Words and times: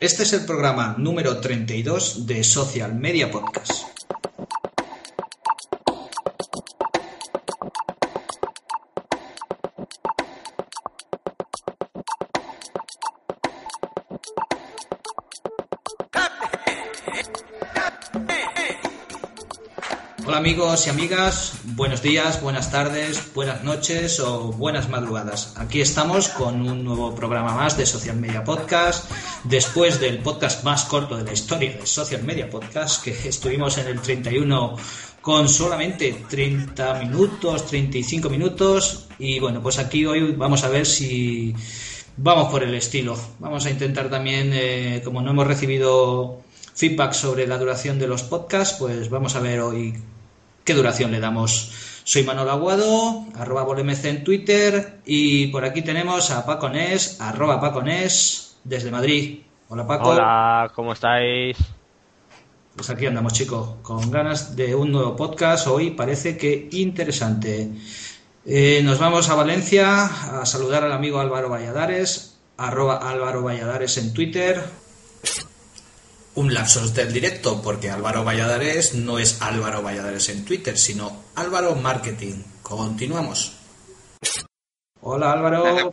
Este 0.00 0.22
es 0.22 0.32
el 0.32 0.46
programa 0.46 0.94
número 0.96 1.40
32 1.40 2.26
de 2.26 2.42
Social 2.42 2.94
Media 2.94 3.30
Podcast. 3.30 3.99
Hola 20.30 20.38
amigos 20.38 20.86
y 20.86 20.90
amigas, 20.90 21.54
buenos 21.64 22.02
días, 22.02 22.40
buenas 22.40 22.70
tardes, 22.70 23.34
buenas 23.34 23.64
noches 23.64 24.20
o 24.20 24.52
buenas 24.52 24.88
madrugadas. 24.88 25.54
Aquí 25.56 25.80
estamos 25.80 26.28
con 26.28 26.68
un 26.68 26.84
nuevo 26.84 27.16
programa 27.16 27.52
más 27.52 27.76
de 27.76 27.84
Social 27.84 28.14
Media 28.14 28.44
Podcast. 28.44 29.10
Después 29.42 29.98
del 29.98 30.20
podcast 30.20 30.62
más 30.62 30.84
corto 30.84 31.16
de 31.16 31.24
la 31.24 31.32
historia 31.32 31.72
de 31.72 31.84
Social 31.84 32.22
Media 32.22 32.48
Podcast, 32.48 33.02
que 33.02 33.10
estuvimos 33.28 33.76
en 33.78 33.88
el 33.88 34.00
31 34.00 34.76
con 35.20 35.48
solamente 35.48 36.24
30 36.30 36.94
minutos, 37.00 37.66
35 37.66 38.30
minutos. 38.30 39.08
Y 39.18 39.40
bueno, 39.40 39.60
pues 39.60 39.80
aquí 39.80 40.06
hoy 40.06 40.30
vamos 40.30 40.62
a 40.62 40.68
ver 40.68 40.86
si 40.86 41.56
vamos 42.16 42.52
por 42.52 42.62
el 42.62 42.76
estilo. 42.76 43.18
Vamos 43.40 43.66
a 43.66 43.70
intentar 43.70 44.08
también, 44.08 44.52
eh, 44.54 45.02
como 45.04 45.22
no 45.22 45.32
hemos 45.32 45.48
recibido 45.48 46.40
feedback 46.72 47.14
sobre 47.14 47.48
la 47.48 47.58
duración 47.58 47.98
de 47.98 48.06
los 48.06 48.22
podcasts, 48.22 48.76
pues 48.78 49.10
vamos 49.10 49.34
a 49.34 49.40
ver 49.40 49.58
hoy 49.60 50.00
qué 50.70 50.76
duración 50.76 51.10
le 51.10 51.18
damos. 51.18 51.72
Soy 52.04 52.22
Manuel 52.22 52.48
Aguado, 52.48 53.24
arroba 53.34 53.64
volemc 53.64 54.04
en 54.04 54.22
Twitter 54.22 55.00
y 55.04 55.48
por 55.48 55.64
aquí 55.64 55.82
tenemos 55.82 56.30
a 56.30 56.46
Paco 56.46 56.68
Nes, 56.68 57.20
arroba 57.20 57.60
Paco 57.60 57.82
Nes, 57.82 58.56
desde 58.62 58.92
Madrid. 58.92 59.40
Hola 59.68 59.84
Paco. 59.84 60.10
Hola, 60.10 60.70
¿cómo 60.72 60.92
estáis? 60.92 61.56
Pues 62.76 62.88
aquí 62.88 63.06
andamos 63.06 63.32
chicos, 63.32 63.78
con 63.82 64.12
ganas 64.12 64.54
de 64.54 64.76
un 64.76 64.92
nuevo 64.92 65.16
podcast. 65.16 65.66
Hoy 65.66 65.90
parece 65.90 66.36
que 66.36 66.68
interesante. 66.70 67.68
Eh, 68.46 68.80
nos 68.84 69.00
vamos 69.00 69.28
a 69.28 69.34
Valencia 69.34 70.04
a 70.04 70.46
saludar 70.46 70.84
al 70.84 70.92
amigo 70.92 71.18
Álvaro 71.18 71.50
Valladares, 71.50 72.38
arroba 72.56 73.10
Álvaro 73.10 73.42
Valladares 73.42 73.98
en 73.98 74.14
Twitter 74.14 74.62
un 76.40 76.54
lapsus 76.54 76.94
del 76.94 77.12
directo, 77.12 77.60
porque 77.60 77.90
Álvaro 77.90 78.24
Valladares 78.24 78.94
no 78.94 79.18
es 79.18 79.42
Álvaro 79.42 79.82
Valladares 79.82 80.30
en 80.30 80.42
Twitter, 80.42 80.78
sino 80.78 81.24
Álvaro 81.34 81.74
Marketing. 81.74 82.42
Continuamos. 82.62 83.58
Hola 85.02 85.32
Álvaro. 85.32 85.90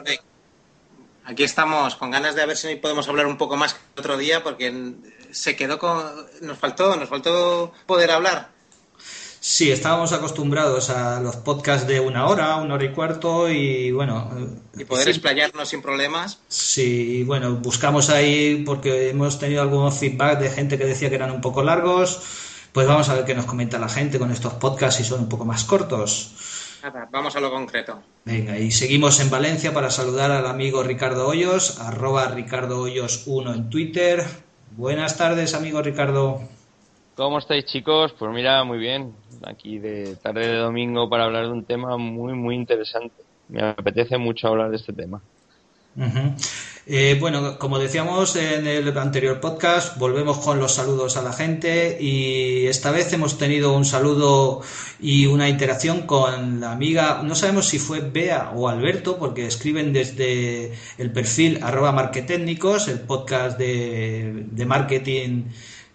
Aquí 1.25 1.43
estamos 1.43 1.97
con 1.97 2.11
ganas 2.11 2.35
de 2.35 2.45
ver 2.45 2.55
si 2.55 2.77
podemos 2.77 3.09
hablar 3.09 3.27
un 3.27 3.37
poco 3.37 3.57
más 3.57 3.73
que 3.73 3.99
otro 3.99 4.17
día, 4.17 4.41
porque 4.41 4.93
se 5.31 5.57
quedó 5.57 5.77
con. 5.79 6.01
Nos 6.39 6.57
faltó, 6.57 6.95
nos 6.95 7.09
faltó 7.09 7.73
poder 7.85 8.11
hablar. 8.11 8.49
Sí, 9.49 9.71
estábamos 9.71 10.11
acostumbrados 10.11 10.89
a 10.89 11.21
los 11.21 11.37
podcasts 11.37 11.87
de 11.87 12.01
una 12.01 12.27
hora, 12.27 12.57
una 12.57 12.73
hora 12.73 12.83
y 12.83 12.91
cuarto 12.91 13.49
y 13.49 13.93
bueno... 13.93 14.29
Y 14.77 14.83
poder 14.83 15.05
sí, 15.05 15.11
explayarnos 15.11 15.69
sin 15.69 15.81
problemas. 15.81 16.41
Sí, 16.49 17.23
bueno, 17.23 17.55
buscamos 17.55 18.09
ahí 18.09 18.63
porque 18.65 19.11
hemos 19.11 19.39
tenido 19.39 19.61
algunos 19.61 19.97
feedback 19.97 20.39
de 20.39 20.49
gente 20.49 20.77
que 20.77 20.83
decía 20.83 21.07
que 21.07 21.15
eran 21.15 21.31
un 21.31 21.39
poco 21.39 21.63
largos. 21.63 22.19
Pues 22.73 22.87
vamos 22.87 23.07
a 23.07 23.15
ver 23.15 23.23
qué 23.23 23.35
nos 23.35 23.45
comenta 23.45 23.79
la 23.79 23.87
gente 23.87 24.19
con 24.19 24.31
estos 24.31 24.55
podcasts 24.55 24.97
si 24.97 25.05
son 25.05 25.21
un 25.21 25.29
poco 25.29 25.45
más 25.45 25.63
cortos. 25.63 26.79
Nada, 26.83 27.07
vamos 27.09 27.33
a 27.37 27.39
lo 27.39 27.49
concreto. 27.49 28.03
Venga, 28.25 28.59
y 28.59 28.69
seguimos 28.71 29.17
en 29.21 29.29
Valencia 29.29 29.73
para 29.73 29.89
saludar 29.91 30.29
al 30.29 30.45
amigo 30.45 30.83
Ricardo 30.83 31.25
Hoyos, 31.25 31.79
arroba 31.79 32.27
Ricardo 32.27 32.81
Hoyos 32.81 33.23
1 33.27 33.53
en 33.53 33.69
Twitter. 33.69 34.25
Buenas 34.75 35.15
tardes, 35.17 35.53
amigo 35.53 35.81
Ricardo. 35.81 36.41
¿Cómo 37.17 37.39
estáis 37.39 37.65
chicos? 37.65 38.13
Pues 38.19 38.31
mira, 38.31 38.63
muy 38.63 38.77
bien. 38.77 39.15
Aquí 39.43 39.79
de 39.79 40.15
tarde 40.15 40.47
de 40.47 40.57
domingo 40.57 41.09
para 41.09 41.25
hablar 41.25 41.45
de 41.45 41.51
un 41.51 41.63
tema 41.63 41.97
muy, 41.97 42.33
muy 42.33 42.55
interesante. 42.55 43.23
Me 43.49 43.61
apetece 43.61 44.17
mucho 44.17 44.47
hablar 44.47 44.69
de 44.69 44.77
este 44.77 44.93
tema. 44.93 45.21
Eh, 46.85 47.17
bueno, 47.19 47.57
como 47.57 47.79
decíamos 47.79 48.35
en 48.35 48.67
el 48.67 48.95
anterior 48.97 49.39
podcast, 49.39 49.97
volvemos 49.97 50.37
con 50.37 50.59
los 50.59 50.73
saludos 50.75 51.17
a 51.17 51.23
la 51.23 51.33
gente 51.33 51.97
y 51.99 52.67
esta 52.67 52.91
vez 52.91 53.11
hemos 53.13 53.37
tenido 53.37 53.75
un 53.75 53.83
saludo 53.83 54.61
y 54.99 55.25
una 55.25 55.49
interacción 55.49 56.03
con 56.03 56.61
la 56.61 56.71
amiga, 56.71 57.21
no 57.23 57.35
sabemos 57.35 57.67
si 57.67 57.79
fue 57.79 57.99
Bea 57.99 58.51
o 58.55 58.69
Alberto, 58.69 59.17
porque 59.17 59.47
escriben 59.47 59.91
desde 59.91 60.71
el 60.97 61.11
perfil 61.11 61.59
arroba 61.61 61.91
marketécnicos, 61.91 62.87
el 62.87 62.99
podcast 62.99 63.57
de, 63.57 64.45
de 64.51 64.65
marketing 64.65 65.45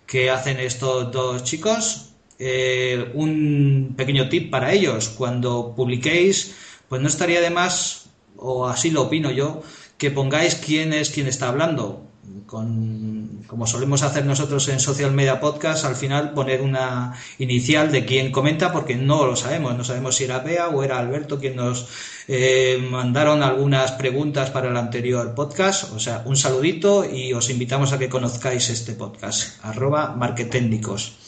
que 0.05 0.31
hacen 0.31 0.59
estos 0.61 1.11
dos 1.11 1.45
chicos. 1.45 2.12
Eh, 2.45 3.13
un 3.15 3.95
pequeño 3.97 4.29
tip 4.29 4.51
para 4.51 4.73
ellos. 4.73 5.11
Cuando 5.11 5.75
publiquéis, 5.77 6.57
pues 6.89 7.01
no 7.01 7.07
estaría 7.07 7.41
de 7.41 7.51
más, 7.51 8.07
o 8.37 8.67
así 8.67 8.91
lo 8.91 9.03
opino 9.03 9.31
yo, 9.31 9.63
que 9.97 10.11
pongáis 10.11 10.57
quién 10.57 10.93
es 10.93 11.11
quien 11.11 11.29
está 11.29 11.49
hablando. 11.49 12.05
Con, 12.47 13.45
como 13.47 13.69
solemos 13.69 14.03
hacer 14.03 14.27
nosotros 14.27 14.69
en 14.69 14.81
Social 14.81 15.13
Media 15.13 15.39
Podcast, 15.39 15.85
al 15.85 15.95
final 15.95 16.33
poner 16.33 16.63
una 16.63 17.15
inicial 17.39 17.93
de 17.93 18.05
quién 18.05 18.33
comenta, 18.33 18.73
porque 18.73 18.97
no 18.97 19.25
lo 19.25 19.37
sabemos. 19.37 19.77
No 19.77 19.85
sabemos 19.85 20.17
si 20.17 20.25
era 20.25 20.41
Bea 20.41 20.69
o 20.69 20.83
era 20.83 20.99
Alberto 20.99 21.39
quien 21.39 21.55
nos 21.55 21.87
eh, 22.27 22.85
mandaron 22.91 23.45
algunas 23.45 23.93
preguntas 23.93 24.51
para 24.51 24.69
el 24.69 24.77
anterior 24.77 25.33
podcast. 25.37 25.93
O 25.93 26.01
sea, 26.01 26.23
un 26.25 26.37
saludito 26.37 27.05
y 27.09 27.33
os 27.35 27.51
invitamos 27.51 27.93
a 27.93 28.01
que 28.01 28.09
conozcáis 28.09 28.69
este 28.69 28.95
podcast. 28.95 29.65
Arroba 29.65 30.17
marketécnicos. 30.17 31.22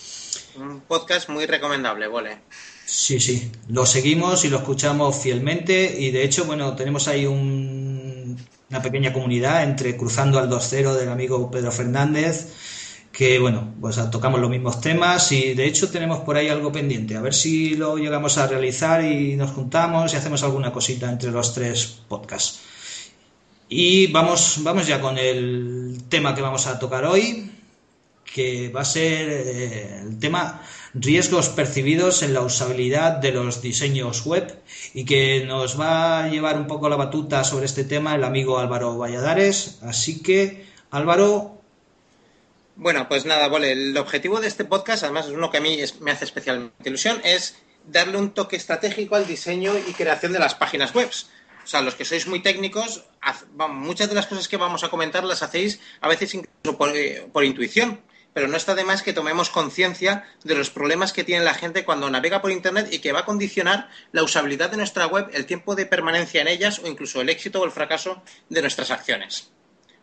Un 0.56 0.80
podcast 0.82 1.28
muy 1.28 1.46
recomendable, 1.46 2.06
vale. 2.06 2.38
Sí, 2.86 3.18
sí, 3.18 3.50
lo 3.68 3.86
seguimos 3.86 4.44
y 4.44 4.50
lo 4.50 4.58
escuchamos 4.58 5.16
fielmente 5.16 5.96
y 5.98 6.10
de 6.10 6.22
hecho, 6.22 6.44
bueno, 6.44 6.76
tenemos 6.76 7.08
ahí 7.08 7.26
un, 7.26 8.36
una 8.70 8.82
pequeña 8.82 9.12
comunidad 9.12 9.64
entre 9.64 9.96
Cruzando 9.96 10.38
al 10.38 10.48
2.0 10.48 10.94
del 10.94 11.08
amigo 11.08 11.50
Pedro 11.50 11.72
Fernández, 11.72 12.52
que 13.10 13.38
bueno, 13.38 13.74
pues 13.80 13.98
tocamos 14.10 14.40
los 14.40 14.50
mismos 14.50 14.80
temas 14.80 15.32
y 15.32 15.54
de 15.54 15.66
hecho 15.66 15.90
tenemos 15.90 16.20
por 16.20 16.36
ahí 16.36 16.48
algo 16.48 16.70
pendiente, 16.70 17.16
a 17.16 17.20
ver 17.20 17.34
si 17.34 17.74
lo 17.74 17.96
llegamos 17.96 18.38
a 18.38 18.46
realizar 18.46 19.04
y 19.04 19.36
nos 19.36 19.52
juntamos 19.52 20.12
y 20.12 20.16
hacemos 20.16 20.42
alguna 20.42 20.72
cosita 20.72 21.10
entre 21.10 21.30
los 21.30 21.54
tres 21.54 22.00
podcasts. 22.08 22.60
Y 23.68 24.08
vamos, 24.08 24.58
vamos 24.60 24.86
ya 24.86 25.00
con 25.00 25.18
el 25.18 26.02
tema 26.08 26.34
que 26.34 26.42
vamos 26.42 26.66
a 26.66 26.78
tocar 26.78 27.04
hoy, 27.06 27.50
que 28.34 28.68
va 28.68 28.80
a 28.80 28.84
ser 28.84 29.30
eh, 29.30 30.00
el 30.02 30.18
tema 30.18 30.60
riesgos 30.92 31.50
percibidos 31.50 32.24
en 32.24 32.34
la 32.34 32.40
usabilidad 32.40 33.12
de 33.12 33.30
los 33.30 33.62
diseños 33.62 34.26
web 34.26 34.60
y 34.92 35.04
que 35.04 35.44
nos 35.46 35.80
va 35.80 36.24
a 36.24 36.28
llevar 36.28 36.56
un 36.56 36.66
poco 36.66 36.88
la 36.88 36.96
batuta 36.96 37.44
sobre 37.44 37.66
este 37.66 37.84
tema 37.84 38.16
el 38.16 38.24
amigo 38.24 38.58
Álvaro 38.58 38.98
Valladares. 38.98 39.78
Así 39.82 40.20
que, 40.20 40.66
Álvaro. 40.90 41.62
Bueno, 42.74 43.08
pues 43.08 43.24
nada, 43.24 43.46
vale. 43.46 43.70
El 43.70 43.96
objetivo 43.96 44.40
de 44.40 44.48
este 44.48 44.64
podcast, 44.64 45.04
además 45.04 45.26
es 45.26 45.32
uno 45.32 45.52
que 45.52 45.58
a 45.58 45.60
mí 45.60 45.78
me 46.00 46.10
hace 46.10 46.24
especialmente 46.24 46.88
ilusión, 46.88 47.20
es 47.22 47.54
darle 47.86 48.18
un 48.18 48.30
toque 48.30 48.56
estratégico 48.56 49.14
al 49.14 49.28
diseño 49.28 49.74
y 49.78 49.92
creación 49.92 50.32
de 50.32 50.40
las 50.40 50.56
páginas 50.56 50.92
web. 50.92 51.08
O 51.08 51.66
sea, 51.68 51.82
los 51.82 51.94
que 51.94 52.04
sois 52.04 52.26
muy 52.26 52.42
técnicos, 52.42 53.04
muchas 53.70 54.08
de 54.08 54.16
las 54.16 54.26
cosas 54.26 54.48
que 54.48 54.56
vamos 54.56 54.82
a 54.82 54.88
comentar 54.88 55.22
las 55.22 55.44
hacéis 55.44 55.78
a 56.00 56.08
veces 56.08 56.34
incluso 56.34 56.76
por, 56.76 56.96
eh, 56.96 57.28
por 57.32 57.44
intuición 57.44 58.00
pero 58.34 58.48
no 58.48 58.56
está 58.56 58.74
de 58.74 58.84
más 58.84 59.02
que 59.02 59.14
tomemos 59.14 59.48
conciencia 59.48 60.24
de 60.42 60.54
los 60.54 60.68
problemas 60.68 61.12
que 61.12 61.24
tiene 61.24 61.44
la 61.44 61.54
gente 61.54 61.84
cuando 61.84 62.10
navega 62.10 62.42
por 62.42 62.50
Internet 62.50 62.88
y 62.90 62.98
que 62.98 63.12
va 63.12 63.20
a 63.20 63.24
condicionar 63.24 63.88
la 64.12 64.22
usabilidad 64.22 64.70
de 64.70 64.76
nuestra 64.76 65.06
web, 65.06 65.30
el 65.32 65.46
tiempo 65.46 65.74
de 65.74 65.86
permanencia 65.86 66.42
en 66.42 66.48
ellas 66.48 66.80
o 66.80 66.88
incluso 66.88 67.22
el 67.22 67.30
éxito 67.30 67.60
o 67.60 67.64
el 67.64 67.70
fracaso 67.70 68.22
de 68.50 68.60
nuestras 68.60 68.90
acciones. 68.90 69.50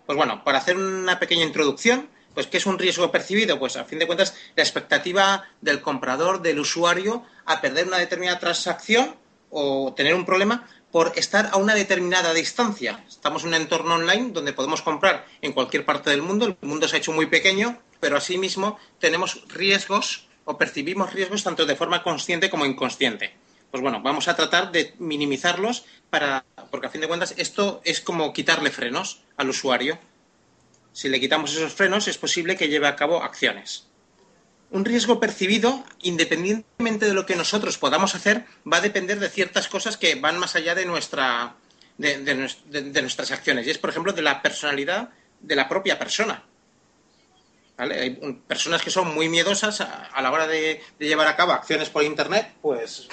Pues 0.05 0.17
bueno, 0.17 0.43
para 0.43 0.57
hacer 0.57 0.77
una 0.77 1.19
pequeña 1.19 1.43
introducción, 1.43 2.09
pues 2.33 2.47
¿qué 2.47 2.57
es 2.57 2.65
un 2.65 2.79
riesgo 2.79 3.11
percibido? 3.11 3.59
Pues 3.59 3.75
a 3.75 3.83
fin 3.83 3.99
de 3.99 4.07
cuentas 4.07 4.33
la 4.55 4.63
expectativa 4.63 5.43
del 5.59 5.81
comprador, 5.81 6.41
del 6.41 6.59
usuario, 6.59 7.25
a 7.45 7.59
perder 7.59 7.87
una 7.87 7.97
determinada 7.97 8.39
transacción 8.39 9.15
o 9.49 9.93
tener 9.93 10.15
un 10.15 10.25
problema 10.25 10.67
por 10.91 11.13
estar 11.15 11.49
a 11.51 11.57
una 11.57 11.75
determinada 11.75 12.33
distancia. 12.33 13.03
Estamos 13.07 13.43
en 13.43 13.49
un 13.49 13.55
entorno 13.55 13.95
online 13.95 14.31
donde 14.31 14.53
podemos 14.53 14.81
comprar 14.81 15.25
en 15.41 15.51
cualquier 15.53 15.85
parte 15.85 16.09
del 16.09 16.21
mundo. 16.21 16.45
El 16.45 16.57
mundo 16.61 16.87
se 16.87 16.95
ha 16.95 16.99
hecho 16.99 17.11
muy 17.11 17.25
pequeño, 17.25 17.81
pero 18.01 18.17
asimismo 18.17 18.77
tenemos 18.99 19.47
riesgos 19.47 20.27
o 20.43 20.57
percibimos 20.57 21.13
riesgos 21.13 21.43
tanto 21.43 21.65
de 21.65 21.77
forma 21.77 22.03
consciente 22.03 22.49
como 22.49 22.65
inconsciente. 22.65 23.33
Pues 23.69 23.81
bueno, 23.81 24.01
vamos 24.01 24.27
a 24.27 24.35
tratar 24.35 24.73
de 24.73 24.93
minimizarlos 24.99 25.85
para, 26.09 26.43
porque 26.69 26.87
a 26.87 26.89
fin 26.89 26.99
de 26.99 27.07
cuentas 27.07 27.33
esto 27.37 27.81
es 27.85 28.01
como 28.01 28.33
quitarle 28.33 28.69
frenos 28.69 29.21
al 29.37 29.49
usuario. 29.49 29.97
Si 30.91 31.07
le 31.07 31.21
quitamos 31.21 31.55
esos 31.55 31.71
frenos 31.71 32.09
es 32.09 32.17
posible 32.17 32.57
que 32.57 32.67
lleve 32.67 32.87
a 32.87 32.97
cabo 32.97 33.23
acciones. 33.23 33.87
Un 34.71 34.83
riesgo 34.83 35.19
percibido, 35.19 35.83
independientemente 36.01 37.05
de 37.05 37.13
lo 37.13 37.25
que 37.25 37.35
nosotros 37.35 37.77
podamos 37.77 38.15
hacer, 38.15 38.45
va 38.71 38.77
a 38.77 38.81
depender 38.81 39.19
de 39.19 39.29
ciertas 39.29 39.67
cosas 39.67 39.95
que 39.95 40.15
van 40.15 40.39
más 40.39 40.55
allá 40.55 40.75
de, 40.75 40.85
de, 41.97 43.01
nuestras 43.01 43.31
acciones. 43.31 43.67
Y 43.67 43.69
es, 43.69 43.77
por 43.77 43.89
ejemplo, 43.89 44.13
de 44.13 44.21
la 44.21 44.41
personalidad 44.41 45.09
de 45.41 45.55
la 45.55 45.67
propia 45.67 45.99
persona. 45.99 46.45
Hay 47.89 48.11
personas 48.47 48.83
que 48.83 48.91
son 48.91 49.13
muy 49.13 49.27
miedosas 49.27 49.81
a, 49.81 50.21
la 50.21 50.31
hora 50.31 50.45
de, 50.45 50.81
llevar 50.99 51.27
a 51.27 51.35
cabo 51.35 51.53
acciones 51.53 51.89
por 51.89 52.03
Internet, 52.03 52.53
pues 52.61 53.07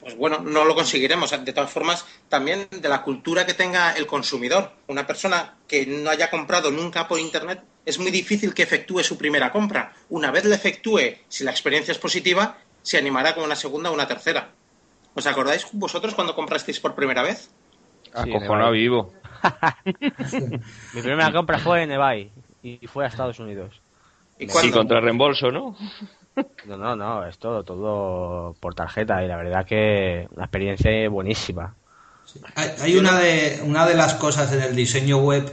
pues 0.00 0.16
bueno, 0.16 0.40
no 0.40 0.64
lo 0.64 0.74
conseguiremos. 0.74 1.30
De 1.44 1.52
todas 1.52 1.70
formas, 1.70 2.04
también 2.28 2.66
de 2.72 2.88
la 2.88 3.02
cultura 3.02 3.46
que 3.46 3.54
tenga 3.54 3.92
el 3.92 4.08
consumidor. 4.08 4.72
Una 4.88 5.06
persona 5.06 5.54
que 5.68 5.86
no 5.86 6.10
haya 6.10 6.28
comprado 6.28 6.72
nunca 6.72 7.06
por 7.06 7.20
Internet, 7.20 7.62
es 7.86 8.00
muy 8.00 8.10
difícil 8.10 8.52
que 8.52 8.64
efectúe 8.64 9.04
su 9.04 9.16
primera 9.16 9.52
compra. 9.52 9.92
Una 10.08 10.32
vez 10.32 10.44
la 10.46 10.56
efectúe, 10.56 11.18
si 11.28 11.44
la 11.44 11.52
experiencia 11.52 11.92
es 11.92 11.98
positiva, 11.98 12.58
se 12.82 12.98
animará 12.98 13.36
con 13.36 13.44
una 13.44 13.54
segunda 13.54 13.90
o 13.90 13.94
una 13.94 14.08
tercera. 14.08 14.50
¿Os 15.14 15.26
acordáis 15.26 15.68
vosotros 15.70 16.14
cuando 16.14 16.34
comprasteis 16.34 16.80
por 16.80 16.96
primera 16.96 17.22
vez? 17.22 17.50
Acojonado 18.12 18.72
vivo. 18.72 19.12
Mi 20.94 21.02
primera 21.02 21.30
compra 21.30 21.60
fue 21.60 21.84
en 21.84 21.92
eBay 21.92 22.32
y 22.62 22.86
fue 22.88 23.04
a 23.04 23.08
Estados 23.08 23.38
Unidos. 23.38 23.81
¿Y, 24.42 24.66
¿Y 24.66 24.70
contra 24.70 25.00
reembolso, 25.00 25.50
¿no? 25.50 25.76
No, 26.64 26.78
no, 26.78 26.96
no, 26.96 27.26
es 27.26 27.36
todo, 27.36 27.62
todo 27.62 28.54
por 28.58 28.74
tarjeta. 28.74 29.22
Y 29.22 29.28
la 29.28 29.36
verdad 29.36 29.66
que 29.66 30.26
una 30.34 30.44
experiencia 30.44 31.06
buenísima. 31.10 31.74
Hay, 32.54 32.96
una, 32.96 33.18
de, 33.18 33.60
una 33.64 33.86
de 33.86 33.94
las 33.94 34.14
cosas 34.14 34.50
en 34.52 34.62
el 34.62 34.74
diseño 34.74 35.18
web 35.18 35.52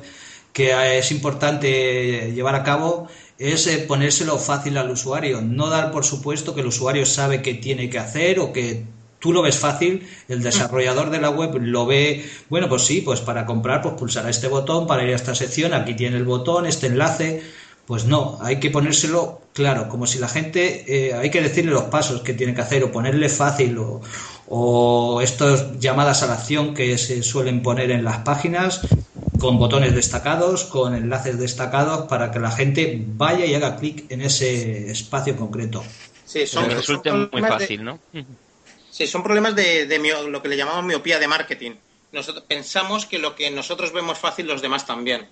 que 0.53 0.97
es 0.97 1.11
importante 1.11 2.31
llevar 2.31 2.55
a 2.55 2.63
cabo 2.63 3.09
es 3.37 3.67
eh, 3.67 3.85
ponérselo 3.87 4.37
fácil 4.37 4.77
al 4.77 4.89
usuario, 4.89 5.41
no 5.41 5.69
dar 5.69 5.91
por 5.91 6.03
supuesto 6.05 6.53
que 6.53 6.61
el 6.61 6.67
usuario 6.67 7.05
sabe 7.05 7.41
qué 7.41 7.53
tiene 7.53 7.89
que 7.89 7.99
hacer 7.99 8.39
o 8.39 8.51
que 8.51 8.85
tú 9.19 9.33
lo 9.33 9.41
ves 9.41 9.57
fácil, 9.57 10.07
el 10.27 10.41
desarrollador 10.41 11.09
de 11.09 11.21
la 11.21 11.29
web 11.29 11.57
lo 11.59 11.85
ve, 11.85 12.25
bueno, 12.49 12.67
pues 12.69 12.83
sí, 12.83 13.01
pues 13.01 13.21
para 13.21 13.45
comprar, 13.45 13.81
pues 13.81 13.95
pulsará 13.95 14.29
este 14.29 14.47
botón 14.47 14.87
para 14.87 15.03
ir 15.03 15.11
a 15.11 15.15
esta 15.15 15.35
sección, 15.35 15.73
aquí 15.73 15.93
tiene 15.93 16.17
el 16.17 16.25
botón, 16.25 16.65
este 16.65 16.87
enlace, 16.87 17.41
pues 17.89 18.05
no, 18.05 18.37
hay 18.41 18.59
que 18.59 18.69
ponérselo 18.69 19.41
claro, 19.51 19.89
como 19.89 20.05
si 20.05 20.19
la 20.19 20.27
gente, 20.27 20.85
eh, 20.87 21.15
hay 21.15 21.31
que 21.31 21.41
decirle 21.41 21.71
los 21.71 21.85
pasos 21.85 22.21
que 22.21 22.35
tiene 22.35 22.53
que 22.53 22.61
hacer 22.61 22.83
o 22.83 22.91
ponerle 22.91 23.29
fácil 23.29 23.79
o, 23.79 23.99
o 24.47 25.21
estas 25.23 25.79
llamadas 25.79 26.21
a 26.21 26.27
la 26.27 26.35
acción 26.35 26.75
que 26.75 26.99
se 26.99 27.23
suelen 27.23 27.63
poner 27.63 27.89
en 27.89 28.03
las 28.03 28.19
páginas 28.19 28.81
con 29.39 29.57
botones 29.57 29.95
destacados, 29.95 30.65
con 30.65 30.93
enlaces 30.93 31.39
destacados 31.39 32.07
para 32.07 32.29
que 32.29 32.37
la 32.37 32.51
gente 32.51 33.03
vaya 33.07 33.45
y 33.47 33.55
haga 33.55 33.77
clic 33.77 34.05
en 34.11 34.21
ese 34.21 34.91
espacio 34.91 35.35
concreto. 35.35 35.83
Sí, 36.25 36.45
son, 36.45 36.69
resulta 36.69 37.11
muy 37.11 37.41
fácil, 37.41 37.83
¿no? 37.85 37.99
Sí, 38.91 39.07
son 39.07 39.23
problemas 39.23 39.55
de, 39.55 39.87
de 39.87 39.97
lo 40.29 40.43
que 40.43 40.49
le 40.49 40.57
llamamos 40.57 40.85
miopía 40.85 41.17
de 41.17 41.27
marketing. 41.27 41.71
Nosotros 42.11 42.45
pensamos 42.47 43.07
que 43.07 43.17
lo 43.17 43.35
que 43.35 43.49
nosotros 43.49 43.91
vemos 43.93 44.19
fácil 44.19 44.45
los 44.45 44.61
demás 44.61 44.85
también. 44.85 45.27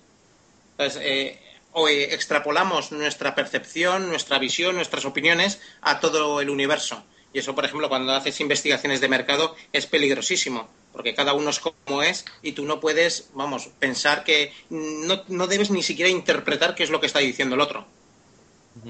Entonces, 0.72 1.00
eh, 1.04 1.38
o 1.72 1.88
extrapolamos 1.88 2.92
nuestra 2.92 3.34
percepción, 3.34 4.08
nuestra 4.08 4.38
visión, 4.38 4.76
nuestras 4.76 5.04
opiniones 5.04 5.60
a 5.80 6.00
todo 6.00 6.40
el 6.40 6.50
universo. 6.50 7.04
Y 7.32 7.38
eso, 7.38 7.54
por 7.54 7.64
ejemplo, 7.64 7.88
cuando 7.88 8.14
haces 8.14 8.40
investigaciones 8.40 9.00
de 9.00 9.08
mercado 9.08 9.54
es 9.72 9.86
peligrosísimo, 9.86 10.68
porque 10.92 11.14
cada 11.14 11.34
uno 11.34 11.50
es 11.50 11.60
como 11.60 12.02
es 12.02 12.24
y 12.42 12.52
tú 12.52 12.64
no 12.64 12.80
puedes, 12.80 13.28
vamos, 13.34 13.68
pensar 13.78 14.24
que 14.24 14.52
no, 14.70 15.22
no 15.28 15.46
debes 15.46 15.70
ni 15.70 15.82
siquiera 15.82 16.10
interpretar 16.10 16.74
qué 16.74 16.84
es 16.84 16.90
lo 16.90 17.00
que 17.00 17.06
está 17.06 17.18
diciendo 17.18 17.54
el 17.54 17.60
otro. 17.60 17.86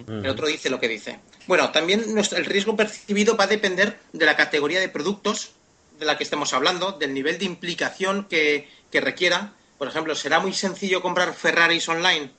El 0.06 0.28
otro 0.28 0.46
dice 0.46 0.70
lo 0.70 0.80
que 0.80 0.88
dice. 0.88 1.18
Bueno, 1.46 1.70
también 1.70 2.14
nuestro, 2.14 2.38
el 2.38 2.44
riesgo 2.44 2.76
percibido 2.76 3.36
va 3.36 3.44
a 3.44 3.48
depender 3.48 3.98
de 4.12 4.26
la 4.26 4.36
categoría 4.36 4.80
de 4.80 4.88
productos 4.88 5.52
de 5.98 6.06
la 6.06 6.16
que 6.16 6.24
estemos 6.24 6.52
hablando, 6.52 6.92
del 6.92 7.14
nivel 7.14 7.38
de 7.38 7.46
implicación 7.46 8.24
que, 8.24 8.68
que 8.90 9.00
requiera. 9.00 9.54
Por 9.78 9.88
ejemplo, 9.88 10.14
¿será 10.14 10.40
muy 10.40 10.52
sencillo 10.52 11.02
comprar 11.02 11.34
Ferraris 11.34 11.88
online? 11.88 12.30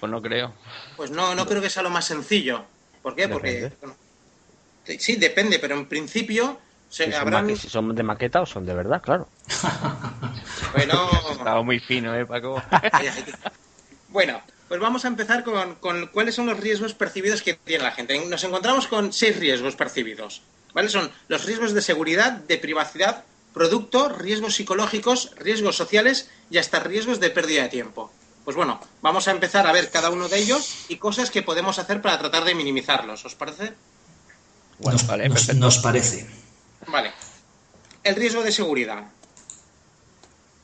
Pues 0.00 0.10
no 0.10 0.22
creo. 0.22 0.54
Pues 0.96 1.10
no, 1.10 1.34
no 1.34 1.46
creo 1.46 1.60
que 1.60 1.70
sea 1.70 1.82
lo 1.82 1.90
más 1.90 2.04
sencillo. 2.04 2.64
¿Por 3.02 3.14
qué? 3.14 3.28
Porque. 3.28 3.72
sí, 4.98 5.16
depende, 5.16 5.58
pero 5.58 5.74
en 5.74 5.86
principio. 5.86 6.60
Si, 6.88 7.04
son 7.68 7.94
de 7.94 8.02
maqueta 8.02 8.40
o 8.40 8.46
son 8.46 8.64
de 8.64 8.72
verdad, 8.72 9.02
claro. 9.02 9.28
bueno. 10.74 11.10
Estaba 11.32 11.62
muy 11.62 11.80
fino, 11.80 12.14
¿eh, 12.14 12.24
Paco? 12.24 12.62
bueno, 14.08 14.40
pues 14.68 14.80
vamos 14.80 15.04
a 15.04 15.08
empezar 15.08 15.44
con, 15.44 15.74
con, 15.76 16.06
cuáles 16.06 16.34
son 16.34 16.46
los 16.46 16.58
riesgos 16.58 16.94
percibidos 16.94 17.42
que 17.42 17.54
tiene 17.54 17.84
la 17.84 17.92
gente. 17.92 18.18
Nos 18.26 18.42
encontramos 18.44 18.86
con 18.86 19.12
seis 19.12 19.38
riesgos 19.38 19.76
percibidos. 19.76 20.42
¿Vale? 20.72 20.88
Son 20.88 21.10
los 21.28 21.44
riesgos 21.44 21.74
de 21.74 21.82
seguridad, 21.82 22.32
de 22.32 22.58
privacidad, 22.58 23.24
producto, 23.52 24.08
riesgos 24.08 24.54
psicológicos, 24.54 25.32
riesgos 25.36 25.76
sociales 25.76 26.30
y 26.50 26.58
hasta 26.58 26.80
riesgos 26.80 27.20
de 27.20 27.30
pérdida 27.30 27.64
de 27.64 27.68
tiempo. 27.68 28.12
Pues 28.48 28.56
bueno, 28.56 28.80
vamos 29.02 29.28
a 29.28 29.32
empezar 29.32 29.66
a 29.66 29.72
ver 29.72 29.90
cada 29.90 30.08
uno 30.08 30.26
de 30.26 30.38
ellos 30.38 30.86
y 30.88 30.96
cosas 30.96 31.30
que 31.30 31.42
podemos 31.42 31.78
hacer 31.78 32.00
para 32.00 32.18
tratar 32.18 32.44
de 32.44 32.54
minimizarlos. 32.54 33.22
¿Os 33.26 33.34
parece? 33.34 33.74
Bueno, 34.78 34.92
nos, 34.92 35.06
vale, 35.06 35.28
nos, 35.28 35.76
parece. 35.80 36.26
Vale. 36.86 37.12
El 38.02 38.16
riesgo 38.16 38.42
de 38.42 38.50
seguridad. 38.50 39.04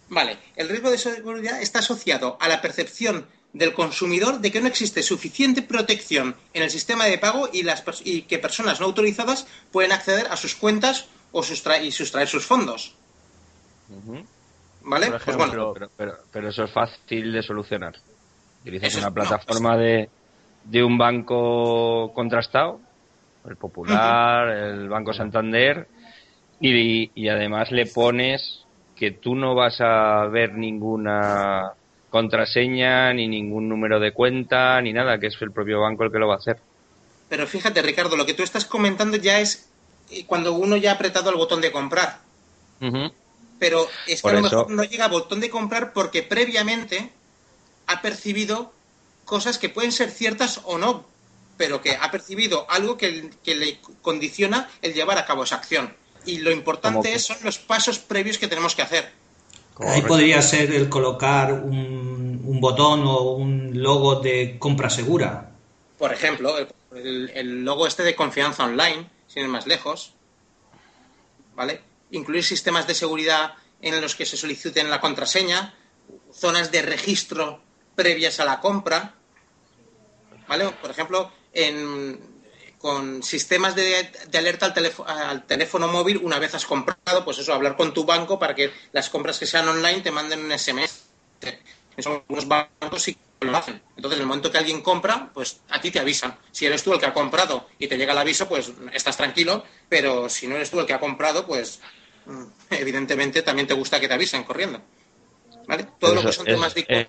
Vale, 0.08 0.38
el 0.56 0.70
riesgo 0.70 0.90
de 0.90 0.96
seguridad 0.96 1.60
está 1.60 1.80
asociado 1.80 2.38
a 2.40 2.48
la 2.48 2.62
percepción 2.62 3.26
del 3.52 3.74
consumidor 3.74 4.40
de 4.40 4.50
que 4.50 4.62
no 4.62 4.68
existe 4.68 5.02
suficiente 5.02 5.60
protección 5.60 6.36
en 6.54 6.62
el 6.62 6.70
sistema 6.70 7.04
de 7.04 7.18
pago 7.18 7.50
y, 7.52 7.64
las, 7.64 7.84
y 8.02 8.22
que 8.22 8.38
personas 8.38 8.80
no 8.80 8.86
autorizadas 8.86 9.46
pueden 9.72 9.92
acceder 9.92 10.28
a 10.28 10.38
sus 10.38 10.54
cuentas 10.54 11.04
o 11.32 11.42
y 11.82 11.92
sustraer 11.92 12.28
sus 12.28 12.46
fondos. 12.46 12.94
¿Vale? 14.84 15.10
pues 15.24 15.36
bueno. 15.36 15.72
pero, 15.96 16.48
eso 16.48 16.64
es 16.64 16.70
fácil 16.70 17.32
de 17.32 17.42
solucionar. 17.42 17.94
Utilizas 18.60 18.96
una 18.96 19.10
plataforma 19.10 19.76
de, 19.76 20.08
de 20.64 20.84
un 20.84 20.96
banco 20.98 22.12
contrastado, 22.14 22.80
el 23.48 23.56
Popular, 23.56 24.48
el 24.48 24.88
Banco 24.88 25.12
Santander, 25.12 25.86
y, 26.60 27.10
y 27.14 27.28
además 27.28 27.70
le 27.72 27.86
pones 27.86 28.64
que 28.96 29.10
tú 29.10 29.34
no 29.34 29.54
vas 29.54 29.80
a 29.80 30.26
ver 30.26 30.54
ninguna 30.54 31.72
contraseña, 32.10 33.12
ni 33.12 33.26
ningún 33.26 33.68
número 33.68 33.98
de 33.98 34.12
cuenta, 34.12 34.80
ni 34.80 34.92
nada, 34.92 35.18
que 35.18 35.26
es 35.26 35.36
el 35.40 35.50
propio 35.50 35.80
banco 35.80 36.04
el 36.04 36.12
que 36.12 36.18
lo 36.18 36.28
va 36.28 36.34
a 36.34 36.38
hacer. 36.38 36.58
Pero 37.28 37.46
fíjate, 37.46 37.82
Ricardo, 37.82 38.16
lo 38.16 38.24
que 38.24 38.34
tú 38.34 38.42
estás 38.42 38.64
comentando 38.64 39.16
ya 39.16 39.40
es 39.40 39.68
cuando 40.26 40.52
uno 40.52 40.76
ya 40.76 40.92
ha 40.92 40.94
apretado 40.94 41.30
el 41.30 41.36
botón 41.36 41.60
de 41.60 41.72
comprar 41.72 42.18
pero 43.58 43.88
es 44.06 44.22
que 44.22 44.28
a 44.28 44.32
lo 44.32 44.42
mejor 44.42 44.70
no 44.70 44.84
llega 44.84 45.06
al 45.06 45.10
botón 45.10 45.40
de 45.40 45.50
comprar 45.50 45.92
porque 45.92 46.22
previamente 46.22 47.10
ha 47.86 48.02
percibido 48.02 48.72
cosas 49.24 49.58
que 49.58 49.68
pueden 49.68 49.92
ser 49.92 50.10
ciertas 50.10 50.60
o 50.64 50.78
no, 50.78 51.04
pero 51.56 51.80
que 51.80 51.96
ha 51.96 52.10
percibido 52.10 52.66
algo 52.70 52.96
que, 52.96 53.30
le 53.44 53.78
condiciona 54.02 54.68
el 54.82 54.94
llevar 54.94 55.18
a 55.18 55.26
cabo 55.26 55.44
esa 55.44 55.56
acción. 55.56 55.94
Y 56.26 56.38
lo 56.38 56.50
importante 56.50 57.18
son 57.18 57.36
los 57.42 57.58
pasos 57.58 57.98
previos 57.98 58.38
que 58.38 58.48
tenemos 58.48 58.74
que 58.74 58.82
hacer. 58.82 59.12
Ahí 59.78 60.02
podría 60.02 60.40
ser 60.40 60.72
el 60.72 60.88
colocar 60.88 61.52
un, 61.52 62.40
un, 62.44 62.60
botón 62.60 63.02
o 63.06 63.32
un 63.32 63.82
logo 63.82 64.20
de 64.20 64.56
compra 64.58 64.88
segura. 64.88 65.50
Por 65.98 66.12
ejemplo, 66.12 66.56
el, 66.94 67.30
el 67.34 67.64
logo 67.64 67.86
este 67.86 68.04
de 68.04 68.14
confianza 68.14 68.64
online, 68.64 69.08
sin 69.26 69.42
ir 69.42 69.48
más 69.48 69.66
lejos. 69.66 70.12
¿Vale? 71.56 71.80
Incluir 72.14 72.44
sistemas 72.44 72.86
de 72.86 72.94
seguridad 72.94 73.54
en 73.82 74.00
los 74.00 74.14
que 74.14 74.26
se 74.26 74.36
soliciten 74.36 74.90
la 74.90 75.00
contraseña, 75.00 75.74
zonas 76.32 76.70
de 76.70 76.82
registro 76.82 77.60
previas 77.94 78.40
a 78.40 78.44
la 78.44 78.60
compra, 78.60 79.14
¿vale? 80.48 80.70
Por 80.80 80.90
ejemplo, 80.90 81.30
con 82.78 83.22
sistemas 83.22 83.74
de, 83.74 84.10
alerta 84.34 84.66
al 84.66 84.74
teléfono, 84.74 85.08
al 85.08 85.46
teléfono, 85.46 85.88
móvil 85.88 86.18
una 86.18 86.38
vez 86.38 86.54
has 86.54 86.66
comprado, 86.66 87.24
pues 87.24 87.38
eso, 87.38 87.52
hablar 87.52 87.76
con 87.76 87.92
tu 87.94 88.04
banco 88.04 88.38
para 88.38 88.54
que 88.54 88.72
las 88.92 89.10
compras 89.10 89.38
que 89.38 89.46
sean 89.46 89.68
online 89.68 90.00
te 90.00 90.10
manden 90.10 90.44
un 90.44 90.58
SMS. 90.58 91.04
Algunos 92.04 92.48
bancos 92.48 93.02
sí 93.02 93.16
lo 93.40 93.56
hacen. 93.56 93.80
Entonces, 93.96 94.16
en 94.18 94.22
el 94.22 94.26
momento 94.26 94.50
que 94.50 94.58
alguien 94.58 94.82
compra, 94.82 95.30
pues 95.32 95.60
a 95.68 95.80
ti 95.80 95.90
te 95.90 96.00
avisan. 96.00 96.36
Si 96.50 96.66
eres 96.66 96.82
tú 96.82 96.92
el 96.92 97.00
que 97.00 97.06
ha 97.06 97.14
comprado 97.14 97.68
y 97.78 97.86
te 97.86 97.96
llega 97.96 98.12
el 98.12 98.18
aviso, 98.18 98.48
pues 98.48 98.72
estás 98.92 99.16
tranquilo, 99.16 99.64
pero 99.88 100.28
si 100.28 100.46
no 100.46 100.56
eres 100.56 100.70
tú 100.70 100.80
el 100.80 100.86
que 100.86 100.94
ha 100.94 101.00
comprado, 101.00 101.46
pues. 101.46 101.80
Evidentemente 102.70 103.42
también 103.42 103.66
te 103.66 103.74
gusta 103.74 104.00
que 104.00 104.08
te 104.08 104.14
avisen 104.14 104.44
corriendo. 104.44 104.80
¿Vale? 105.66 105.86
Todo 105.98 106.14
lo 106.14 106.22
que 106.22 106.32
son 106.32 106.46
temas 106.46 106.74
de... 106.74 106.84
Eh, 106.88 107.08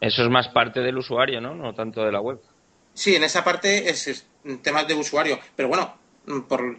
eso 0.00 0.22
es 0.22 0.28
más 0.28 0.48
parte 0.48 0.80
del 0.80 0.96
usuario, 0.96 1.40
¿no? 1.40 1.54
No 1.54 1.74
tanto 1.74 2.04
de 2.04 2.12
la 2.12 2.20
web. 2.20 2.40
Sí, 2.94 3.16
en 3.16 3.24
esa 3.24 3.42
parte 3.42 3.88
es, 3.90 4.26
temas 4.62 4.86
de 4.86 4.94
usuario. 4.94 5.38
Pero 5.56 5.68
bueno, 5.68 5.94
por 6.48 6.76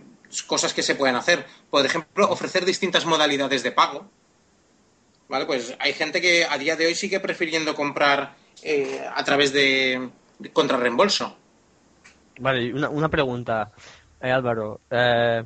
cosas 0.48 0.74
que 0.74 0.84
se 0.84 0.96
pueden 0.96 1.16
hacer. 1.16 1.46
Por 1.70 1.86
ejemplo, 1.86 2.30
ofrecer 2.30 2.66
distintas 2.66 3.06
modalidades 3.06 3.64
de 3.64 3.72
pago. 3.72 4.10
¿Vale? 5.28 5.46
Pues 5.46 5.76
hay 5.80 5.94
gente 5.94 6.22
que 6.22 6.46
a 6.46 6.58
día 6.58 6.76
de 6.76 6.88
hoy 6.88 6.96
sigue 6.96 7.20
prefiriendo 7.20 7.76
comprar 7.76 8.36
eh, 8.64 9.06
a 9.14 9.24
través 9.24 9.54
de, 9.54 10.10
de 10.40 10.52
contrarreembolso. 10.52 11.38
Vale, 12.40 12.74
una, 12.74 12.90
una 12.90 13.10
pregunta, 13.10 13.72
eh, 14.22 14.32
Álvaro. 14.32 14.82
Eh, 14.90 15.44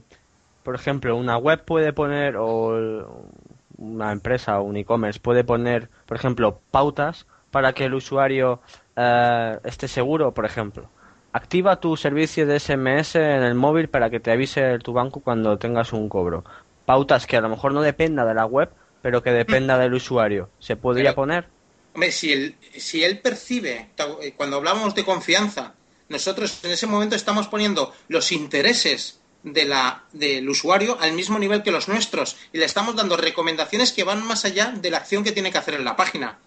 por 0.63 0.75
ejemplo, 0.75 1.15
una 1.15 1.37
web 1.37 1.63
puede 1.63 1.93
poner, 1.93 2.35
o 2.37 3.29
una 3.77 4.11
empresa 4.11 4.59
o 4.59 4.63
un 4.63 4.77
e-commerce 4.77 5.19
puede 5.19 5.43
poner, 5.43 5.89
por 6.05 6.17
ejemplo, 6.17 6.59
pautas 6.71 7.25
para 7.51 7.73
que 7.73 7.85
el 7.85 7.93
usuario 7.93 8.61
eh, 8.95 9.59
esté 9.63 9.87
seguro, 9.87 10.33
por 10.33 10.45
ejemplo. 10.45 10.89
Activa 11.33 11.79
tu 11.79 11.97
servicio 11.97 12.45
de 12.45 12.59
SMS 12.59 13.15
en 13.15 13.43
el 13.43 13.55
móvil 13.55 13.89
para 13.89 14.09
que 14.09 14.19
te 14.19 14.31
avise 14.31 14.77
tu 14.79 14.93
banco 14.93 15.19
cuando 15.19 15.57
tengas 15.57 15.91
un 15.93 16.07
cobro. 16.07 16.43
Pautas 16.85 17.25
que 17.25 17.37
a 17.37 17.41
lo 17.41 17.49
mejor 17.49 17.73
no 17.73 17.81
dependa 17.81 18.25
de 18.25 18.33
la 18.33 18.45
web, 18.45 18.69
pero 19.01 19.23
que 19.23 19.31
dependa 19.31 19.77
del 19.77 19.93
usuario. 19.93 20.49
¿Se 20.59 20.75
podría 20.75 21.15
poner? 21.15 21.47
Hombre, 21.93 22.11
si 22.11 22.31
él, 22.31 22.55
si 22.77 23.03
él 23.03 23.19
percibe, 23.19 23.89
cuando 24.37 24.57
hablamos 24.57 24.95
de 24.95 25.03
confianza, 25.03 25.73
nosotros 26.09 26.63
en 26.63 26.71
ese 26.71 26.87
momento 26.87 27.15
estamos 27.15 27.47
poniendo 27.47 27.93
los 28.07 28.31
intereses 28.31 29.19
de 29.43 29.65
la, 29.65 30.03
del 30.13 30.47
usuario 30.49 30.97
al 30.99 31.13
mismo 31.13 31.37
nivel 31.37 31.63
que 31.63 31.71
los 31.71 31.87
nuestros 31.87 32.37
y 32.51 32.57
le 32.57 32.65
estamos 32.65 32.95
dando 32.95 33.17
recomendaciones 33.17 33.91
que 33.91 34.03
van 34.03 34.25
más 34.25 34.45
allá 34.45 34.71
de 34.71 34.89
la 34.89 34.97
acción 34.97 35.23
que 35.23 35.31
tiene 35.31 35.51
que 35.51 35.57
hacer 35.57 35.75
en 35.75 35.85
la 35.85 35.95
página. 35.95 36.39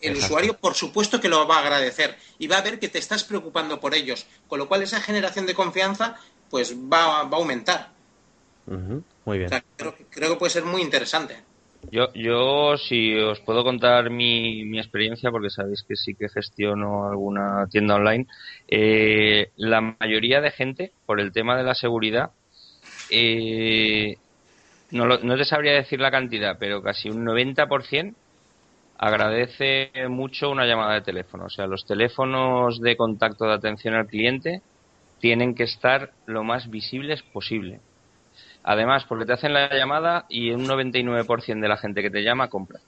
El 0.00 0.16
usuario, 0.16 0.56
por 0.56 0.74
supuesto, 0.74 1.20
que 1.20 1.28
lo 1.28 1.46
va 1.46 1.56
a 1.56 1.60
agradecer 1.60 2.16
y 2.38 2.46
va 2.46 2.56
a 2.56 2.62
ver 2.62 2.78
que 2.78 2.88
te 2.88 2.98
estás 2.98 3.22
preocupando 3.22 3.80
por 3.80 3.94
ellos, 3.94 4.26
con 4.48 4.58
lo 4.58 4.66
cual 4.66 4.82
esa 4.82 5.00
generación 5.00 5.44
de 5.46 5.54
confianza 5.54 6.16
pues 6.48 6.74
va, 6.74 7.24
va 7.24 7.36
a 7.36 7.40
aumentar. 7.40 7.90
Muy 9.24 9.38
bien. 9.38 9.50
creo, 9.76 9.94
creo 10.10 10.30
que 10.30 10.36
puede 10.36 10.50
ser 10.50 10.64
muy 10.64 10.80
interesante. 10.80 11.36
Yo, 11.90 12.12
yo 12.14 12.76
si 12.76 13.14
os 13.14 13.40
puedo 13.40 13.64
contar 13.64 14.10
mi, 14.10 14.64
mi, 14.64 14.78
experiencia, 14.78 15.30
porque 15.30 15.50
sabéis 15.50 15.82
que 15.82 15.96
sí 15.96 16.14
que 16.14 16.28
gestiono 16.28 17.08
alguna 17.08 17.66
tienda 17.70 17.94
online, 17.94 18.26
eh, 18.68 19.50
la 19.56 19.80
mayoría 19.80 20.40
de 20.40 20.50
gente, 20.50 20.92
por 21.06 21.20
el 21.20 21.32
tema 21.32 21.56
de 21.56 21.64
la 21.64 21.74
seguridad, 21.74 22.32
eh, 23.10 24.16
no, 24.90 25.06
lo, 25.06 25.18
no 25.18 25.36
te 25.36 25.44
sabría 25.44 25.72
decir 25.72 26.00
la 26.00 26.10
cantidad, 26.10 26.56
pero 26.58 26.82
casi 26.82 27.10
un 27.10 27.24
90% 27.24 28.14
agradece 29.02 29.90
mucho 30.08 30.50
una 30.50 30.66
llamada 30.66 30.94
de 30.94 31.00
teléfono. 31.00 31.46
O 31.46 31.50
sea, 31.50 31.66
los 31.66 31.86
teléfonos 31.86 32.80
de 32.80 32.96
contacto 32.96 33.46
de 33.46 33.54
atención 33.54 33.94
al 33.94 34.06
cliente 34.06 34.60
tienen 35.20 35.54
que 35.54 35.62
estar 35.62 36.10
lo 36.26 36.44
más 36.44 36.68
visibles 36.68 37.22
posible. 37.22 37.80
Además, 38.62 39.04
porque 39.08 39.24
te 39.24 39.32
hacen 39.32 39.54
la 39.54 39.74
llamada 39.74 40.26
y 40.28 40.50
un 40.50 40.66
99% 40.66 41.60
de 41.60 41.68
la 41.68 41.78
gente 41.78 42.02
que 42.02 42.10
te 42.10 42.22
llama 42.22 42.48
compra. 42.48 42.80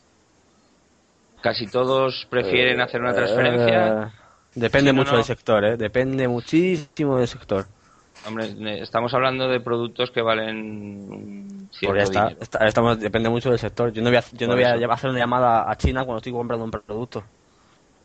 Casi 1.41 1.67
todos 1.67 2.26
prefieren 2.29 2.81
hacer 2.81 3.00
una 3.00 3.14
transferencia. 3.14 4.02
Eh, 4.02 4.07
depende 4.55 4.93
mucho 4.93 5.12
no. 5.12 5.17
del 5.17 5.25
sector, 5.25 5.64
¿eh? 5.64 5.76
Depende 5.79 6.29
muchísimo 6.29 7.19
del 7.19 7.26
sector. 7.26 7.67
Hombre, 8.25 8.81
estamos 8.83 9.12
hablando 9.14 9.49
de 9.49 9.61
productos 9.61 10.11
que 10.11 10.23
valen 10.23 11.69
Pues 11.81 11.97
ya 11.97 12.02
está, 12.02 12.29
está- 12.41 12.67
estamos, 12.67 13.00
depende 13.00 13.29
mucho 13.29 13.50
del 13.50 13.59
sector. 13.59 13.93
Yo 13.93 14.02
no 14.02 14.11
voy 14.11 14.19
a, 14.19 14.25
yo 14.33 14.47
no 14.47 14.55
voy 14.55 14.64
a 14.64 14.75
hacer 14.93 15.11
una 15.11 15.19
llamada 15.19 15.71
a 15.71 15.76
China 15.76 16.05
cuando 16.05 16.19
estoy 16.19 16.33
comprando 16.33 16.64
un 16.64 16.71
producto. 16.71 17.25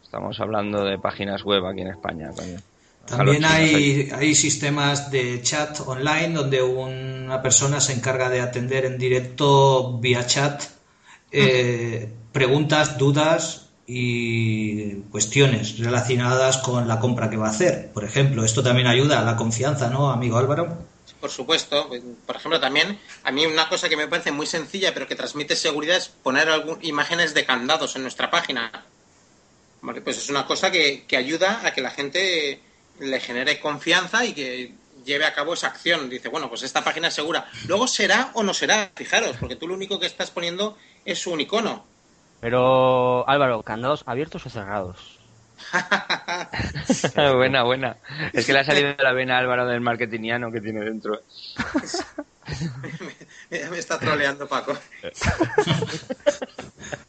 Estamos 0.04 0.40
hablando 0.40 0.84
de 0.86 0.98
páginas 0.98 1.44
web 1.44 1.66
aquí 1.66 1.82
en 1.82 1.90
España. 1.90 2.32
También 3.06 3.38
chinos 3.44 3.52
hay, 3.54 4.10
hay 4.14 4.36
sistemas 4.36 5.12
de 5.12 5.42
chat 5.42 5.80
online 5.86 6.34
donde 6.34 6.62
una 6.64 7.42
persona 7.42 7.80
se 7.80 7.94
encarga 7.94 8.30
de 8.30 8.42
atender 8.42 8.86
en 8.86 8.98
directo 8.98 9.98
vía 10.00 10.26
chat 10.26 10.64
eh, 11.32 12.10
preguntas, 12.32 12.98
dudas 12.98 13.67
y 13.89 14.96
cuestiones 15.10 15.79
relacionadas 15.79 16.58
con 16.58 16.89
la 16.89 17.00
compra 17.00 17.29
que 17.29 17.38
va 17.38 17.48
a 17.48 17.51
hacer. 17.51 17.89
Por 17.94 18.03
ejemplo, 18.03 18.44
esto 18.44 18.62
también 18.62 18.86
ayuda 18.86 19.20
a 19.20 19.24
la 19.24 19.38
confianza, 19.38 19.89
¿no, 19.89 20.12
amigo 20.12 20.38
Álvaro? 20.38 20.77
Por 21.22 21.32
supuesto. 21.32 21.89
Por 22.25 22.36
ejemplo, 22.36 22.60
también, 22.60 23.00
a 23.24 23.32
mí 23.32 23.46
una 23.46 23.70
cosa 23.70 23.88
que 23.88 23.96
me 23.96 24.08
parece 24.08 24.32
muy 24.32 24.46
sencilla, 24.46 24.94
pero 24.94 25.08
que 25.08 25.15
transmite 25.15 25.56
seguridad, 25.56 25.98
es 25.98 26.10
poner 26.10 26.50
algún, 26.50 26.77
imágenes 26.82 27.34
de 27.34 27.46
candados 27.46 27.96
en 27.96 28.01
nuestra 28.01 28.29
página. 28.29 28.86
Vale, 29.82 30.01
pues 30.01 30.17
es 30.17 30.29
una 30.29 30.46
cosa 30.46 30.70
que, 30.70 31.06
que 31.08 31.15
ayuda 31.15 31.65
a 31.65 31.74
que 31.74 31.82
la 31.82 31.91
gente 31.91 32.60
le 33.00 33.20
genere 33.22 33.60
confianza 33.62 34.25
y 34.25 34.34
que 34.34 34.74
lleve 35.06 35.25
a 35.25 35.34
cabo 35.34 35.53
esa 35.53 35.67
acción. 35.67 36.10
Dice, 36.10 36.27
bueno, 36.27 36.50
pues 36.50 36.63
esta 36.63 36.84
página 36.84 37.08
es 37.08 37.13
segura. 37.13 37.50
Luego 37.67 37.88
será 37.88 38.32
o 38.34 38.44
no 38.44 38.53
será, 38.53 38.91
fijaros, 38.96 39.38
porque 39.39 39.56
tú 39.56 39.67
lo 39.67 39.75
único 39.75 40.00
que 40.00 40.08
estás 40.08 40.29
poniendo 40.29 40.77
es 41.06 41.25
un 41.25 41.39
icono. 41.39 41.86
Pero, 42.39 43.27
Álvaro, 43.27 43.63
¿candados 43.63 44.03
abiertos 44.06 44.46
o 44.46 44.50
cerrados? 44.50 45.20
buena, 47.15 47.63
buena. 47.63 47.98
Es 48.32 48.46
que 48.46 48.53
le 48.53 48.60
ha 48.60 48.63
salido 48.63 48.89
de 48.89 49.03
la 49.03 49.12
vena 49.12 49.38
Álvaro 49.39 49.65
del 49.65 49.82
marketingiano 49.82 50.51
que 50.51 50.62
tiene 50.62 50.82
dentro. 50.82 51.20
me 53.50 53.77
está 53.77 53.98
troleando 54.00 54.48
Paco. 54.48 54.77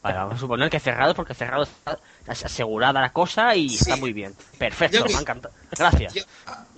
Vale, 0.02 0.16
vamos 0.16 0.35
a 0.37 0.38
suponer 0.38 0.70
que 0.70 0.80
cerrados 0.80 1.14
porque 1.14 1.35
cerrados 1.35 1.68
está 1.68 1.99
asegurada 2.47 3.00
la 3.00 3.12
cosa 3.12 3.54
y 3.54 3.75
está 3.75 3.97
muy 3.97 4.12
bien. 4.12 4.35
Perfecto, 4.58 5.04
me 5.04 5.14
ha 5.14 5.20
encantado. 5.20 5.54
Gracias. 5.76 6.14
Yo- 6.14 6.23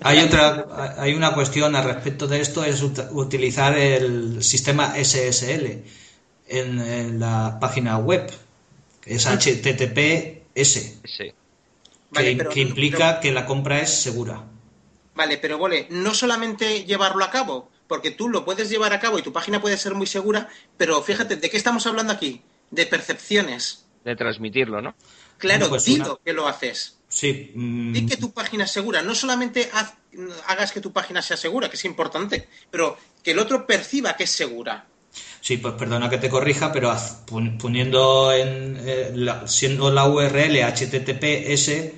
Hay 0.02 0.19
otra, 0.21 0.95
hay 0.99 1.14
una 1.14 1.33
cuestión 1.35 1.76
al 1.76 1.85
respecto 1.85 2.26
de 2.26 2.40
esto 2.40 2.64
es 2.64 2.83
ut- 2.83 3.09
utilizar 3.12 3.76
el 3.78 4.42
sistema 4.42 4.95
SSL 4.97 5.85
en, 6.50 6.78
en 6.80 7.19
la 7.21 7.59
página 7.61 7.97
web, 7.99 8.30
que 9.00 9.14
es 9.14 9.26
HTTPS, 9.26 11.00
Sí. 11.04 11.33
Vale, 12.11 12.30
que, 12.33 12.37
pero- 12.37 12.50
que 12.50 12.61
implica 12.61 13.21
que 13.21 13.33
la 13.33 13.47
compra 13.47 13.80
es 13.80 13.90
segura. 14.02 14.45
Vale, 15.14 15.38
pero 15.38 15.59
vole, 15.59 15.87
no 15.90 16.12
solamente 16.14 16.85
llevarlo 16.85 17.25
a 17.25 17.30
cabo, 17.30 17.71
porque 17.87 18.11
tú 18.11 18.28
lo 18.28 18.45
puedes 18.45 18.69
llevar 18.69 18.92
a 18.92 19.00
cabo 19.00 19.19
y 19.19 19.23
tu 19.23 19.33
página 19.33 19.61
puede 19.61 19.76
ser 19.76 19.95
muy 19.95 20.07
segura, 20.07 20.49
pero 20.76 21.00
fíjate, 21.02 21.37
¿de 21.37 21.50
qué 21.50 21.57
estamos 21.57 21.87
hablando 21.87 22.12
aquí? 22.12 22.42
De 22.71 22.87
percepciones. 22.87 23.87
De 24.04 24.16
transmitirlo, 24.16 24.80
¿no? 24.80 24.95
Claro, 25.38 25.69
pues 25.69 25.85
dilo 25.85 26.04
una- 26.14 26.21
que 26.25 26.33
lo 26.33 26.49
haces. 26.49 26.97
Sí, 27.09 27.50
mm, 27.54 27.92
Di 27.92 28.07
que 28.07 28.16
tu 28.16 28.33
página 28.33 28.64
es 28.64 28.71
segura. 28.71 29.02
No 29.02 29.14
solamente 29.14 29.69
haz- 29.73 29.95
hagas 30.47 30.71
que 30.73 30.80
tu 30.80 30.92
página 30.92 31.23
sea 31.23 31.37
segura, 31.37 31.69
que 31.69 31.76
es 31.76 31.85
importante, 31.85 32.49
pero 32.71 32.97
que 33.23 33.33
el 33.33 33.38
otro 33.38 33.66
perciba 33.66 34.16
que 34.16 34.25
es 34.25 34.30
segura. 34.30 34.87
Sí, 35.40 35.56
pues 35.56 35.75
perdona 35.75 36.09
que 36.11 36.18
te 36.18 36.28
corrija, 36.28 36.73
pero 36.73 36.94
poniendo 37.59 38.32
en 38.32 38.76
eh, 38.80 39.11
la- 39.14 39.47
siendo 39.47 39.90
la 39.90 40.06
URL 40.06 40.62
HTTPS 40.64 41.94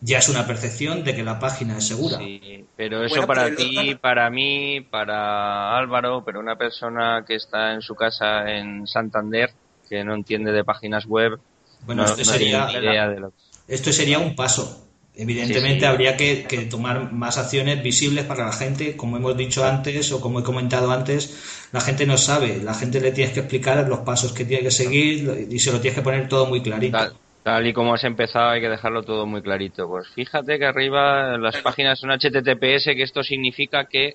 ya 0.00 0.18
es 0.18 0.28
una 0.28 0.46
percepción 0.46 1.04
de 1.04 1.14
que 1.14 1.22
la 1.24 1.38
página 1.38 1.78
es 1.78 1.86
segura. 1.86 2.18
Sí, 2.18 2.40
pero 2.76 3.04
eso 3.04 3.20
Bueno, 3.20 3.26
para 3.26 3.44
pero 3.46 3.56
ti, 3.56 3.94
para 3.96 4.30
mí, 4.30 4.80
para 4.80 5.76
Álvaro, 5.76 6.22
pero 6.24 6.40
una 6.40 6.56
persona 6.56 7.24
que 7.26 7.34
está 7.34 7.74
en 7.74 7.82
su 7.82 7.94
casa 7.94 8.48
en 8.50 8.86
Santander, 8.86 9.50
que 9.88 10.04
no 10.04 10.14
entiende 10.14 10.52
de 10.52 10.64
páginas 10.64 11.04
web, 11.06 11.38
Bueno, 11.86 12.02
no, 12.02 12.10
este 12.10 12.24
no 12.24 12.32
sería- 12.32 12.66
tiene 12.66 12.78
ni 12.80 12.86
idea 12.86 13.08
de 13.08 13.20
lo 13.20 13.32
Esto 13.66 13.92
sería 13.92 14.18
un 14.18 14.34
paso. 14.34 14.87
Evidentemente 15.20 15.74
Sí, 15.74 15.80
sí. 15.80 15.84
habría 15.86 16.16
que, 16.16 16.44
que 16.44 16.58
tomar 16.66 17.12
más 17.12 17.38
acciones 17.38 17.82
visibles 17.82 18.24
para 18.24 18.46
la 18.46 18.52
gente, 18.52 18.96
como 18.96 19.16
hemos 19.16 19.36
dicho 19.36 19.64
antes 19.64 20.12
o 20.12 20.20
como 20.20 20.38
he 20.38 20.42
comentado 20.44 20.92
antes, 20.92 21.68
la 21.72 21.80
gente 21.80 22.06
no 22.06 22.16
sabe, 22.16 22.62
la 22.62 22.72
gente 22.72 23.00
le 23.00 23.10
tienes 23.10 23.34
que 23.34 23.40
explicar 23.40 23.84
los 23.88 23.98
pasos 24.00 24.32
que 24.32 24.44
tiene 24.44 24.62
que 24.62 24.70
seguir 24.70 25.48
y 25.50 25.58
se 25.58 25.72
lo 25.72 25.80
tienes 25.80 25.98
que 25.98 26.04
poner 26.04 26.28
todo 26.28 26.46
muy 26.46 26.62
clarito. 26.62 26.96
Tal, 26.96 27.14
tal 27.42 27.66
y 27.66 27.72
como 27.72 27.94
has 27.94 28.04
empezado 28.04 28.50
hay 28.50 28.60
que 28.60 28.68
dejarlo 28.68 29.02
todo 29.02 29.26
muy 29.26 29.42
clarito. 29.42 29.88
Pues 29.88 30.06
fíjate 30.14 30.56
que 30.56 30.66
arriba 30.66 31.36
las 31.36 31.56
páginas 31.62 31.98
son 31.98 32.10
HTTPS, 32.10 32.84
que 32.94 33.02
esto 33.02 33.24
significa 33.24 33.86
que 33.86 34.14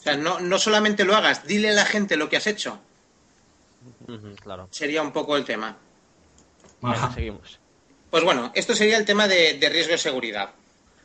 O 0.00 0.02
sea, 0.02 0.18
no, 0.18 0.38
no 0.40 0.58
solamente 0.58 1.06
lo 1.06 1.16
hagas, 1.16 1.46
dile 1.46 1.70
a 1.70 1.72
la 1.72 1.86
gente 1.86 2.18
lo 2.18 2.28
que 2.28 2.36
has 2.36 2.46
hecho. 2.46 2.78
Claro. 4.42 4.68
Sería 4.70 5.00
un 5.00 5.12
poco 5.12 5.34
el 5.38 5.44
tema. 5.46 5.78
Seguimos. 7.14 7.59
Pues 8.10 8.24
bueno, 8.24 8.50
esto 8.54 8.74
sería 8.74 8.96
el 8.96 9.04
tema 9.04 9.28
de, 9.28 9.58
riesgo 9.70 9.92
de 9.92 9.98
seguridad. 9.98 10.50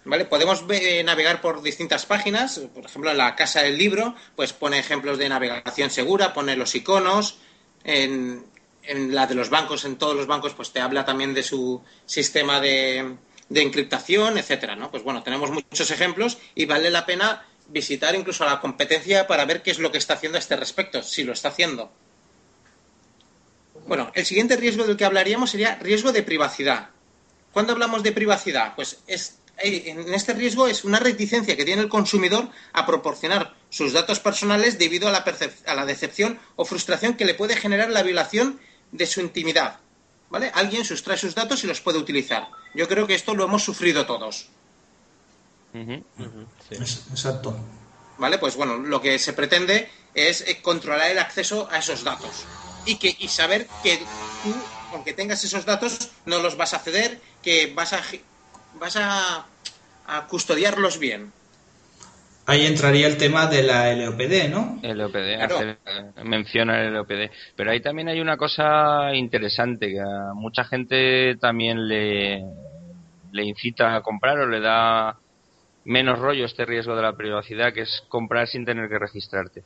¿Vale? 0.05 0.25
Podemos 0.25 0.67
ve- 0.67 1.03
navegar 1.03 1.41
por 1.41 1.61
distintas 1.63 2.05
páginas, 2.05 2.59
por 2.73 2.85
ejemplo, 2.85 3.09
en 3.09 3.17
la 3.17 3.35
casa 3.35 3.61
del 3.63 3.77
libro, 3.77 4.15
pues 4.35 4.53
pone 4.53 4.77
ejemplos 4.77 5.17
de 5.17 5.29
navegación 5.29 5.89
segura, 5.89 6.33
pone 6.33 6.55
los 6.55 6.75
iconos, 6.75 7.39
en, 7.83 8.45
en 8.83 9.15
la 9.15 9.25
de 9.25 9.33
los 9.33 9.49
bancos, 9.49 9.83
en 9.83 9.95
todos 9.97 10.15
los 10.15 10.27
bancos, 10.27 10.53
pues 10.53 10.71
te 10.71 10.79
habla 10.79 11.05
también 11.05 11.33
de 11.33 11.41
su 11.41 11.81
sistema 12.05 12.59
de, 12.61 13.15
de 13.49 13.61
encriptación, 13.63 14.37
etcétera, 14.37 14.75
¿no? 14.75 14.91
Pues 14.91 15.01
bueno, 15.03 15.23
tenemos 15.23 15.49
muchos 15.49 15.89
ejemplos 15.89 16.37
y 16.53 16.65
vale 16.65 16.91
la 16.91 17.05
pena 17.07 17.43
visitar 17.67 18.13
incluso 18.13 18.43
a 18.43 18.47
la 18.51 18.61
competencia 18.61 19.25
para 19.25 19.45
ver 19.45 19.63
qué 19.63 19.71
es 19.71 19.79
lo 19.79 19.91
que 19.91 19.97
está 19.97 20.13
haciendo 20.15 20.37
a 20.37 20.39
este 20.39 20.55
respecto, 20.55 21.01
si 21.01 21.23
lo 21.23 21.33
está 21.33 21.49
haciendo. 21.49 21.91
Bueno, 23.87 24.11
el 24.15 24.25
siguiente 24.25 24.55
riesgo 24.57 24.83
del 24.85 24.97
que 24.97 25.05
hablaríamos 25.05 25.51
sería 25.51 25.75
riesgo 25.75 26.11
de 26.11 26.23
privacidad. 26.23 26.89
¿Cuándo 27.55 27.71
hablamos 27.71 28.03
de 28.03 28.11
privacidad? 28.11 28.75
Pues 28.75 28.97
es, 29.07 29.37
eh, 29.59 29.83
en 29.85 30.13
este 30.13 30.33
riesgo 30.33 30.67
es 30.67 30.83
una 30.83 30.99
reticencia 30.99 31.55
que 31.55 31.63
tiene 31.63 31.83
el 31.83 31.87
consumidor 31.87 32.49
a 32.73 32.85
proporcionar 32.85 33.53
sus 33.69 33.93
datos 33.93 34.19
personales 34.19 34.77
debido 34.77 35.07
a 35.07 35.11
la, 35.11 35.23
a 35.65 35.73
la 35.73 35.85
decepción 35.85 36.37
o 36.57 36.65
frustración 36.65 37.13
que 37.13 37.23
le 37.23 37.33
puede 37.33 37.55
generar 37.55 37.91
la 37.91 38.03
violación 38.03 38.59
de 38.91 39.05
su 39.05 39.21
intimidad. 39.21 39.79
¿Vale? 40.29 40.51
Alguien 40.53 40.83
sustrae 40.83 41.15
sus 41.17 41.33
datos 41.33 41.63
y 41.63 41.67
los 41.67 41.79
puede 41.79 41.97
utilizar. 41.97 42.49
Yo 42.73 42.89
creo 42.89 43.07
que 43.07 43.15
esto 43.15 43.33
lo 43.33 43.45
hemos 43.45 43.63
sufrido 43.63 44.05
todos. 44.05 44.49
Exacto. 46.71 47.57
¿Vale? 48.17 48.37
Pues 48.37 48.57
bueno, 48.57 48.75
lo 48.75 49.01
que 49.01 49.17
se 49.17 49.31
pretende 49.31 49.89
es 50.13 50.41
eh, 50.41 50.61
controlar 50.61 51.09
el 51.09 51.19
acceso 51.19 51.69
a 51.71 51.77
esos 51.77 52.03
datos 52.03 52.43
y, 52.85 52.97
que, 52.97 53.15
y 53.17 53.29
saber 53.29 53.65
que 53.81 53.97
tú, 54.43 54.53
aunque 54.91 55.13
tengas 55.13 55.41
esos 55.45 55.63
datos, 55.63 56.09
no 56.25 56.39
los 56.39 56.57
vas 56.57 56.73
a 56.73 56.79
ceder, 56.79 57.21
que 57.45 57.71
vas 57.75 57.93
a, 57.93 58.01
vas 58.79 58.97
a, 58.97 59.45
custodiarlos 60.27 60.99
bien. 60.99 61.31
Ahí 62.47 62.65
entraría 62.65 63.07
el 63.07 63.17
tema 63.17 63.47
de 63.47 63.63
la 63.63 63.93
LOPD, 63.93 64.49
¿no? 64.49 64.79
LOPD, 64.83 66.23
menciona 66.23 66.81
el 66.81 66.93
LOPD. 66.93 67.31
Pero 67.55 67.71
ahí 67.71 67.81
también 67.81 68.09
hay 68.09 68.19
una 68.19 68.37
cosa 68.37 69.13
interesante 69.15 69.89
que 69.89 69.99
a 69.99 70.33
mucha 70.33 70.63
gente 70.63 71.37
también 71.37 71.87
le, 71.87 72.43
le 73.31 73.43
incita 73.43 73.95
a 73.95 74.01
comprar 74.01 74.39
o 74.39 74.47
le 74.47 74.59
da 74.59 75.17
menos 75.85 76.19
rollo 76.19 76.45
este 76.45 76.65
riesgo 76.65 76.95
de 76.95 77.01
la 77.01 77.13
privacidad, 77.13 77.73
que 77.73 77.81
es 77.81 78.03
comprar 78.09 78.47
sin 78.47 78.65
tener 78.65 78.89
que 78.89 78.99
registrarte. 78.99 79.63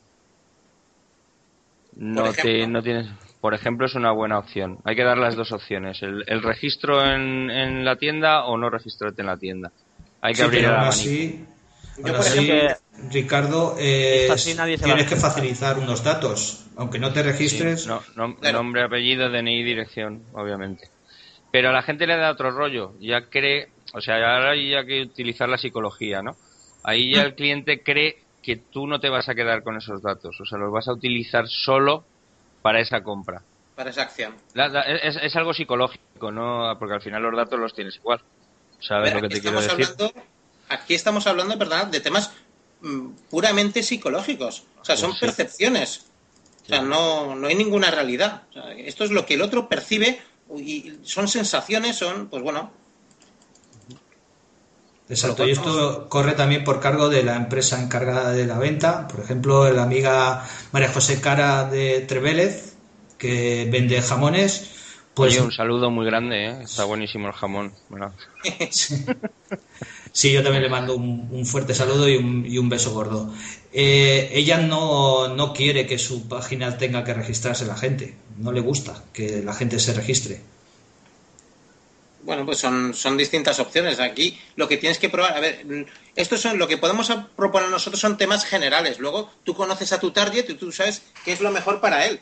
No, 1.96 2.32
te, 2.32 2.66
no 2.66 2.82
tienes, 2.82 3.08
por 3.40 3.54
ejemplo, 3.54 3.86
es 3.86 3.94
una 3.94 4.12
buena 4.12 4.38
opción. 4.38 4.78
Hay 4.84 4.96
que 4.96 5.04
dar 5.04 5.18
las 5.18 5.36
dos 5.36 5.52
opciones: 5.52 6.02
el, 6.02 6.42
registro 6.42 7.04
en, 7.04 7.50
en, 7.50 7.84
la 7.84 7.96
tienda 7.96 8.44
o 8.44 8.56
no 8.56 8.68
registrarte 8.70 9.22
en 9.22 9.26
la 9.26 9.36
tienda. 9.36 9.72
Hay 10.20 10.34
que 10.34 10.42
abrir 10.42 10.62
la 10.62 10.88
así, 10.88 11.46
Ricardo, 13.10 13.76
eh, 13.78 14.28
tienes 14.82 15.08
que 15.08 15.16
facilitar 15.16 15.78
unos 15.78 16.04
datos, 16.04 16.66
aunque 16.76 16.98
no 16.98 17.12
te 17.12 17.22
registres. 17.22 17.86
no, 17.86 18.02
Nombre, 18.14 18.82
apellido, 18.82 19.30
DNI, 19.30 19.62
dirección, 19.62 20.22
obviamente. 20.32 20.88
Pero 21.50 21.70
a 21.70 21.72
la 21.72 21.82
gente 21.82 22.06
le 22.06 22.16
da 22.16 22.30
otro 22.30 22.50
rollo. 22.50 22.94
Ya 23.00 23.22
cree, 23.28 23.68
o 23.94 24.00
sea, 24.00 24.16
ahora 24.16 24.52
hay 24.52 24.70
que 24.86 25.02
utilizar 25.02 25.48
la 25.48 25.58
psicología, 25.58 26.22
¿no? 26.22 26.36
Ahí 26.82 27.14
ya 27.14 27.22
el 27.22 27.34
cliente 27.34 27.82
cree 27.82 28.18
que 28.42 28.56
tú 28.56 28.86
no 28.86 29.00
te 29.00 29.08
vas 29.08 29.28
a 29.28 29.34
quedar 29.34 29.62
con 29.62 29.76
esos 29.76 30.02
datos, 30.02 30.40
o 30.40 30.44
sea, 30.46 30.58
los 30.58 30.72
vas 30.72 30.88
a 30.88 30.92
utilizar 30.92 31.46
solo 31.46 32.04
para 32.62 32.80
esa 32.80 33.02
compra. 33.02 33.42
Para 33.74 33.90
esa 33.90 34.02
acción. 34.02 34.34
es, 34.54 35.36
algo 35.36 35.54
psicológico, 35.54 36.30
¿no? 36.30 36.76
Porque 36.78 36.94
al 36.94 37.02
final 37.02 37.22
los 37.22 37.36
datos 37.36 37.58
los 37.58 37.74
tienes 37.74 37.96
igual. 37.96 38.20
¿Sabes 38.78 39.14
lo 39.14 39.20
que 39.20 39.28
te 39.28 39.40
quiero 39.40 39.60
decir? 39.60 39.86
aquí 40.68 40.94
estamos 40.94 41.26
hablando, 41.26 41.56
¿verdad?, 41.56 41.88
de 41.88 42.00
temas 42.00 42.32
mm, 42.80 43.08
puramente 43.28 43.82
psicológicos. 43.82 44.64
O 44.80 44.84
sea, 44.84 44.96
son 44.96 45.18
percepciones. 45.18 46.06
O 46.64 46.66
sea, 46.66 46.82
no, 46.82 47.34
no 47.34 47.48
hay 47.48 47.54
ninguna 47.54 47.90
realidad. 47.90 48.42
esto 48.76 49.04
es 49.04 49.10
lo 49.10 49.26
que 49.26 49.34
el 49.34 49.42
otro 49.42 49.68
percibe 49.68 50.22
y 50.56 50.98
son 51.02 51.28
sensaciones, 51.28 51.96
son, 51.96 52.28
pues 52.28 52.42
bueno, 52.42 52.72
Exacto, 55.10 55.44
y 55.46 55.50
esto 55.50 56.08
corre 56.08 56.34
también 56.34 56.62
por 56.62 56.78
cargo 56.78 57.08
de 57.08 57.24
la 57.24 57.34
empresa 57.34 57.82
encargada 57.82 58.30
de 58.30 58.46
la 58.46 58.58
venta, 58.58 59.08
por 59.08 59.18
ejemplo, 59.18 59.68
la 59.72 59.82
amiga 59.82 60.46
María 60.70 60.92
José 60.92 61.20
Cara 61.20 61.64
de 61.64 62.02
Trevélez, 62.02 62.74
que 63.18 63.68
vende 63.70 64.00
jamones. 64.02 64.70
Pues... 65.12 65.36
un 65.40 65.50
saludo 65.50 65.90
muy 65.90 66.06
grande, 66.06 66.46
¿eh? 66.46 66.62
está 66.62 66.84
buenísimo 66.84 67.26
el 67.26 67.32
jamón. 67.32 67.72
sí. 70.12 70.32
yo 70.32 70.44
también 70.44 70.62
le 70.62 70.68
mando 70.68 70.94
un, 70.94 71.44
fuerte 71.44 71.74
saludo 71.74 72.08
y 72.08 72.16
un, 72.16 72.46
y 72.46 72.58
un 72.58 72.68
beso 72.68 72.94
gordo. 72.94 73.34
Eh, 73.72 74.30
ella 74.32 74.58
no, 74.58 75.26
no 75.34 75.52
quiere 75.52 75.88
que 75.88 75.98
su 75.98 76.28
página 76.28 76.78
tenga 76.78 77.02
que 77.02 77.14
registrarse 77.14 77.66
la 77.66 77.76
gente, 77.76 78.14
no 78.38 78.52
le 78.52 78.60
gusta 78.60 79.02
que 79.12 79.42
la 79.42 79.54
gente 79.54 79.80
se 79.80 79.92
registre. 79.92 80.40
Bueno, 82.22 82.44
pues 82.44 82.58
son, 82.58 82.92
son 82.94 83.16
distintas 83.16 83.60
opciones. 83.60 83.98
Aquí 83.98 84.38
lo 84.56 84.68
que 84.68 84.76
tienes 84.76 84.98
que 84.98 85.08
probar, 85.08 85.34
a 85.34 85.40
ver, 85.40 85.86
estos 86.14 86.40
son 86.40 86.58
lo 86.58 86.68
que 86.68 86.76
podemos 86.76 87.10
proponer 87.34 87.70
nosotros 87.70 88.00
son 88.00 88.18
temas 88.18 88.44
generales. 88.44 88.98
Luego 88.98 89.30
tú 89.44 89.54
conoces 89.54 89.92
a 89.92 90.00
tu 90.00 90.10
target 90.10 90.48
y 90.50 90.54
tú 90.54 90.70
sabes 90.70 91.02
qué 91.24 91.32
es 91.32 91.40
lo 91.40 91.50
mejor 91.50 91.80
para 91.80 92.06
él. 92.06 92.20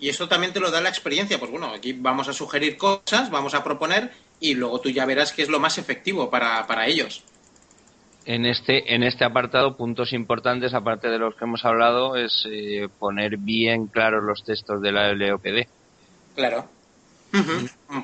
Y 0.00 0.08
eso 0.08 0.28
también 0.28 0.52
te 0.52 0.60
lo 0.60 0.70
da 0.70 0.80
la 0.80 0.90
experiencia. 0.90 1.38
Pues 1.38 1.50
bueno, 1.50 1.72
aquí 1.72 1.92
vamos 1.92 2.28
a 2.28 2.32
sugerir 2.32 2.76
cosas, 2.76 3.30
vamos 3.30 3.54
a 3.54 3.64
proponer 3.64 4.12
y 4.40 4.54
luego 4.54 4.80
tú 4.80 4.90
ya 4.90 5.06
verás 5.06 5.32
qué 5.32 5.42
es 5.42 5.48
lo 5.48 5.58
más 5.58 5.78
efectivo 5.78 6.30
para, 6.30 6.66
para 6.66 6.86
ellos. 6.86 7.24
En 8.24 8.44
este, 8.44 8.94
en 8.94 9.02
este 9.02 9.24
apartado, 9.24 9.76
puntos 9.76 10.12
importantes, 10.12 10.74
aparte 10.74 11.08
de 11.08 11.18
los 11.18 11.34
que 11.34 11.44
hemos 11.44 11.64
hablado, 11.64 12.14
es 12.14 12.46
eh, 12.50 12.88
poner 12.98 13.38
bien 13.38 13.86
claros 13.86 14.22
los 14.22 14.44
textos 14.44 14.82
de 14.82 14.92
la 14.92 15.14
LOPD. 15.14 15.66
Claro. 16.36 16.68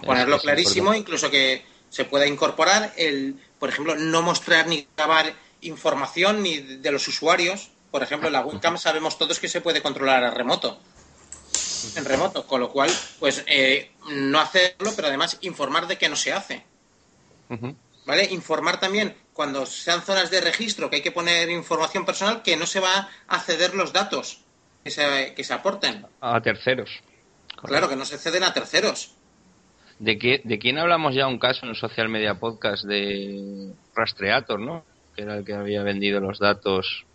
Ponerlo 0.04 0.38
clarísimo, 0.38 0.94
incluso 0.94 1.30
que 1.30 1.64
se 1.88 2.04
pueda 2.04 2.26
incorporar 2.26 2.92
el, 2.96 3.37
por 3.58 3.68
ejemplo, 3.68 3.94
no 3.94 4.22
mostrar 4.22 4.66
ni 4.66 4.87
grabar 4.96 5.32
información 5.60 6.42
ni 6.42 6.58
de 6.58 6.90
los 6.92 7.06
usuarios. 7.08 7.70
Por 7.90 8.02
ejemplo, 8.02 8.28
la 8.30 8.44
webcam 8.44 8.76
sabemos 8.78 9.18
todos 9.18 9.38
que 9.38 9.48
se 9.48 9.60
puede 9.60 9.82
controlar 9.82 10.24
a 10.24 10.30
remoto. 10.30 10.78
En 11.96 12.04
remoto, 12.04 12.46
con 12.46 12.60
lo 12.60 12.70
cual, 12.70 12.90
pues 13.20 13.44
eh, 13.46 13.92
no 14.08 14.40
hacerlo, 14.40 14.92
pero 14.96 15.08
además 15.08 15.38
informar 15.42 15.87
de 15.87 15.98
que 15.98 16.08
no 16.08 16.16
se 16.16 16.32
hace. 16.32 16.64
¿Vale? 18.06 18.24
Informar 18.24 18.80
también 18.80 19.14
cuando 19.32 19.66
sean 19.66 20.02
zonas 20.02 20.30
de 20.30 20.40
registro 20.40 20.90
que 20.90 20.96
hay 20.96 21.02
que 21.02 21.12
poner 21.12 21.48
información 21.50 22.04
personal 22.04 22.42
que 22.42 22.56
no 22.56 22.66
se 22.66 22.80
va 22.80 23.10
a 23.28 23.40
ceder 23.40 23.74
los 23.74 23.92
datos 23.92 24.40
que 24.82 24.90
se, 24.90 25.34
que 25.34 25.44
se 25.44 25.54
aporten. 25.54 26.06
A 26.20 26.40
terceros. 26.40 26.90
Claro, 27.62 27.88
que 27.88 27.96
no 27.96 28.04
se 28.04 28.18
ceden 28.18 28.44
a 28.44 28.52
terceros. 28.52 29.13
¿De, 29.98 30.18
qué, 30.18 30.40
¿De 30.44 30.59
quién 30.59 30.78
hablamos 30.78 31.14
ya 31.14 31.26
un 31.26 31.38
caso 31.38 31.64
en 31.64 31.70
el 31.70 31.76
Social 31.76 32.09
Media 32.09 32.35
Podcast 32.35 32.85
de 32.85 33.72
Rastreator, 33.94 34.61
no? 34.61 34.85
Que 35.14 35.22
era 35.22 35.37
el 35.37 35.44
que 35.44 35.54
había 35.54 35.83
vendido 35.83 36.20
los 36.20 36.38
datos 36.38 37.07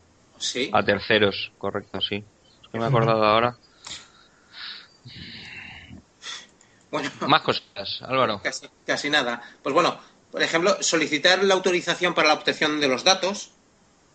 a 0.72 0.84
terceros, 0.84 1.52
correcto, 1.58 2.00
sí. 2.02 2.24
Es 2.62 2.68
que 2.72 2.78
me 2.78 2.86
he 2.86 2.88
acordado 2.88 3.26
ahora. 3.26 3.58
Bueno, 6.92 7.10
Más 7.28 7.42
cosas, 7.42 8.02
Álvaro. 8.02 8.42
Casi, 8.42 8.68
casi 8.86 9.10
nada. 9.10 9.42
Pues 9.62 9.74
bueno, 9.74 10.00
por 10.32 10.42
ejemplo, 10.42 10.82
solicitar 10.82 11.44
la 11.44 11.54
autorización 11.54 12.14
para 12.14 12.30
la 12.30 12.34
obtención 12.36 12.80
de 12.80 12.88
los 12.88 13.04
datos. 13.04 13.52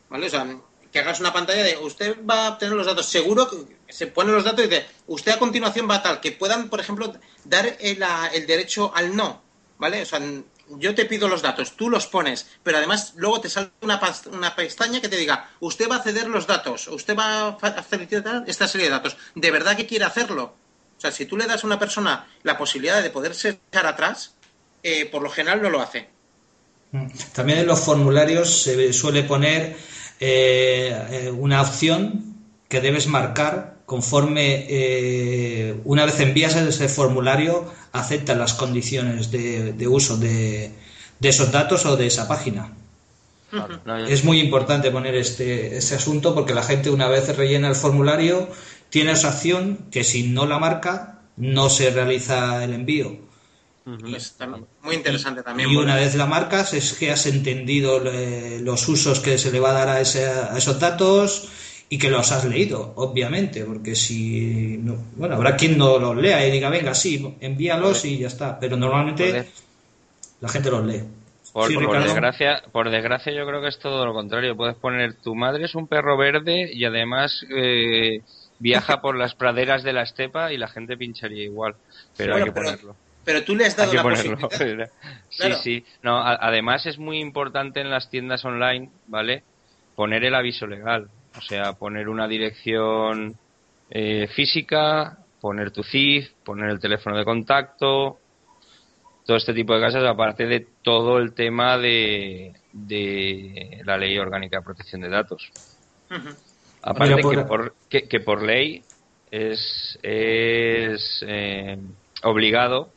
¿Vale? 0.08 0.26
O 0.26 0.30
sea, 0.30 0.46
que 0.94 1.00
hagas 1.00 1.18
una 1.18 1.32
pantalla 1.32 1.64
de 1.64 1.76
usted 1.78 2.16
va 2.24 2.46
a 2.46 2.50
obtener 2.50 2.76
los 2.76 2.86
datos, 2.86 3.06
seguro 3.06 3.50
que 3.50 3.92
se 3.92 4.06
ponen 4.06 4.32
los 4.32 4.44
datos 4.44 4.64
y 4.64 4.68
dice, 4.68 4.86
usted 5.08 5.32
a 5.32 5.40
continuación 5.40 5.90
va 5.90 5.96
a 5.96 6.02
tal, 6.04 6.20
que 6.20 6.30
puedan, 6.30 6.68
por 6.68 6.78
ejemplo, 6.78 7.12
dar 7.42 7.66
el, 7.80 8.04
el 8.32 8.46
derecho 8.46 8.92
al 8.94 9.16
no, 9.16 9.42
¿vale? 9.76 10.02
O 10.02 10.06
sea, 10.06 10.20
yo 10.68 10.94
te 10.94 11.04
pido 11.06 11.26
los 11.26 11.42
datos, 11.42 11.72
tú 11.76 11.90
los 11.90 12.06
pones, 12.06 12.46
pero 12.62 12.78
además 12.78 13.14
luego 13.16 13.40
te 13.40 13.48
sale 13.48 13.72
una, 13.80 14.00
una 14.30 14.54
pestaña 14.54 15.00
que 15.00 15.08
te 15.08 15.16
diga, 15.16 15.50
usted 15.58 15.90
va 15.90 15.96
a 15.96 16.02
ceder 16.04 16.28
los 16.28 16.46
datos, 16.46 16.86
usted 16.86 17.18
va 17.18 17.48
a 17.48 17.56
facilitar 17.58 18.44
esta 18.46 18.68
serie 18.68 18.86
de 18.86 18.92
datos. 18.92 19.16
¿De 19.34 19.50
verdad 19.50 19.76
que 19.76 19.88
quiere 19.88 20.04
hacerlo? 20.04 20.54
O 20.96 21.00
sea, 21.00 21.10
si 21.10 21.26
tú 21.26 21.36
le 21.36 21.46
das 21.46 21.64
a 21.64 21.66
una 21.66 21.80
persona 21.80 22.28
la 22.44 22.56
posibilidad 22.56 23.02
de 23.02 23.10
poderse 23.10 23.58
echar 23.68 23.88
atrás, 23.88 24.36
eh, 24.84 25.06
por 25.06 25.22
lo 25.22 25.30
general 25.30 25.60
no 25.60 25.70
lo 25.70 25.80
hace. 25.80 26.08
También 27.32 27.58
en 27.58 27.66
los 27.66 27.80
formularios 27.80 28.62
se 28.62 28.92
suele 28.92 29.24
poner 29.24 29.76
eh, 30.26 31.32
una 31.36 31.60
opción 31.60 32.34
que 32.68 32.80
debes 32.80 33.06
marcar 33.08 33.76
conforme 33.84 34.66
eh, 34.68 35.80
una 35.84 36.06
vez 36.06 36.18
envías 36.20 36.56
ese 36.56 36.88
formulario 36.88 37.70
acepta 37.92 38.34
las 38.34 38.54
condiciones 38.54 39.30
de, 39.30 39.86
uso 39.86 40.16
de, 40.16 40.72
esos 41.20 41.52
datos 41.52 41.84
o 41.84 41.96
de 41.96 42.06
esa 42.06 42.26
página. 42.26 42.72
es 44.08 44.24
muy 44.24 44.40
importante 44.40 44.90
poner 44.90 45.14
este, 45.14 45.76
este 45.76 45.94
asunto 45.96 46.34
porque 46.34 46.54
la 46.54 46.62
gente 46.62 46.88
una 46.88 47.08
vez 47.08 47.36
rellena 47.36 47.68
el 47.68 47.76
formulario 47.76 48.48
tiene 48.88 49.12
esa 49.12 49.28
opción 49.28 49.86
que 49.90 50.04
si 50.04 50.28
no 50.28 50.46
la 50.46 50.58
marca 50.58 51.20
no 51.36 51.68
se 51.68 51.90
realiza 51.90 52.64
el 52.64 52.72
envío 52.72 53.18
muy 53.84 54.94
interesante 54.94 55.42
también. 55.42 55.70
Y 55.70 55.76
una 55.76 55.96
vez 55.96 56.14
la 56.14 56.26
marcas 56.26 56.72
es 56.74 56.94
que 56.94 57.10
has 57.10 57.26
entendido 57.26 58.00
los 58.60 58.88
usos 58.88 59.20
que 59.20 59.36
se 59.38 59.52
le 59.52 59.60
va 59.60 59.70
a 59.70 59.84
dar 59.84 59.88
a, 59.88 60.00
esos 60.00 60.80
datos 60.80 61.48
y 61.90 61.98
que 61.98 62.10
los 62.10 62.32
has 62.32 62.44
leído, 62.46 62.94
obviamente, 62.96 63.64
porque 63.64 63.94
si 63.94 64.78
bueno, 65.16 65.34
habrá 65.36 65.56
quien 65.56 65.76
no 65.76 65.98
los 65.98 66.16
lea 66.16 66.46
y 66.46 66.50
diga, 66.50 66.70
venga, 66.70 66.94
sí, 66.94 67.36
envíalos 67.40 68.04
y 68.06 68.18
ya 68.18 68.28
está, 68.28 68.58
pero 68.58 68.76
normalmente 68.76 69.48
la 70.40 70.48
gente 70.48 70.70
los 70.70 70.84
lee. 70.84 71.02
Por, 71.52 71.68
Sí, 71.68 71.74
por 71.74 71.84
Ricardo. 71.84 72.06
desgracia, 72.06 72.62
por 72.72 72.90
desgracia 72.90 73.32
yo 73.32 73.46
creo 73.46 73.60
que 73.62 73.68
es 73.68 73.78
todo 73.78 74.04
lo 74.04 74.12
contrario. 74.12 74.56
Puedes 74.56 74.74
poner 74.74 75.14
tu 75.22 75.36
madre 75.36 75.66
es 75.66 75.76
un 75.76 75.86
perro 75.86 76.16
verde 76.16 76.68
y 76.72 76.84
además 76.84 77.44
eh, 77.54 78.22
viaja 78.58 79.00
por 79.00 79.16
las 79.16 79.36
praderas 79.36 79.84
de 79.84 79.92
la 79.92 80.02
estepa 80.02 80.52
y 80.52 80.56
la 80.56 80.66
gente 80.66 80.96
pincharía 80.96 81.44
igual. 81.44 81.76
Pero 82.16 82.32
Bueno, 82.32 82.46
hay 82.46 82.50
que 82.50 82.54
pero- 82.54 82.66
ponerlo. 82.66 82.96
Pero 83.24 83.42
tú 83.44 83.54
le 83.56 83.66
has 83.66 83.76
dado 83.76 83.92
la 83.94 84.02
ponerlo. 84.02 84.36
posibilidad. 84.38 84.90
sí, 85.30 85.36
Claro. 85.38 85.54
sí. 85.56 85.84
No, 86.02 86.18
a- 86.18 86.34
además 86.40 86.86
es 86.86 86.98
muy 86.98 87.18
importante 87.20 87.80
en 87.80 87.90
las 87.90 88.10
tiendas 88.10 88.44
online, 88.44 88.90
¿vale? 89.06 89.44
Poner 89.94 90.24
el 90.24 90.34
aviso 90.34 90.66
legal. 90.66 91.08
O 91.36 91.40
sea, 91.40 91.72
poner 91.74 92.08
una 92.08 92.28
dirección 92.28 93.36
eh, 93.90 94.28
física, 94.34 95.18
poner 95.40 95.70
tu 95.70 95.82
CIF, 95.82 96.28
poner 96.44 96.70
el 96.70 96.80
teléfono 96.80 97.16
de 97.18 97.24
contacto, 97.24 98.18
todo 99.26 99.36
este 99.36 99.54
tipo 99.54 99.74
de 99.74 99.84
cosas, 99.84 100.04
aparte 100.04 100.46
de 100.46 100.66
todo 100.82 101.18
el 101.18 101.34
tema 101.34 101.78
de, 101.78 102.52
de 102.72 103.80
la 103.84 103.96
Ley 103.96 104.18
Orgánica 104.18 104.58
de 104.58 104.64
Protección 104.64 105.00
de 105.00 105.08
Datos. 105.08 105.50
Aparte 106.82 107.22
por- 107.22 107.34
que, 107.36 107.44
por, 107.44 107.76
que, 107.88 108.08
que 108.08 108.20
por 108.20 108.42
ley 108.42 108.84
es, 109.30 109.98
es 110.02 111.24
eh, 111.26 111.78
obligado 112.22 112.93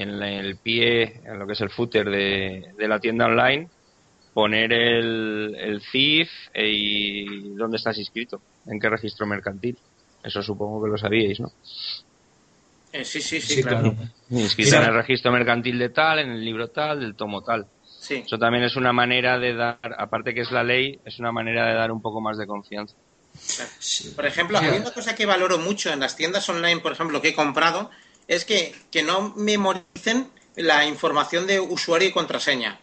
en 0.00 0.18
la- 0.20 0.30
el 0.30 0.56
pie, 0.58 1.20
en 1.24 1.38
lo 1.38 1.46
que 1.46 1.54
es 1.54 1.60
el 1.60 1.70
footer 1.70 2.08
de, 2.08 2.72
de 2.76 2.88
la 2.88 2.98
tienda 3.00 3.26
online, 3.26 3.68
poner 4.34 4.72
el, 4.72 5.56
el 5.58 5.80
CIF 5.82 6.30
e- 6.52 6.68
y 6.68 7.54
dónde 7.54 7.78
estás 7.78 7.96
inscrito, 7.98 8.40
en 8.66 8.78
qué 8.78 8.88
registro 8.90 9.26
mercantil. 9.26 9.78
Eso 10.22 10.42
supongo 10.42 10.84
que 10.84 10.90
lo 10.90 10.98
sabíais, 10.98 11.40
¿no? 11.40 11.50
Eh, 12.92 13.04
sí, 13.04 13.20
sí, 13.20 13.40
sí, 13.40 13.54
Sí, 13.56 13.62
claro. 13.62 13.92
claro. 13.92 14.08
Inscrito 14.30 14.70
Mira. 14.76 14.82
en 14.84 14.88
el 14.90 14.96
registro 14.96 15.32
mercantil 15.32 15.78
de 15.78 15.88
tal, 15.90 16.18
en 16.18 16.30
el 16.30 16.44
libro 16.44 16.68
tal, 16.68 17.00
del 17.00 17.14
tomo 17.16 17.42
tal. 17.42 17.66
Sí. 17.82 18.22
Eso 18.26 18.38
también 18.38 18.64
es 18.64 18.76
una 18.76 18.92
manera 18.92 19.38
de 19.38 19.54
dar, 19.54 19.78
aparte 19.98 20.34
que 20.34 20.42
es 20.42 20.50
la 20.50 20.62
ley, 20.62 20.98
es 21.04 21.18
una 21.18 21.32
manera 21.32 21.66
de 21.66 21.74
dar 21.74 21.90
un 21.90 22.00
poco 22.02 22.20
más 22.20 22.38
de 22.38 22.46
confianza. 22.46 22.94
Sí. 23.78 24.12
Por 24.16 24.24
ejemplo, 24.26 24.60
mí 24.60 24.68
una 24.68 24.92
cosa 24.92 25.14
que 25.14 25.26
valoro 25.26 25.58
mucho 25.58 25.92
en 25.92 26.00
las 26.00 26.16
tiendas 26.16 26.48
online, 26.48 26.80
por 26.80 26.92
ejemplo, 26.92 27.20
que 27.20 27.28
he 27.28 27.34
comprado, 27.34 27.90
es 28.28 28.44
que, 28.44 28.74
que 28.90 29.02
no 29.02 29.34
memoricen 29.36 30.30
la 30.56 30.86
información 30.86 31.46
de 31.46 31.60
usuario 31.60 32.08
y 32.08 32.12
contraseña. 32.12 32.80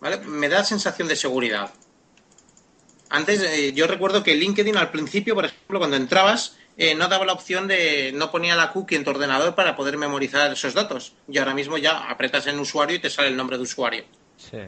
¿Vale? 0.00 0.18
Me 0.18 0.48
da 0.48 0.64
sensación 0.64 1.08
de 1.08 1.16
seguridad. 1.16 1.72
Antes, 3.08 3.40
eh, 3.42 3.72
yo 3.72 3.86
recuerdo 3.86 4.22
que 4.22 4.34
LinkedIn 4.34 4.76
al 4.76 4.90
principio, 4.90 5.34
por 5.34 5.44
ejemplo, 5.44 5.78
cuando 5.78 5.96
entrabas, 5.96 6.56
eh, 6.76 6.94
no 6.94 7.08
daba 7.08 7.24
la 7.24 7.32
opción 7.32 7.68
de, 7.68 8.12
no 8.12 8.30
ponía 8.30 8.56
la 8.56 8.72
cookie 8.72 8.96
en 8.96 9.04
tu 9.04 9.10
ordenador 9.10 9.54
para 9.54 9.76
poder 9.76 9.96
memorizar 9.96 10.52
esos 10.52 10.74
datos. 10.74 11.12
Y 11.28 11.38
ahora 11.38 11.54
mismo 11.54 11.78
ya 11.78 12.10
apretas 12.10 12.46
en 12.46 12.58
usuario 12.58 12.96
y 12.96 12.98
te 12.98 13.10
sale 13.10 13.28
el 13.28 13.36
nombre 13.36 13.56
de 13.56 13.62
usuario. 13.62 14.04
Sí. 14.36 14.58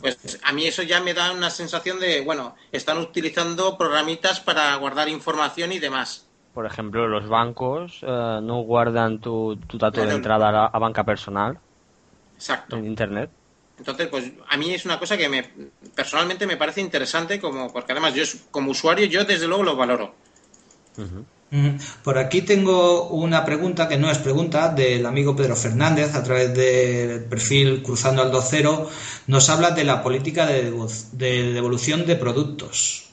Pues 0.00 0.38
a 0.42 0.52
mí 0.52 0.66
eso 0.66 0.82
ya 0.82 1.00
me 1.00 1.14
da 1.14 1.32
una 1.32 1.50
sensación 1.50 1.98
de, 1.98 2.20
bueno, 2.20 2.54
están 2.70 2.98
utilizando 2.98 3.76
programitas 3.76 4.38
para 4.38 4.74
guardar 4.76 5.08
información 5.08 5.72
y 5.72 5.78
demás. 5.78 6.27
Por 6.58 6.66
ejemplo, 6.66 7.06
los 7.06 7.28
bancos 7.28 8.00
eh, 8.02 8.40
no 8.42 8.62
guardan 8.62 9.20
tu, 9.20 9.54
tu 9.68 9.78
dato 9.78 10.04
de 10.04 10.12
entrada 10.12 10.48
a, 10.48 10.52
la- 10.52 10.66
a 10.66 10.78
banca 10.80 11.04
personal 11.04 11.56
Exacto. 12.34 12.74
en 12.76 12.84
Internet. 12.84 13.30
Entonces, 13.78 14.08
pues 14.08 14.32
a 14.48 14.56
mí 14.56 14.74
es 14.74 14.84
una 14.84 14.98
cosa 14.98 15.16
que 15.16 15.28
me 15.28 15.48
personalmente 15.94 16.48
me 16.48 16.56
parece 16.56 16.80
interesante 16.80 17.38
como 17.38 17.72
porque 17.72 17.92
además 17.92 18.12
yo 18.14 18.24
como 18.50 18.72
usuario 18.72 19.06
yo 19.06 19.24
desde 19.24 19.46
luego 19.46 19.62
lo 19.62 19.76
valoro. 19.76 20.16
Por 22.02 22.18
aquí 22.18 22.42
tengo 22.42 23.04
una 23.04 23.44
pregunta 23.44 23.86
que 23.86 23.96
no 23.96 24.10
es 24.10 24.18
pregunta 24.18 24.68
del 24.74 25.06
amigo 25.06 25.36
Pedro 25.36 25.54
Fernández 25.54 26.16
a 26.16 26.24
través 26.24 26.52
del 26.54 27.22
perfil 27.26 27.84
Cruzando 27.84 28.20
al 28.20 28.32
2.0. 28.32 28.88
Nos 29.28 29.48
habla 29.48 29.70
de 29.70 29.84
la 29.84 30.02
política 30.02 30.44
de 30.44 30.72
devolución 31.52 32.04
de 32.04 32.16
productos. 32.16 33.04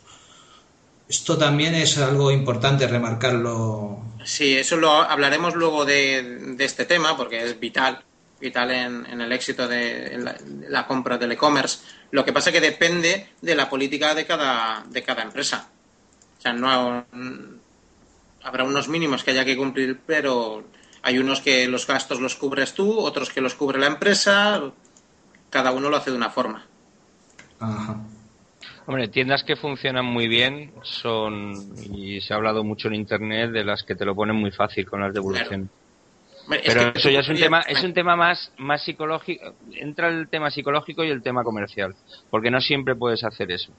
Esto 1.08 1.38
también 1.38 1.76
es 1.76 1.98
algo 1.98 2.32
importante 2.32 2.88
remarcarlo. 2.88 4.00
Sí, 4.24 4.58
eso 4.58 4.76
lo 4.78 4.92
hablaremos 4.92 5.56
luego 5.56 5.86
de, 5.86 6.56
de 6.56 6.66
este 6.66 6.86
tema 6.86 7.16
porque 7.16 7.44
es 7.44 7.60
vital, 7.60 8.04
vital 8.40 8.72
en, 8.72 9.06
en 9.06 9.22
el 9.22 9.32
éxito 9.32 9.68
de 9.68 10.18
la, 10.18 10.36
la 10.68 10.88
compra 10.88 11.18
del 11.18 11.32
e-commerce. 11.34 11.80
Lo 12.10 12.26
que 12.26 12.34
pasa 12.34 12.52
que 12.52 12.60
depende 12.60 13.30
de 13.40 13.56
la 13.56 13.70
política 13.70 14.16
de 14.16 14.26
cada 14.26 14.84
de 14.90 15.04
cada 15.04 15.22
empresa. 15.22 15.70
O 16.40 16.42
sea, 16.42 16.54
no 16.54 17.06
habrá 18.44 18.64
unos 18.64 18.88
mínimos 18.88 19.24
que 19.24 19.32
haya 19.32 19.46
que 19.46 19.58
cumplir, 19.58 20.00
pero 20.06 20.64
hay 21.04 21.20
unos 21.20 21.42
que 21.42 21.68
los 21.68 21.86
gastos 21.86 22.20
los 22.20 22.36
cubres 22.36 22.74
tú, 22.74 23.00
otros 23.00 23.30
que 23.30 23.42
los 23.42 23.54
cubre 23.54 23.80
la 23.80 23.88
empresa. 23.88 24.72
Cada 25.52 25.72
uno 25.72 25.90
lo 25.90 25.98
hace 25.98 26.10
de 26.10 26.18
una 26.18 26.32
forma. 26.32 26.66
Ajá. 27.60 28.00
Hombre, 28.88 29.08
tiendas 29.08 29.44
que 29.44 29.56
funcionan 29.56 30.06
muy 30.06 30.28
bien 30.28 30.72
son, 30.84 31.70
y 31.82 32.22
se 32.22 32.34
ha 32.34 32.38
hablado 32.38 32.64
mucho 32.64 32.88
en 32.88 32.96
internet, 32.96 33.52
de 33.52 33.64
las 33.64 33.84
que 33.84 33.96
te 33.96 34.06
lo 34.06 34.14
ponen 34.16 34.36
muy 34.36 34.52
fácil 34.52 34.86
con 34.86 35.02
las 35.02 35.14
devoluciones. 35.14 35.70
Es 36.52 36.62
Pero 36.74 36.94
que- 36.94 37.00
eso 37.00 37.10
ya 37.10 37.22
es 37.22 37.30
un 37.30 37.40
tema, 37.40 37.62
es 37.62 37.84
un 37.84 37.94
tema 37.94 38.16
más, 38.16 38.52
más 38.58 38.84
psicológico, 38.84 39.56
entra 39.72 40.10
el 40.10 40.30
tema 40.30 40.52
psicológico 40.52 41.04
y 41.04 41.10
el 41.10 41.24
tema 41.24 41.44
comercial, 41.44 41.96
porque 42.30 42.52
no 42.52 42.62
siempre 42.62 42.96
puedes 42.96 43.24
hacer 43.24 43.52
eso. 43.52 43.74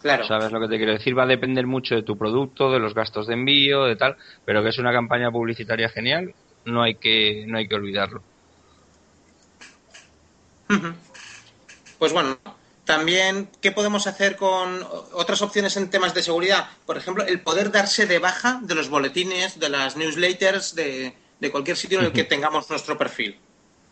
Claro. 0.00 0.24
¿Sabes 0.24 0.50
lo 0.50 0.60
que 0.60 0.66
te 0.66 0.78
quiero 0.78 0.92
decir? 0.92 1.16
Va 1.16 1.22
a 1.22 1.26
depender 1.26 1.68
mucho 1.68 1.94
de 1.94 2.02
tu 2.02 2.18
producto, 2.18 2.72
de 2.72 2.80
los 2.80 2.94
gastos 2.94 3.28
de 3.28 3.34
envío, 3.34 3.84
de 3.84 3.94
tal, 3.94 4.16
pero 4.44 4.60
que 4.64 4.70
es 4.70 4.78
una 4.78 4.92
campaña 4.92 5.30
publicitaria 5.30 5.88
genial, 5.88 6.34
no 6.64 6.82
hay 6.82 6.96
que, 6.96 7.44
no 7.46 7.58
hay 7.58 7.68
que 7.68 7.76
olvidarlo. 7.76 8.24
Pues 11.98 12.12
bueno, 12.12 12.36
también, 12.84 13.48
¿qué 13.60 13.70
podemos 13.72 14.06
hacer 14.06 14.36
con 14.36 14.84
otras 15.12 15.40
opciones 15.42 15.76
en 15.76 15.88
temas 15.90 16.14
de 16.14 16.22
seguridad? 16.22 16.66
Por 16.86 16.96
ejemplo, 16.96 17.24
el 17.24 17.40
poder 17.40 17.70
darse 17.70 18.06
de 18.06 18.18
baja 18.18 18.60
de 18.62 18.74
los 18.74 18.88
boletines, 18.88 19.60
de 19.60 19.68
las 19.68 19.96
newsletters, 19.96 20.74
de, 20.74 21.14
de 21.40 21.50
cualquier 21.50 21.76
sitio 21.76 22.00
en 22.00 22.06
el 22.06 22.12
que 22.12 22.24
tengamos 22.24 22.68
nuestro 22.68 22.98
perfil. 22.98 23.38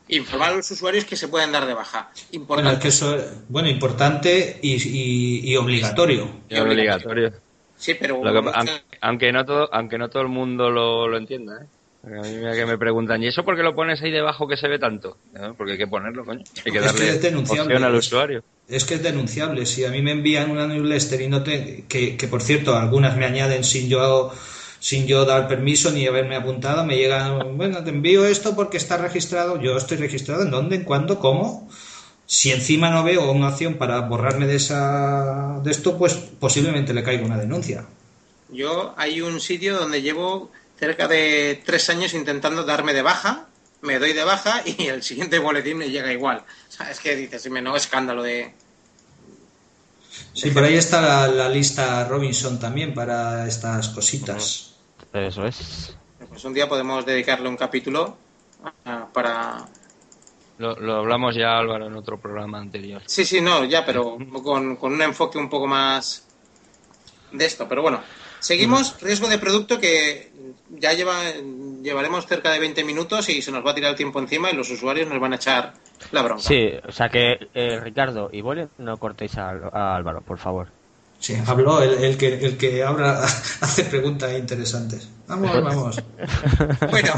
Informar 0.08 0.52
a 0.52 0.56
los 0.56 0.68
usuarios 0.72 1.04
que 1.04 1.14
se 1.14 1.28
pueden 1.28 1.52
dar 1.52 1.66
de 1.66 1.74
baja. 1.74 2.10
Bueno, 2.10 2.18
es 2.18 2.34
Importante. 2.34 2.80
que 2.82 2.88
eso 2.88 3.14
es 3.14 3.24
bueno, 3.48 3.68
importante 3.68 4.58
y, 4.60 4.72
y- 4.74 5.52
y 5.52 5.56
obligatorio. 5.56 6.28
Y 6.48 6.58
obligatorio. 6.58 7.32
Sí, 7.76 7.94
pero 7.94 8.22
Lo 8.22 8.42
que- 8.42 8.50
aunque, 8.52 8.72
aunque 9.00 9.32
no 9.32 9.44
todo, 9.44 9.68
aunque 9.72 9.98
no 9.98 10.10
todo 10.10 10.22
el 10.24 10.28
mundo 10.28 10.68
lo, 10.68 11.06
lo 11.06 11.16
entienda, 11.16 11.62
¿eh? 11.62 11.66
A 12.02 12.08
mí 12.08 12.28
mira 12.38 12.54
que 12.54 12.64
me 12.66 12.78
preguntan, 12.78 13.22
¿y 13.22 13.28
eso 13.28 13.44
por 13.44 13.56
qué 13.56 13.62
lo 13.62 13.74
pones 13.74 14.00
ahí 14.02 14.10
debajo 14.10 14.48
que 14.48 14.56
se 14.56 14.68
ve 14.68 14.78
tanto? 14.78 15.18
No, 15.34 15.54
porque 15.54 15.72
hay 15.72 15.78
que 15.78 15.86
ponerlo, 15.86 16.24
coño. 16.24 16.42
Hay 16.64 16.72
que 16.72 16.78
Es 16.78 16.92
que 16.92 17.20
darle 17.30 17.36
opción 17.36 17.84
al 17.84 17.94
usuario. 17.94 18.42
Es 18.70 18.84
que 18.84 18.94
es 18.94 19.02
denunciable. 19.02 19.66
Si 19.66 19.84
a 19.84 19.90
mí 19.90 20.00
me 20.00 20.12
envían 20.12 20.50
una 20.50 20.66
newsletter 20.66 21.20
y 21.20 21.28
no 21.28 21.42
te, 21.42 21.84
que, 21.88 22.16
que 22.16 22.28
por 22.28 22.42
cierto 22.42 22.76
algunas 22.76 23.16
me 23.16 23.24
añaden 23.24 23.64
sin 23.64 23.88
yo 23.88 24.32
sin 24.80 25.06
yo 25.06 25.26
dar 25.26 25.46
permiso 25.46 25.90
ni 25.90 26.06
haberme 26.06 26.36
apuntado, 26.36 26.84
me 26.84 26.96
llegan, 26.96 27.58
bueno, 27.58 27.84
te 27.84 27.90
envío 27.90 28.24
esto 28.24 28.56
porque 28.56 28.78
está 28.78 28.96
registrado. 28.96 29.60
Yo 29.60 29.76
estoy 29.76 29.98
registrado 29.98 30.42
en 30.42 30.50
dónde, 30.50 30.76
en 30.76 30.84
cuándo, 30.84 31.20
cómo. 31.20 31.68
Si 32.24 32.50
encima 32.50 32.90
no 32.90 33.04
veo 33.04 33.30
una 33.30 33.48
opción 33.48 33.74
para 33.74 34.00
borrarme 34.00 34.46
de 34.46 34.56
esa 34.56 35.60
de 35.62 35.70
esto, 35.70 35.98
pues 35.98 36.14
posiblemente 36.14 36.94
le 36.94 37.02
caiga 37.02 37.26
una 37.26 37.36
denuncia. 37.36 37.84
Yo 38.48 38.94
hay 38.96 39.20
un 39.20 39.40
sitio 39.40 39.76
donde 39.76 40.00
llevo 40.00 40.50
cerca 40.78 41.06
de 41.06 41.60
tres 41.64 41.90
años 41.90 42.14
intentando 42.14 42.64
darme 42.64 42.94
de 42.94 43.02
baja, 43.02 43.48
me 43.82 43.98
doy 43.98 44.12
de 44.12 44.24
baja 44.24 44.62
y 44.64 44.86
el 44.88 45.02
siguiente 45.02 45.38
boletín 45.38 45.78
me 45.78 45.90
llega 45.90 46.12
igual. 46.12 46.38
O 46.68 46.72
sea, 46.72 46.90
es 46.90 47.00
que 47.00 47.16
dices, 47.16 47.50
me 47.50 47.62
no 47.62 47.76
escándalo 47.76 48.22
de... 48.22 48.54
Sí, 50.32 50.50
por 50.50 50.64
ahí 50.64 50.74
está 50.74 51.00
la, 51.00 51.28
la 51.28 51.48
lista 51.48 52.06
Robinson 52.08 52.58
también 52.58 52.94
para 52.94 53.46
estas 53.46 53.88
cositas. 53.88 54.74
Eso 55.12 55.46
es. 55.46 55.96
Pues 56.28 56.44
un 56.44 56.54
día 56.54 56.68
podemos 56.68 57.04
dedicarle 57.04 57.48
un 57.48 57.56
capítulo 57.56 58.16
ah, 58.84 59.08
para... 59.12 59.66
Lo, 60.58 60.76
lo 60.76 60.96
hablamos 60.96 61.34
ya, 61.34 61.58
Álvaro, 61.58 61.86
en 61.86 61.94
otro 61.94 62.20
programa 62.20 62.58
anterior. 62.58 63.02
Sí, 63.06 63.24
sí, 63.24 63.40
no, 63.40 63.64
ya, 63.64 63.84
pero 63.84 64.18
con, 64.44 64.76
con 64.76 64.92
un 64.92 65.02
enfoque 65.02 65.38
un 65.38 65.48
poco 65.48 65.66
más 65.66 66.26
de 67.32 67.44
esto. 67.44 67.66
Pero 67.68 67.82
bueno, 67.82 68.02
seguimos. 68.38 69.00
Riesgo 69.00 69.28
de 69.28 69.38
producto 69.38 69.80
que 69.80 70.30
ya 70.70 70.92
lleva, 70.92 71.18
llevaremos 71.82 72.26
cerca 72.26 72.50
de 72.52 72.58
20 72.58 72.84
minutos 72.84 73.28
y 73.28 73.42
se 73.42 73.52
nos 73.52 73.64
va 73.64 73.72
a 73.72 73.74
tirar 73.74 73.90
el 73.90 73.96
tiempo 73.96 74.18
encima 74.18 74.50
y 74.50 74.56
los 74.56 74.70
usuarios 74.70 75.08
nos 75.08 75.20
van 75.20 75.32
a 75.32 75.36
echar 75.36 75.74
la 76.12 76.22
bronca. 76.22 76.42
Sí, 76.42 76.70
o 76.86 76.92
sea 76.92 77.08
que 77.08 77.48
eh, 77.54 77.80
Ricardo 77.80 78.30
y 78.32 78.40
Bole 78.40 78.68
no 78.78 78.96
cortéis 78.98 79.36
a, 79.38 79.50
a 79.50 79.96
Álvaro, 79.96 80.20
por 80.22 80.38
favor. 80.38 80.68
Sí, 81.18 81.36
habló 81.46 81.82
el, 81.82 82.02
el 82.02 82.16
que 82.16 82.34
el 82.34 82.56
que 82.56 82.82
ahora 82.82 83.22
hace 83.60 83.84
preguntas 83.84 84.32
interesantes. 84.38 85.08
Vamos, 85.26 85.62
vamos. 85.62 86.02
Bueno, 86.90 87.12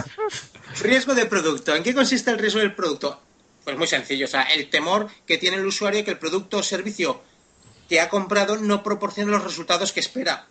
riesgo 0.81 1.14
de 1.14 1.27
producto. 1.27 1.75
¿En 1.75 1.83
qué 1.83 1.94
consiste 1.94 2.31
el 2.31 2.38
riesgo 2.38 2.61
del 2.61 2.75
producto? 2.75 3.20
Pues 3.64 3.79
muy 3.79 3.87
sencillo, 3.87 4.25
o 4.25 4.29
sea, 4.29 4.42
el 4.42 4.68
temor 4.70 5.09
que 5.25 5.38
tiene 5.38 5.57
el 5.57 5.66
usuario 5.66 6.05
que 6.05 6.11
el 6.11 6.18
producto 6.18 6.59
o 6.59 6.62
servicio 6.64 7.22
que 7.88 8.01
ha 8.01 8.09
comprado 8.09 8.57
no 8.57 8.83
proporcione 8.83 9.31
los 9.31 9.44
resultados 9.44 9.92
que 9.92 10.01
espera. 10.01 10.46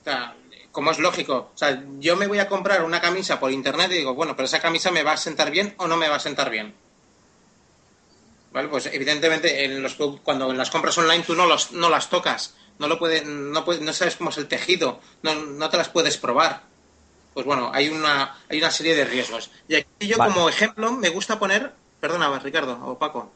O 0.00 0.04
sea, 0.04 0.34
como 0.72 0.90
es 0.90 0.98
lógico, 0.98 1.50
o 1.54 1.58
sea, 1.58 1.82
yo 1.98 2.16
me 2.16 2.26
voy 2.26 2.38
a 2.38 2.48
comprar 2.48 2.84
una 2.84 3.00
camisa 3.00 3.40
por 3.40 3.50
internet 3.50 3.90
y 3.92 3.98
digo, 3.98 4.14
bueno, 4.14 4.36
pero 4.36 4.46
esa 4.46 4.60
camisa 4.60 4.90
me 4.90 5.02
va 5.02 5.12
a 5.12 5.16
sentar 5.16 5.50
bien 5.50 5.74
o 5.78 5.88
no 5.88 5.96
me 5.96 6.08
va 6.08 6.16
a 6.16 6.20
sentar 6.20 6.50
bien. 6.50 6.74
¿Vale? 8.52 8.68
Pues 8.68 8.86
evidentemente 8.86 9.64
en 9.64 9.82
los, 9.82 9.96
cuando 10.22 10.50
en 10.50 10.58
las 10.58 10.70
compras 10.70 10.96
online 10.98 11.24
tú 11.24 11.34
no, 11.34 11.46
los, 11.46 11.72
no 11.72 11.90
las 11.90 12.08
tocas, 12.08 12.54
no 12.78 12.88
lo 12.88 12.98
puedes, 12.98 13.26
no, 13.26 13.64
puedes, 13.64 13.82
no 13.82 13.92
sabes 13.92 14.16
cómo 14.16 14.30
es 14.30 14.38
el 14.38 14.48
tejido, 14.48 15.00
no, 15.22 15.34
no 15.34 15.68
te 15.68 15.76
las 15.76 15.88
puedes 15.88 16.16
probar. 16.16 16.62
Pues 17.34 17.46
bueno, 17.46 17.70
hay 17.72 17.88
una, 17.88 18.36
hay 18.48 18.58
una 18.58 18.70
serie 18.70 18.96
de 18.96 19.04
riesgos. 19.04 19.50
Y 19.68 19.76
aquí 19.76 20.06
yo 20.06 20.16
como 20.16 20.48
ejemplo 20.48 20.90
me 20.92 21.08
gusta 21.08 21.38
poner, 21.38 21.72
perdona 22.00 22.36
Ricardo 22.38 22.78
o 22.84 22.98
Paco. 22.98 23.30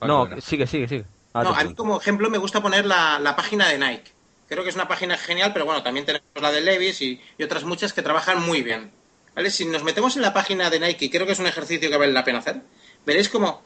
No, 0.00 0.28
sigue, 0.40 0.66
sigue, 0.66 0.88
sigue. 0.88 1.04
Ah, 1.34 1.44
no, 1.44 1.54
a 1.54 1.64
mí 1.64 1.74
como 1.74 1.98
ejemplo 1.98 2.28
me 2.28 2.38
gusta 2.38 2.60
poner 2.60 2.84
la, 2.84 3.18
la, 3.18 3.34
página 3.34 3.68
de 3.68 3.78
Nike. 3.78 4.12
Creo 4.52 4.64
que 4.64 4.68
es 4.68 4.76
una 4.76 4.86
página 4.86 5.16
genial, 5.16 5.54
pero 5.54 5.64
bueno, 5.64 5.82
también 5.82 6.04
tenemos 6.04 6.26
la 6.38 6.52
de 6.52 6.60
Levis 6.60 7.00
y, 7.00 7.18
otras 7.42 7.64
muchas 7.64 7.94
que 7.94 8.02
trabajan 8.02 8.42
muy 8.42 8.60
bien. 8.60 8.92
¿Vale? 9.34 9.50
Si 9.50 9.64
nos 9.64 9.82
metemos 9.82 10.16
en 10.16 10.20
la 10.20 10.34
página 10.34 10.68
de 10.68 10.78
Nike, 10.78 11.08
creo 11.08 11.24
que 11.24 11.32
es 11.32 11.38
un 11.38 11.46
ejercicio 11.46 11.88
que 11.88 11.96
vale 11.96 12.12
la 12.12 12.22
pena 12.22 12.40
hacer, 12.40 12.60
veréis 13.06 13.30
como 13.30 13.62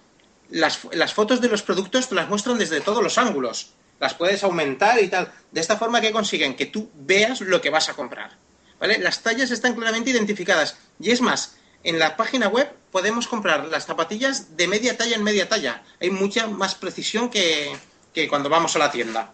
las, 0.49 0.79
las 0.93 1.13
fotos 1.13 1.41
de 1.41 1.49
los 1.49 1.63
productos 1.63 2.09
te 2.09 2.15
las 2.15 2.29
muestran 2.29 2.57
desde 2.57 2.81
todos 2.81 3.03
los 3.03 3.19
ángulos. 3.19 3.73
Las 3.99 4.15
puedes 4.15 4.45
aumentar 4.45 5.03
y 5.03 5.09
tal. 5.09 5.33
De 5.51 5.61
esta 5.61 5.77
forma 5.77 6.01
que 6.01 6.13
consiguen 6.13 6.55
que 6.55 6.67
tú 6.67 6.89
veas 6.95 7.41
lo 7.41 7.61
que 7.61 7.71
vas 7.71 7.89
a 7.89 7.95
comprar. 7.95 8.39
¿Vale? 8.79 8.99
Las 8.99 9.25
tallas 9.25 9.51
están 9.51 9.75
claramente 9.75 10.11
identificadas. 10.11 10.79
Y 11.01 11.11
es 11.11 11.21
más, 11.21 11.57
en 11.83 11.99
la 11.99 12.17
página 12.17 12.47
web 12.47 12.73
podemos 12.93 13.27
comprar 13.27 13.65
las 13.65 13.87
zapatillas 13.87 14.57
de 14.57 14.69
media 14.69 14.97
talla 14.97 15.17
en 15.17 15.25
media 15.25 15.49
talla. 15.49 15.83
Hay 16.01 16.11
mucha 16.11 16.47
más 16.47 16.77
precisión 16.77 17.29
que, 17.29 17.77
que 18.15 18.29
cuando 18.29 18.49
vamos 18.49 18.77
a 18.77 18.79
la 18.79 18.93
tienda. 18.93 19.33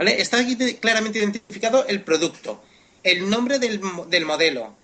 Está 0.00 0.38
aquí 0.38 0.56
claramente 0.76 1.18
identificado 1.18 1.86
el 1.86 2.02
producto, 2.02 2.62
el 3.02 3.28
nombre 3.28 3.58
del 3.58 4.24
modelo, 4.24 4.74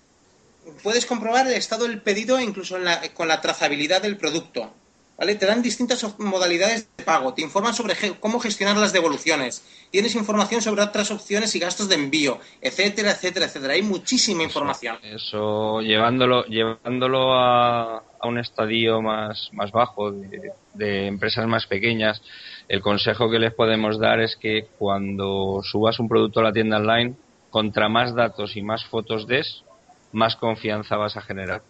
puedes 0.83 1.05
comprobar 1.05 1.47
el 1.47 1.53
estado 1.53 1.87
del 1.87 2.01
pedido 2.01 2.39
incluso 2.39 2.77
con 3.13 3.27
la 3.27 3.41
trazabilidad 3.41 4.01
del 4.01 4.17
producto. 4.17 4.71
¿Vale? 5.17 5.33
Te 5.35 5.47
dan 5.47 5.63
distintas 5.63 6.05
modalidades 6.19 6.95
de 6.95 7.03
pago, 7.03 7.33
te 7.33 7.41
informan 7.41 7.73
sobre 7.73 7.95
cómo 8.19 8.39
gestionar 8.39 8.77
las 8.77 8.93
devoluciones, 8.93 9.65
tienes 9.89 10.13
información 10.13 10.61
sobre 10.61 10.83
otras 10.83 11.09
opciones 11.09 11.55
y 11.55 11.59
gastos 11.59 11.89
de 11.89 11.95
envío, 11.95 12.39
etcétera, 12.61 13.11
etcétera, 13.11 13.47
etcétera. 13.47 13.73
Hay 13.73 13.81
muchísima 13.81 14.43
información. 14.43 14.97
Eso, 15.01 15.81
llevándolo, 15.81 16.45
llevándolo 16.45 17.33
a, 17.33 18.03
un 18.23 18.37
estadio 18.37 19.01
más, 19.01 19.49
más 19.53 19.71
bajo, 19.71 20.11
de, 20.11 20.51
de 20.75 21.07
empresas 21.07 21.47
más 21.47 21.65
pequeñas, 21.65 22.21
el 22.67 22.81
consejo 22.81 23.31
que 23.31 23.39
les 23.39 23.53
podemos 23.53 23.99
dar 23.99 24.19
es 24.19 24.35
que 24.35 24.67
cuando 24.77 25.61
subas 25.63 25.99
un 25.99 26.09
producto 26.09 26.41
a 26.41 26.43
la 26.43 26.53
tienda 26.53 26.77
online, 26.77 27.15
contra 27.49 27.89
más 27.89 28.13
datos 28.13 28.55
y 28.55 28.61
más 28.61 28.85
fotos 28.85 29.25
des, 29.25 29.63
más 30.11 30.35
confianza 30.35 30.97
vas 30.97 31.17
a 31.17 31.21
generar. 31.21 31.61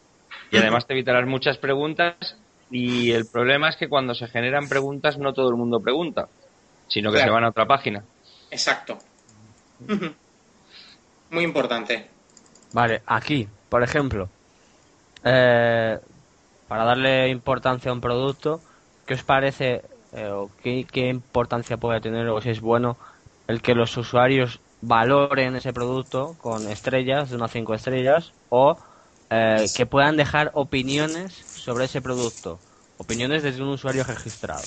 Y 0.51 0.57
además 0.57 0.86
te 0.86 0.93
evitarás 0.93 1.25
muchas 1.27 1.57
preguntas 1.57 2.15
y 2.69 3.12
el 3.12 3.25
problema 3.25 3.69
es 3.69 3.77
que 3.77 3.88
cuando 3.88 4.13
se 4.13 4.27
generan 4.27 4.67
preguntas 4.67 5.17
no 5.17 5.34
todo 5.34 5.49
el 5.49 5.56
mundo 5.56 5.80
pregunta, 5.80 6.27
sino 6.88 7.12
que 7.12 7.19
se 7.19 7.30
van 7.30 7.43
a 7.43 7.49
otra 7.49 7.65
página. 7.65 8.03
Exacto. 8.51 8.97
Muy 11.30 11.43
importante. 11.43 12.10
Vale, 12.73 13.01
aquí, 13.06 13.47
por 13.69 13.84
ejemplo, 13.84 14.30
eh, 15.23 15.97
para 16.67 16.84
darle 16.84 17.30
importancia 17.30 17.91
a 17.91 17.93
un 17.93 18.01
producto, 18.01 18.62
¿qué 19.06 19.13
os 19.13 19.23
parece 19.23 19.82
eh, 20.13 20.27
o 20.27 20.49
qué, 20.62 20.86
qué 20.89 21.08
importancia 21.08 21.77
puede 21.77 22.01
tener 22.01 22.27
o 22.30 22.41
si 22.41 22.49
es 22.49 22.62
bueno 22.62 22.97
el 23.47 23.62
que 23.62 23.75
los 23.75 23.95
usuarios 23.95 24.60
valoren 24.82 25.56
ese 25.56 25.73
producto 25.73 26.36
con 26.41 26.69
estrellas, 26.69 27.30
de 27.30 27.38
unas 27.38 27.51
5 27.51 27.73
estrellas, 27.73 28.34
o 28.49 28.77
eh, 29.30 29.65
que 29.75 29.86
puedan 29.86 30.17
dejar 30.17 30.51
opiniones 30.53 31.46
sobre 31.67 31.84
ese 31.84 32.01
producto. 32.01 32.62
Opiniones 32.97 33.43
desde 33.43 33.62
un 33.62 33.67
usuario 33.67 34.06
registrado. 34.06 34.63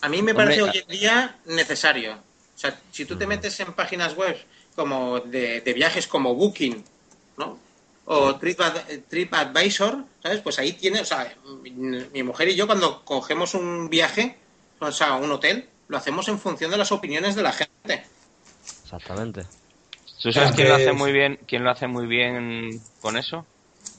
A 0.00 0.08
mí 0.08 0.22
me 0.22 0.32
parece 0.32 0.62
hoy 0.62 0.78
en 0.78 0.86
día 0.86 1.40
necesario. 1.46 2.12
O 2.14 2.58
sea, 2.58 2.80
si 2.92 3.04
tú 3.04 3.16
te 3.16 3.26
metes 3.26 3.58
en 3.58 3.72
páginas 3.72 4.14
web 4.14 4.36
como 4.76 5.18
de, 5.18 5.60
viajes 5.74 6.06
como 6.06 6.36
Booking, 6.36 6.84
¿no? 7.36 7.58
O 8.04 8.36
TripAdvisor, 8.36 10.04
¿sabes? 10.22 10.40
Pues 10.40 10.60
ahí 10.60 10.74
tiene, 10.74 11.00
o 11.00 11.04
sea, 11.04 11.34
mi 11.64 12.22
mujer 12.22 12.48
y 12.50 12.54
yo 12.54 12.68
cuando 12.68 13.04
cogemos 13.04 13.54
un 13.54 13.90
viaje, 13.90 14.36
o 14.78 14.92
sea, 14.92 15.14
un 15.14 15.32
hotel, 15.32 15.68
lo 15.88 15.96
hacemos 15.96 16.28
en 16.28 16.38
función 16.38 16.70
de 16.70 16.76
las 16.76 16.92
opiniones 16.92 17.34
de 17.34 17.42
la 17.42 17.52
gente. 17.52 18.04
Exactamente. 18.84 19.42
¿Tú 20.22 20.30
sabes 20.30 20.52
quién 20.52 20.68
lo 20.68 20.76
hace 20.76 20.92
muy 20.92 21.10
bien, 21.10 21.40
quién 21.48 21.64
lo 21.64 21.72
hace 21.72 21.88
muy 21.88 22.06
bien 22.06 22.80
con 23.00 23.16
eso? 23.16 23.44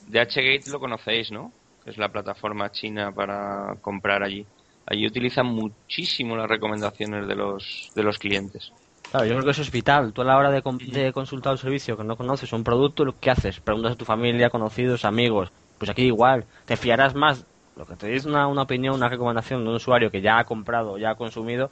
DHgate 0.07 0.63
lo 0.67 0.79
conocéis, 0.79 1.29
¿no? 1.29 1.51
Que 1.87 1.91
es 1.91 1.97
la 1.97 2.09
plataforma 2.09 2.69
china 2.69 3.13
para 3.13 3.77
comprar 3.79 4.21
allí. 4.21 4.45
Allí 4.85 5.07
utilizan 5.07 5.45
muchísimo 5.45 6.35
las 6.35 6.49
recomendaciones 6.49 7.25
de 7.29 7.33
los, 7.33 7.91
de 7.95 8.03
los 8.03 8.19
clientes. 8.19 8.73
Claro, 9.09 9.25
yo 9.25 9.35
creo 9.35 9.45
que 9.45 9.51
eso 9.51 9.61
es 9.61 9.71
vital. 9.71 10.11
Tú 10.11 10.21
a 10.21 10.25
la 10.25 10.35
hora 10.35 10.51
de, 10.51 10.61
de 10.91 11.13
consultar 11.13 11.53
un 11.53 11.57
servicio 11.57 11.95
que 11.95 12.03
no 12.03 12.17
conoces, 12.17 12.51
un 12.51 12.65
producto, 12.65 13.05
¿qué 13.21 13.31
haces? 13.31 13.61
Preguntas 13.61 13.93
a 13.93 13.95
tu 13.95 14.03
familia, 14.03 14.49
conocidos, 14.49 15.05
amigos. 15.05 15.53
Pues 15.77 15.89
aquí 15.89 16.01
igual, 16.01 16.45
te 16.65 16.75
fiarás 16.75 17.15
más. 17.15 17.45
Lo 17.77 17.85
que 17.85 17.95
te 17.95 18.07
dice 18.07 18.27
una, 18.27 18.47
una 18.47 18.63
opinión, 18.63 18.95
una 18.95 19.07
recomendación 19.07 19.63
de 19.63 19.69
un 19.69 19.75
usuario 19.75 20.11
que 20.11 20.19
ya 20.19 20.39
ha 20.39 20.43
comprado, 20.43 20.97
ya 20.97 21.11
ha 21.11 21.15
consumido, 21.15 21.71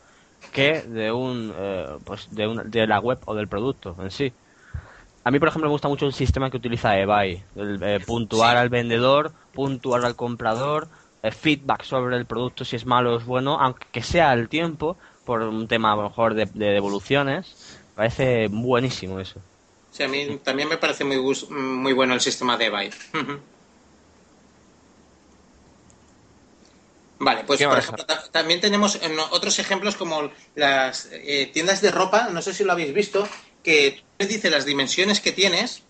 que 0.54 0.84
de 0.84 1.12
un 1.12 1.52
eh, 1.54 1.98
pues 2.06 2.34
de, 2.34 2.48
una, 2.48 2.64
de 2.64 2.88
la 2.88 3.02
web 3.02 3.20
o 3.26 3.36
del 3.36 3.50
producto 3.50 3.98
en 4.00 4.12
sí. 4.12 4.32
A 5.26 5.32
mí, 5.32 5.40
por 5.40 5.48
ejemplo, 5.48 5.68
me 5.68 5.74
gusta 5.74 5.88
mucho 5.88 6.06
el 6.06 6.14
sistema 6.14 6.52
que 6.52 6.58
utiliza 6.58 7.00
eBay, 7.00 7.44
el, 7.56 7.82
eh, 7.82 8.00
puntuar 8.00 8.58
al 8.58 8.70
vendedor, 8.70 9.32
puntuar 9.54 10.06
al 10.06 10.16
comprador, 10.16 10.88
eh, 11.24 11.32
feedback 11.32 11.84
sobre 11.84 12.16
el 12.16 12.28
producto 12.28 12.64
si 12.64 12.76
es 12.76 12.86
malo 12.86 13.16
o 13.16 13.18
es 13.18 13.26
bueno, 13.26 13.60
aunque 13.60 14.04
sea 14.04 14.34
el 14.34 14.48
tiempo, 14.50 14.98
por 15.26 15.42
un 15.42 15.68
tema 15.68 15.94
a 15.94 15.96
lo 15.96 16.04
mejor 16.04 16.36
de, 16.36 16.46
de 16.46 16.68
devoluciones, 16.68 17.80
parece 17.96 18.50
buenísimo 18.50 19.20
eso. 19.20 19.40
Sí, 19.90 20.04
a 20.04 20.08
mí 20.08 20.40
también 20.44 20.70
me 20.70 20.78
parece 20.78 21.04
muy, 21.04 21.18
muy 21.50 21.94
bueno 21.94 22.14
el 22.14 22.22
sistema 22.22 22.56
de 22.56 22.66
eBay. 22.66 22.92
Vale, 27.18 27.46
pues 27.46 27.64
por 27.64 27.80
ejemplo, 27.80 28.06
también 28.32 28.60
tenemos 28.62 29.00
otros 29.32 29.58
ejemplos 29.58 29.96
como 29.96 30.30
las 30.54 31.10
eh, 31.12 31.50
tiendas 31.52 31.82
de 31.82 31.90
ropa, 31.90 32.30
no 32.30 32.42
sé 32.42 32.54
si 32.54 32.64
lo 32.64 32.74
habéis 32.74 32.94
visto, 32.94 33.28
que 33.66 34.02
te 34.18 34.28
dice 34.28 34.50
las 34.50 34.66
dimensiones 34.66 35.20
que 35.20 35.34
tienes, 35.34 35.84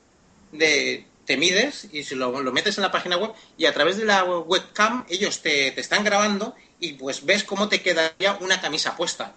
de, 0.52 1.06
te 1.26 1.38
mides 1.38 1.88
y 1.92 2.04
si 2.04 2.16
lo, 2.16 2.32
metes 2.52 2.78
en 2.78 2.84
la 2.84 2.92
página 2.92 3.18
web 3.18 3.32
y 3.58 3.66
a 3.66 3.74
través 3.74 3.98
de 3.98 4.06
la 4.06 4.24
webcam 4.24 5.06
ellos 5.10 5.42
te, 5.42 5.80
están 5.80 6.04
grabando 6.04 6.56
y 6.80 6.94
pues 6.94 7.26
ves 7.26 7.44
cómo 7.44 7.68
te 7.68 7.82
quedaría 7.82 8.38
una 8.40 8.62
camisa 8.62 8.96
puesta. 8.96 9.34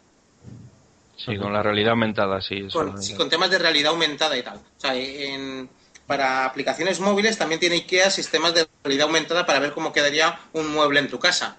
Sí, 1.17 1.37
con 1.37 1.53
la 1.53 1.63
realidad 1.63 1.91
aumentada, 1.91 2.41
sí. 2.41 2.69
Con, 2.73 3.03
sí, 3.03 3.15
con 3.15 3.29
temas 3.29 3.51
de 3.51 3.59
realidad 3.59 3.91
aumentada 3.91 4.39
y 4.39 4.43
tal. 4.43 4.59
O 4.59 4.81
sea, 4.81 4.95
en, 4.95 5.69
para 6.07 6.45
aplicaciones 6.45 7.01
móviles 7.01 7.37
también 7.37 7.59
tiene 7.59 7.75
IKEA 7.75 8.11
sistemas 8.11 8.55
de 8.55 8.69
realidad 8.85 9.09
aumentada 9.09 9.45
para 9.45 9.59
ver 9.59 9.73
cómo 9.73 9.93
quedaría 9.93 10.39
un 10.53 10.73
mueble 10.73 11.01
en 11.01 11.09
tu 11.09 11.19
casa 11.19 11.57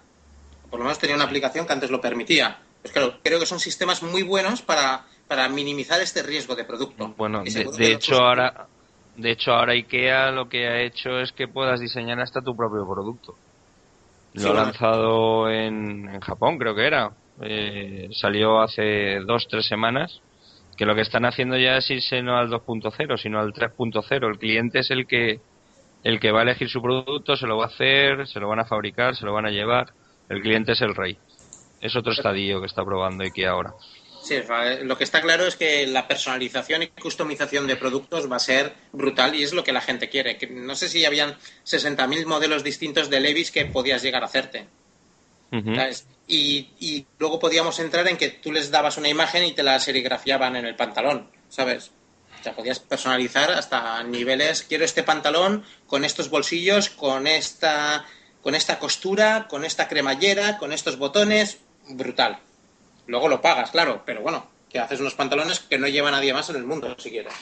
por 0.69 0.79
lo 0.79 0.85
menos 0.85 0.99
tenía 0.99 1.15
una 1.15 1.25
aplicación 1.25 1.65
que 1.65 1.73
antes 1.73 1.89
lo 1.89 2.01
permitía. 2.01 2.59
Pues 2.81 2.93
claro, 2.93 3.19
creo 3.23 3.39
que 3.39 3.45
son 3.45 3.59
sistemas 3.59 4.03
muy 4.03 4.23
buenos 4.23 4.61
para, 4.61 5.05
para 5.29 5.47
minimizar 5.47 6.01
este 6.01 6.23
riesgo 6.23 6.55
de 6.55 6.65
producto. 6.65 7.13
Bueno, 7.15 7.43
de, 7.43 7.91
hecho 7.91 8.15
ahora 8.15 8.67
de 9.15 9.31
hecho 9.31 9.51
ahora 9.51 9.73
IKEA 9.73 10.31
lo 10.31 10.49
que 10.49 10.67
ha 10.67 10.81
hecho 10.81 11.19
es 11.19 11.31
que 11.31 11.47
puedas 11.47 11.79
diseñar 11.79 12.19
hasta 12.19 12.41
tu 12.41 12.55
propio 12.55 12.83
producto. 12.89 13.35
Lo 14.33 14.51
ha 14.51 14.53
lanzado 14.55 15.49
en, 15.49 16.09
en, 16.09 16.19
Japón, 16.19 16.57
creo 16.57 16.73
que 16.73 16.87
era. 16.87 17.11
Eh, 17.41 18.09
salió 18.11 18.59
hace 18.59 19.19
dos, 19.25 19.47
tres 19.47 19.67
semanas. 19.67 20.19
Que 20.77 20.85
lo 20.85 20.95
que 20.95 21.01
están 21.01 21.25
haciendo 21.25 21.57
ya 21.57 21.77
es 21.77 21.89
irse 21.91 22.21
no 22.21 22.37
al 22.37 22.49
2.0, 22.49 23.17
sino 23.17 23.39
al 23.39 23.53
3.0. 23.53 24.27
El 24.27 24.39
cliente 24.39 24.79
es 24.79 24.91
el 24.91 25.05
que, 25.07 25.41
el 26.03 26.19
que 26.19 26.31
va 26.31 26.39
a 26.39 26.43
elegir 26.43 26.69
su 26.69 26.81
producto, 26.81 27.35
se 27.35 27.47
lo 27.47 27.57
va 27.57 27.65
a 27.65 27.67
hacer, 27.67 28.27
se 28.27 28.39
lo 28.39 28.47
van 28.47 28.59
a 28.59 28.65
fabricar, 28.65 29.15
se 29.15 29.25
lo 29.25 29.33
van 29.33 29.45
a 29.45 29.51
llevar. 29.51 29.91
El 30.29 30.41
cliente 30.41 30.71
es 30.71 30.81
el 30.81 30.95
rey. 30.95 31.17
Es 31.81 31.95
otro 31.95 32.13
estadio 32.13 32.61
que 32.61 32.67
está 32.67 32.85
probando 32.85 33.23
IKEA 33.23 33.51
ahora. 33.51 33.73
Sí, 34.29 34.35
lo 34.83 34.95
que 34.95 35.03
está 35.03 35.21
claro 35.21 35.47
es 35.47 35.55
que 35.55 35.87
la 35.87 36.07
personalización 36.07 36.83
y 36.83 36.87
customización 36.89 37.65
de 37.65 37.75
productos 37.75 38.31
va 38.31 38.35
a 38.35 38.39
ser 38.39 38.75
brutal 38.91 39.33
y 39.33 39.41
es 39.41 39.53
lo 39.53 39.63
que 39.63 39.73
la 39.73 39.81
gente 39.81 40.07
quiere. 40.07 40.37
No 40.51 40.75
sé 40.75 40.87
si 40.87 41.03
habían 41.03 41.35
60.000 41.65 42.27
modelos 42.27 42.63
distintos 42.63 43.09
de 43.09 43.21
Levis 43.21 43.49
que 43.49 43.65
podías 43.65 44.03
llegar 44.03 44.21
a 44.21 44.27
hacerte. 44.27 44.67
y, 46.27 46.69
y, 46.79 47.07
luego 47.17 47.39
podíamos 47.39 47.79
entrar 47.79 48.07
en 48.07 48.17
que 48.17 48.29
tú 48.29 48.51
les 48.51 48.69
dabas 48.69 48.97
una 48.97 49.09
imagen 49.09 49.45
y 49.45 49.53
te 49.53 49.63
la 49.63 49.79
serigrafiaban 49.79 50.55
en 50.55 50.67
el 50.67 50.75
pantalón, 50.75 51.31
¿sabes? 51.49 51.89
O 52.39 52.43
sea, 52.43 52.53
podías 52.53 52.79
personalizar 52.79 53.49
hasta 53.49 54.03
niveles, 54.03 54.61
quiero 54.61 54.85
este 54.85 55.01
pantalón 55.01 55.65
con 55.87 56.05
estos 56.05 56.29
bolsillos, 56.29 56.91
con 56.91 57.25
esta 57.25 58.05
con 58.43 58.53
esta 58.53 58.77
costura, 58.77 59.47
con 59.49 59.65
esta 59.65 59.87
cremallera, 59.87 60.59
con 60.59 60.71
estos 60.71 60.99
botones, 60.99 61.57
brutal. 61.87 62.39
Luego 63.09 63.27
lo 63.27 63.41
pagas, 63.41 63.71
claro, 63.71 64.03
pero 64.05 64.21
bueno, 64.21 64.47
que 64.69 64.77
haces 64.77 64.99
unos 64.99 65.15
pantalones 65.15 65.61
que 65.61 65.79
no 65.79 65.87
lleva 65.87 66.11
nadie 66.11 66.31
más 66.31 66.47
en 66.51 66.57
el 66.57 66.63
mundo, 66.63 66.95
si 66.99 67.09
quieres. 67.09 67.33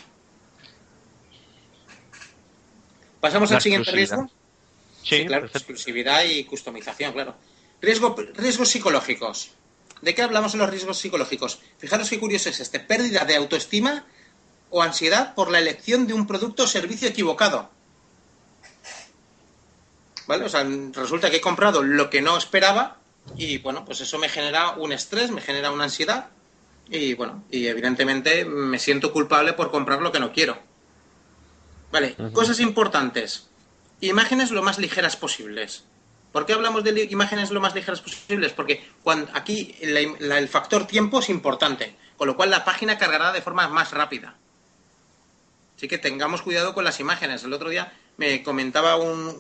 ¿Pasamos 3.20 3.52
al 3.52 3.62
siguiente 3.62 3.92
riesgo? 3.92 4.32
Sí, 5.04 5.26
claro, 5.26 5.48
exclusividad 5.48 6.24
y 6.24 6.46
customización, 6.46 7.12
claro. 7.12 7.36
Riesgo, 7.82 8.16
riesgos 8.36 8.70
psicológicos. 8.70 9.52
¿De 10.02 10.16
qué 10.16 10.22
hablamos 10.22 10.54
en 10.54 10.62
los 10.62 10.70
riesgos 10.70 11.00
psicológicos? 11.00 11.60
Fijaros 11.80 12.10
qué 12.10 12.18
curioso 12.18 12.48
es 12.48 12.62
este. 12.62 12.80
Pérdida 12.80 13.26
de 13.26 13.36
autoestima 13.36 14.06
o 14.70 14.82
ansiedad 14.82 15.36
por 15.36 15.52
la 15.52 15.60
elección 15.60 16.08
de 16.08 16.14
un 16.14 16.28
producto 16.28 16.64
o 16.64 16.68
servicio 16.68 17.10
equivocado. 17.10 17.70
¿Vale? 20.28 20.46
O 20.46 20.50
sea, 20.50 20.66
resulta 20.94 21.30
que 21.30 21.38
he 21.38 21.42
comprado 21.42 21.84
lo 21.84 22.10
que 22.10 22.22
no 22.22 22.38
esperaba 22.38 23.02
y 23.36 23.58
bueno, 23.58 23.84
pues 23.86 24.02
eso 24.02 24.18
me 24.18 24.30
genera 24.30 24.72
un 24.72 24.92
estrés, 24.94 25.32
me 25.32 25.42
genera 25.42 25.72
una 25.72 25.86
ansiedad 25.86 26.30
y 26.90 27.14
bueno, 27.16 27.44
y 27.52 27.68
evidentemente 27.68 28.46
me 28.46 28.80
siento 28.80 29.12
culpable 29.12 29.54
por 29.54 29.72
comprar 29.72 30.02
lo 30.02 30.12
que 30.12 30.20
no 30.20 30.32
quiero. 30.32 30.58
Vale, 31.92 32.16
cosas 32.34 32.60
importantes. 32.60 33.48
Imágenes 34.02 34.52
lo 34.52 34.62
más 34.62 34.78
ligeras 34.78 35.16
posibles. 35.16 35.84
¿Por 36.32 36.46
qué 36.46 36.54
hablamos 36.54 36.84
de 36.84 37.08
imágenes 37.10 37.52
lo 37.52 37.62
más 37.62 37.74
ligeras 37.74 38.02
posibles? 38.02 38.54
Porque 38.54 38.86
cuando, 39.04 39.32
aquí 39.34 39.76
el 39.82 40.48
factor 40.48 40.86
tiempo 40.86 41.20
es 41.20 41.30
importante, 41.30 41.96
con 42.16 42.28
lo 42.28 42.36
cual 42.36 42.50
la 42.50 42.64
página 42.64 42.98
cargará 42.98 43.32
de 43.32 43.42
forma 43.42 43.68
más 43.68 43.92
rápida. 43.92 44.36
Así 45.76 45.88
que 45.88 45.98
tengamos 45.98 46.42
cuidado 46.42 46.74
con 46.74 46.84
las 46.84 47.00
imágenes. 47.00 47.44
El 47.44 47.54
otro 47.54 47.70
día 47.70 47.94
me 48.18 48.44
comentaba 48.44 48.96
un, 48.96 49.36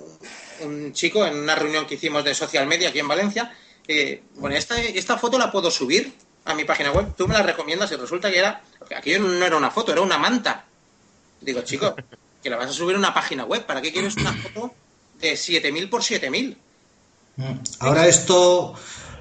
un 0.61 0.93
chico 0.93 1.25
en 1.25 1.35
una 1.35 1.55
reunión 1.55 1.85
que 1.85 1.95
hicimos 1.95 2.23
de 2.23 2.33
social 2.33 2.67
media 2.67 2.89
aquí 2.89 2.99
en 2.99 3.07
Valencia. 3.07 3.55
Eh, 3.87 4.23
bueno, 4.35 4.55
esta, 4.55 4.79
esta 4.79 5.17
foto 5.17 5.37
la 5.37 5.51
puedo 5.51 5.71
subir 5.71 6.13
a 6.45 6.53
mi 6.53 6.63
página 6.63 6.91
web. 6.91 7.13
Tú 7.15 7.27
me 7.27 7.33
la 7.33 7.43
recomiendas 7.43 7.91
y 7.91 7.95
resulta 7.95 8.29
que 8.29 8.39
era. 8.39 8.61
Aquello 8.95 9.19
no 9.19 9.45
era 9.45 9.57
una 9.57 9.71
foto, 9.71 9.91
era 9.91 10.01
una 10.01 10.17
manta. 10.17 10.65
Digo, 11.41 11.61
chico, 11.61 11.95
que 12.43 12.49
la 12.49 12.57
vas 12.57 12.69
a 12.69 12.73
subir 12.73 12.95
a 12.95 12.99
una 12.99 13.13
página 13.13 13.45
web. 13.45 13.65
¿Para 13.65 13.81
qué 13.81 13.91
quieres 13.91 14.15
una 14.17 14.33
foto 14.33 14.73
de 15.19 15.35
7000 15.35 15.89
por 15.89 16.03
7000? 16.03 16.57
Mm. 17.37 17.43
Ahora 17.79 18.07
esto, 18.07 18.73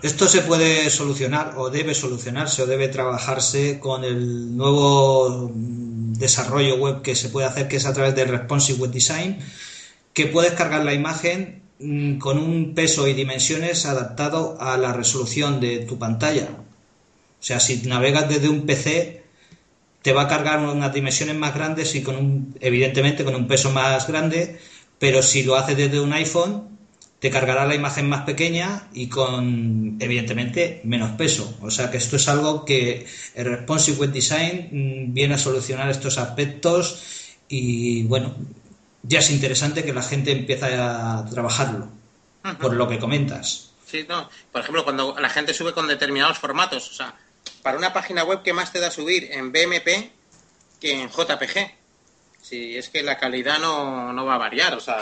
esto 0.02 0.28
se 0.28 0.42
puede 0.42 0.90
solucionar 0.90 1.54
o 1.56 1.70
debe 1.70 1.94
solucionarse 1.94 2.62
o 2.62 2.66
debe 2.66 2.88
trabajarse 2.88 3.78
con 3.78 4.04
el 4.04 4.56
nuevo 4.56 5.50
desarrollo 5.54 6.76
web 6.76 7.02
que 7.02 7.14
se 7.14 7.28
puede 7.28 7.46
hacer, 7.46 7.68
que 7.68 7.76
es 7.76 7.86
a 7.86 7.92
través 7.92 8.14
del 8.14 8.28
Responsive 8.28 8.78
Web 8.78 8.90
Design, 8.90 9.38
que 10.12 10.26
puedes 10.26 10.52
cargar 10.52 10.84
la 10.84 10.94
imagen 10.94 11.65
con 11.78 12.38
un 12.38 12.74
peso 12.74 13.06
y 13.06 13.12
dimensiones 13.12 13.84
adaptado 13.86 14.56
a 14.60 14.76
la 14.78 14.92
resolución 14.92 15.60
de 15.60 15.80
tu 15.80 15.98
pantalla. 15.98 16.48
O 17.38 17.42
sea, 17.42 17.60
si 17.60 17.76
navegas 17.86 18.28
desde 18.28 18.48
un 18.48 18.66
PC, 18.66 19.24
te 20.02 20.12
va 20.12 20.22
a 20.22 20.28
cargar 20.28 20.60
unas 20.60 20.94
dimensiones 20.94 21.36
más 21.36 21.54
grandes 21.54 21.94
y 21.94 22.02
con 22.02 22.16
un, 22.16 22.56
evidentemente 22.60 23.24
con 23.24 23.34
un 23.34 23.46
peso 23.46 23.70
más 23.72 24.06
grande, 24.06 24.58
pero 24.98 25.22
si 25.22 25.42
lo 25.42 25.56
haces 25.56 25.76
desde 25.76 26.00
un 26.00 26.12
iPhone, 26.12 26.76
te 27.18 27.30
cargará 27.30 27.66
la 27.66 27.74
imagen 27.74 28.08
más 28.08 28.22
pequeña 28.22 28.88
y 28.92 29.08
con, 29.08 29.96
evidentemente, 30.00 30.80
menos 30.84 31.12
peso. 31.12 31.56
O 31.60 31.70
sea 31.70 31.90
que 31.90 31.96
esto 31.96 32.16
es 32.16 32.28
algo 32.28 32.64
que 32.64 33.06
el 33.34 33.44
Responsive 33.44 33.98
Web 33.98 34.12
Design 34.12 34.68
mm, 34.70 35.12
viene 35.12 35.34
a 35.34 35.38
solucionar 35.38 35.90
estos 35.90 36.18
aspectos 36.18 37.02
y, 37.48 38.02
bueno, 38.04 38.36
ya 39.06 39.20
es 39.20 39.30
interesante 39.30 39.84
que 39.84 39.92
la 39.92 40.02
gente 40.02 40.32
empiece 40.32 40.74
a 40.74 41.24
trabajarlo, 41.30 41.88
por 42.60 42.74
lo 42.74 42.88
que 42.88 42.98
comentas. 42.98 43.72
Sí, 43.86 44.04
no. 44.08 44.28
Por 44.50 44.62
ejemplo, 44.62 44.84
cuando 44.84 45.16
la 45.18 45.28
gente 45.28 45.54
sube 45.54 45.72
con 45.72 45.86
determinados 45.86 46.38
formatos, 46.38 46.90
o 46.90 46.94
sea, 46.94 47.14
para 47.62 47.78
una 47.78 47.92
página 47.92 48.24
web, 48.24 48.42
¿qué 48.42 48.52
más 48.52 48.72
te 48.72 48.80
da 48.80 48.90
subir 48.90 49.28
en 49.30 49.52
BMP 49.52 50.10
que 50.80 51.00
en 51.00 51.08
JPG? 51.08 51.70
Si 52.42 52.76
es 52.76 52.88
que 52.88 53.02
la 53.02 53.18
calidad 53.18 53.58
no, 53.58 54.12
no 54.12 54.24
va 54.24 54.34
a 54.34 54.38
variar, 54.38 54.74
o 54.74 54.80
sea, 54.80 54.98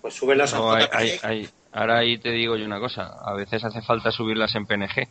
pues 0.00 0.14
súbelas 0.14 0.52
a 0.54 0.58
JPG. 0.58 1.48
ahora 1.72 1.98
ahí 1.98 2.18
te 2.18 2.30
digo 2.30 2.56
yo 2.56 2.64
una 2.64 2.80
cosa, 2.80 3.14
a 3.24 3.34
veces 3.34 3.64
hace 3.64 3.82
falta 3.82 4.10
subirlas 4.10 4.54
en 4.54 4.66
PNG. 4.66 5.08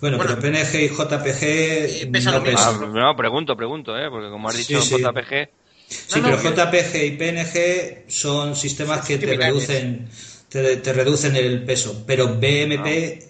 Bueno, 0.00 0.18
pero 0.18 0.38
PNG 0.38 0.74
y 0.74 0.88
JPG 0.88 2.06
no, 2.06 2.42
pesan. 2.42 2.92
no, 2.92 3.16
pregunto, 3.16 3.56
pregunto, 3.56 3.98
¿eh? 3.98 4.08
porque 4.10 4.30
como 4.30 4.48
has 4.48 4.56
dicho 4.56 4.78
JPG 4.78 5.50
Sí, 5.88 6.20
pero 6.22 6.36
JPG 6.36 7.04
y 7.04 7.10
PNG 7.12 8.10
son 8.10 8.54
sistemas 8.54 9.06
que 9.06 9.16
te 9.16 9.34
reducen, 9.36 10.08
te, 10.48 10.92
reducen 10.92 11.34
el 11.36 11.64
peso, 11.64 12.04
pero 12.06 12.28
BMP... 12.34 13.24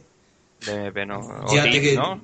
BMP 0.66 1.06
no. 1.06 1.20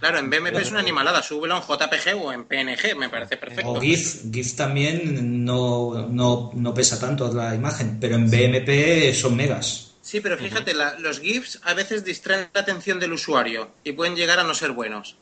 claro, 0.00 0.18
en 0.18 0.28
BMP 0.28 0.56
es 0.56 0.70
una 0.70 0.80
animalada, 0.80 1.22
súbelo 1.22 1.56
en 1.56 1.62
JPG 1.62 2.22
o 2.22 2.32
en 2.32 2.44
PNG, 2.44 2.94
me 2.98 3.08
parece 3.08 3.38
perfecto. 3.38 3.72
O 3.72 3.80
GIF, 3.80 4.30
GIF 4.30 4.56
también 4.56 5.42
no, 5.42 6.06
no, 6.10 6.74
pesa 6.74 7.00
tanto 7.00 7.32
la 7.32 7.54
imagen, 7.54 7.98
pero 7.98 8.16
en 8.16 8.30
BMP 8.30 9.14
son 9.14 9.36
megas. 9.36 9.94
Sí, 10.02 10.20
pero 10.20 10.36
fíjate, 10.36 10.74
los 10.98 11.18
GIFs 11.20 11.60
a 11.62 11.72
veces 11.72 12.04
distraen 12.04 12.50
la 12.52 12.60
atención 12.60 13.00
del 13.00 13.14
usuario 13.14 13.70
y 13.84 13.92
pueden 13.92 14.16
llegar 14.16 14.38
a 14.38 14.44
no 14.44 14.54
ser 14.54 14.72
buenos. 14.72 15.16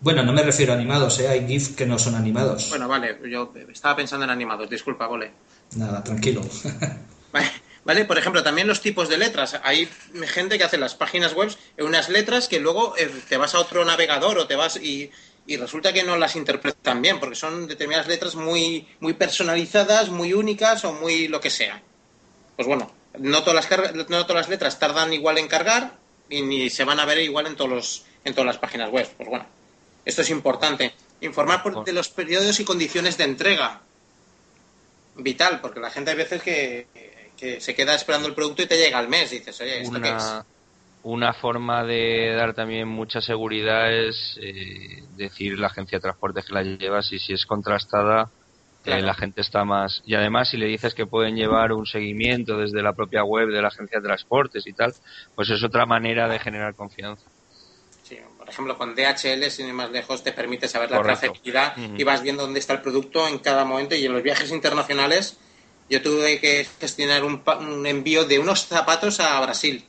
Bueno, 0.00 0.22
no 0.22 0.32
me 0.32 0.42
refiero 0.42 0.72
a 0.72 0.76
animados, 0.76 1.18
¿eh? 1.18 1.28
hay 1.28 1.46
GIF 1.46 1.74
que 1.74 1.84
no 1.84 1.98
son 1.98 2.14
animados. 2.14 2.68
Bueno, 2.70 2.86
vale, 2.86 3.18
yo 3.28 3.52
estaba 3.72 3.96
pensando 3.96 4.24
en 4.24 4.30
animados, 4.30 4.70
disculpa, 4.70 5.08
vale. 5.08 5.32
Nada, 5.76 6.02
tranquilo. 6.02 6.42
Vale, 7.84 8.04
por 8.04 8.18
ejemplo, 8.18 8.42
también 8.42 8.66
los 8.66 8.82
tipos 8.82 9.08
de 9.08 9.16
letras. 9.16 9.58
Hay 9.64 9.88
gente 10.26 10.58
que 10.58 10.64
hace 10.64 10.76
las 10.76 10.94
páginas 10.94 11.32
web 11.32 11.56
en 11.78 11.86
unas 11.86 12.10
letras 12.10 12.46
que 12.46 12.60
luego 12.60 12.94
eh, 12.98 13.10
te 13.30 13.38
vas 13.38 13.54
a 13.54 13.60
otro 13.60 13.82
navegador 13.82 14.36
o 14.36 14.46
te 14.46 14.56
vas 14.56 14.76
y, 14.76 15.10
resulta 15.56 15.94
que 15.94 16.02
no 16.02 16.18
las 16.18 16.36
interpretan 16.36 17.00
bien, 17.00 17.18
porque 17.18 17.36
son 17.36 17.66
determinadas 17.66 18.06
letras 18.06 18.34
muy, 18.34 18.86
muy 19.00 19.14
personalizadas, 19.14 20.10
muy 20.10 20.34
únicas 20.34 20.84
o 20.84 20.92
muy 20.92 21.28
lo 21.28 21.40
que 21.40 21.48
sea. 21.48 21.80
Pues 22.56 22.68
bueno, 22.68 22.92
no 23.18 23.42
todas 23.42 23.70
las, 23.70 23.94
no 23.94 24.26
todas 24.26 24.42
las 24.42 24.48
letras 24.50 24.78
tardan 24.78 25.14
igual 25.14 25.38
en 25.38 25.48
cargar 25.48 25.96
y 26.28 26.42
ni 26.42 26.68
se 26.68 26.84
van 26.84 27.00
a 27.00 27.06
ver 27.06 27.16
igual 27.20 27.46
en, 27.46 27.56
todos 27.56 27.70
los, 27.70 28.04
en 28.22 28.34
todas 28.34 28.48
las 28.48 28.58
páginas 28.58 28.90
web. 28.90 29.08
Pues 29.16 29.30
bueno, 29.30 29.46
esto 30.08 30.22
es 30.22 30.30
importante. 30.30 30.94
Informar 31.20 31.62
de 31.84 31.92
los 31.92 32.08
periodos 32.08 32.58
y 32.60 32.64
condiciones 32.64 33.18
de 33.18 33.24
entrega. 33.24 33.82
Vital, 35.16 35.60
porque 35.60 35.80
la 35.80 35.90
gente 35.90 36.10
hay 36.10 36.16
veces 36.16 36.42
que, 36.42 36.86
se 37.60 37.74
queda 37.74 37.94
esperando 37.94 38.26
el 38.26 38.34
producto 38.34 38.62
y 38.62 38.66
te 38.66 38.78
llega 38.78 38.98
al 38.98 39.08
mes. 39.08 39.30
Dices, 39.30 39.60
oye, 39.60 39.82
¿esto 39.82 39.98
una, 39.98 40.02
qué 40.02 40.16
es? 40.16 40.44
Una 41.02 41.32
forma 41.34 41.84
de 41.84 42.32
dar 42.34 42.54
también 42.54 42.88
mucha 42.88 43.20
seguridad 43.20 43.92
es 43.92 44.38
eh, 44.40 45.04
decir 45.16 45.58
la 45.58 45.66
agencia 45.66 45.98
de 45.98 46.02
transporte 46.02 46.42
que 46.42 46.54
la 46.54 46.62
llevas 46.62 47.12
y 47.12 47.18
si 47.18 47.34
es 47.34 47.44
contrastada, 47.44 48.30
eh, 48.86 49.02
la 49.02 49.12
gente 49.12 49.42
está 49.42 49.64
más. 49.64 50.02
Y 50.06 50.14
además, 50.14 50.48
si 50.48 50.56
le 50.56 50.66
dices 50.66 50.94
que 50.94 51.04
pueden 51.04 51.36
llevar 51.36 51.72
un 51.72 51.84
seguimiento 51.84 52.56
desde 52.56 52.80
la 52.82 52.94
propia 52.94 53.24
web 53.24 53.48
de 53.48 53.60
la 53.60 53.68
agencia 53.68 54.00
de 54.00 54.06
transportes 54.06 54.66
y 54.66 54.72
tal, 54.72 54.94
pues 55.34 55.50
es 55.50 55.62
otra 55.62 55.84
manera 55.84 56.28
de 56.28 56.38
generar 56.38 56.74
confianza 56.74 57.26
por 58.48 58.54
ejemplo, 58.54 58.78
con 58.78 58.94
DHL, 58.94 59.50
sin 59.50 59.66
ir 59.66 59.74
más 59.74 59.90
lejos, 59.90 60.24
te 60.24 60.32
permite 60.32 60.68
saber 60.68 60.90
la 60.90 61.02
trazabilidad 61.02 61.76
y 61.76 62.02
vas 62.02 62.22
viendo 62.22 62.44
dónde 62.44 62.60
está 62.60 62.72
el 62.72 62.80
producto 62.80 63.28
en 63.28 63.38
cada 63.40 63.66
momento. 63.66 63.94
Y 63.94 64.06
en 64.06 64.12
los 64.14 64.22
viajes 64.22 64.50
internacionales, 64.50 65.36
yo 65.90 66.00
tuve 66.00 66.40
que 66.40 66.66
gestionar 66.80 67.24
un, 67.24 67.86
envío 67.86 68.24
de 68.24 68.38
unos 68.38 68.66
zapatos 68.66 69.20
a 69.20 69.38
Brasil, 69.42 69.84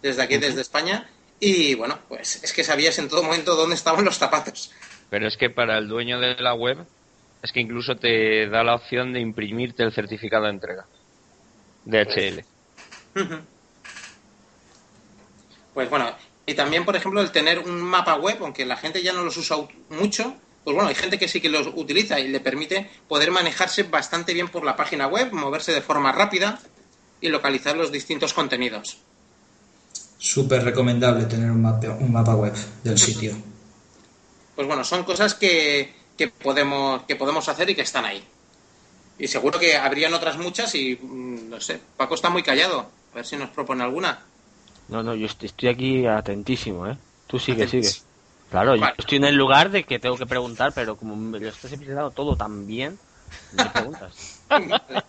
desde 0.00 0.22
aquí, 0.22 0.38
desde 0.38 0.62
España. 0.62 1.10
Y 1.38 1.74
bueno, 1.74 1.98
pues 2.08 2.42
es 2.42 2.54
que 2.54 2.64
sabías 2.64 2.98
en 2.98 3.10
todo 3.10 3.22
momento 3.22 3.54
dónde 3.54 3.74
estaban 3.74 4.06
los 4.06 4.16
zapatos. 4.16 4.72
Pero 5.10 5.28
es 5.28 5.36
que 5.36 5.50
para 5.50 5.76
el 5.76 5.86
dueño 5.86 6.18
de 6.18 6.34
la 6.36 6.54
web, 6.54 6.78
es 7.42 7.52
que 7.52 7.60
incluso 7.60 7.96
te 7.96 8.48
da 8.48 8.64
la 8.64 8.74
opción 8.74 9.12
de 9.12 9.20
imprimirte 9.20 9.82
el 9.82 9.92
certificado 9.92 10.44
de 10.44 10.50
entrega. 10.50 10.86
DHL. 11.84 12.42
Pues 15.74 15.90
bueno, 15.90 16.10
y 16.48 16.54
también, 16.54 16.86
por 16.86 16.96
ejemplo, 16.96 17.20
el 17.20 17.30
tener 17.30 17.58
un 17.58 17.78
mapa 17.82 18.14
web, 18.14 18.38
aunque 18.40 18.64
la 18.64 18.78
gente 18.78 19.02
ya 19.02 19.12
no 19.12 19.22
los 19.22 19.36
usa 19.36 19.58
mucho, 19.90 20.34
pues 20.64 20.74
bueno, 20.74 20.88
hay 20.88 20.94
gente 20.94 21.18
que 21.18 21.28
sí 21.28 21.42
que 21.42 21.50
los 21.50 21.66
utiliza 21.66 22.18
y 22.20 22.28
le 22.28 22.40
permite 22.40 22.88
poder 23.06 23.30
manejarse 23.30 23.82
bastante 23.82 24.32
bien 24.32 24.48
por 24.48 24.64
la 24.64 24.74
página 24.74 25.08
web, 25.08 25.30
moverse 25.30 25.72
de 25.72 25.82
forma 25.82 26.10
rápida 26.10 26.58
y 27.20 27.28
localizar 27.28 27.76
los 27.76 27.92
distintos 27.92 28.32
contenidos. 28.32 28.96
Súper 30.16 30.64
recomendable 30.64 31.26
tener 31.26 31.50
un 31.50 31.60
mapa, 31.60 31.88
un 32.00 32.10
mapa 32.10 32.34
web 32.34 32.54
del 32.82 32.96
sitio. 32.96 33.36
Pues 34.56 34.66
bueno, 34.66 34.84
son 34.84 35.04
cosas 35.04 35.34
que, 35.34 35.92
que, 36.16 36.28
podemos, 36.28 37.02
que 37.02 37.16
podemos 37.16 37.46
hacer 37.50 37.68
y 37.68 37.74
que 37.74 37.82
están 37.82 38.06
ahí. 38.06 38.24
Y 39.18 39.28
seguro 39.28 39.60
que 39.60 39.76
habrían 39.76 40.14
otras 40.14 40.38
muchas 40.38 40.74
y, 40.74 40.96
mm, 40.96 41.50
no 41.50 41.60
sé, 41.60 41.78
Paco 41.98 42.14
está 42.14 42.30
muy 42.30 42.42
callado. 42.42 42.90
A 43.12 43.16
ver 43.16 43.26
si 43.26 43.36
nos 43.36 43.50
propone 43.50 43.84
alguna. 43.84 44.24
No, 44.88 45.02
no, 45.02 45.14
yo 45.14 45.26
estoy 45.26 45.68
aquí 45.68 46.06
atentísimo, 46.06 46.86
¿eh? 46.86 46.96
Tú 47.26 47.38
sigue, 47.38 47.68
sigue. 47.68 47.90
Claro, 48.50 48.74
yo 48.74 48.86
estoy 48.96 49.18
en 49.18 49.24
el 49.24 49.34
lugar 49.34 49.70
de 49.70 49.84
que 49.84 49.98
tengo 49.98 50.16
que 50.16 50.24
preguntar, 50.24 50.72
pero 50.74 50.96
como 50.96 51.14
me 51.14 51.38
lo 51.38 51.48
estás 51.48 51.70
explicando 51.72 52.10
todo 52.10 52.34
tan 52.36 52.66
bien, 52.66 52.98
me 53.52 53.66
preguntas. 53.66 54.40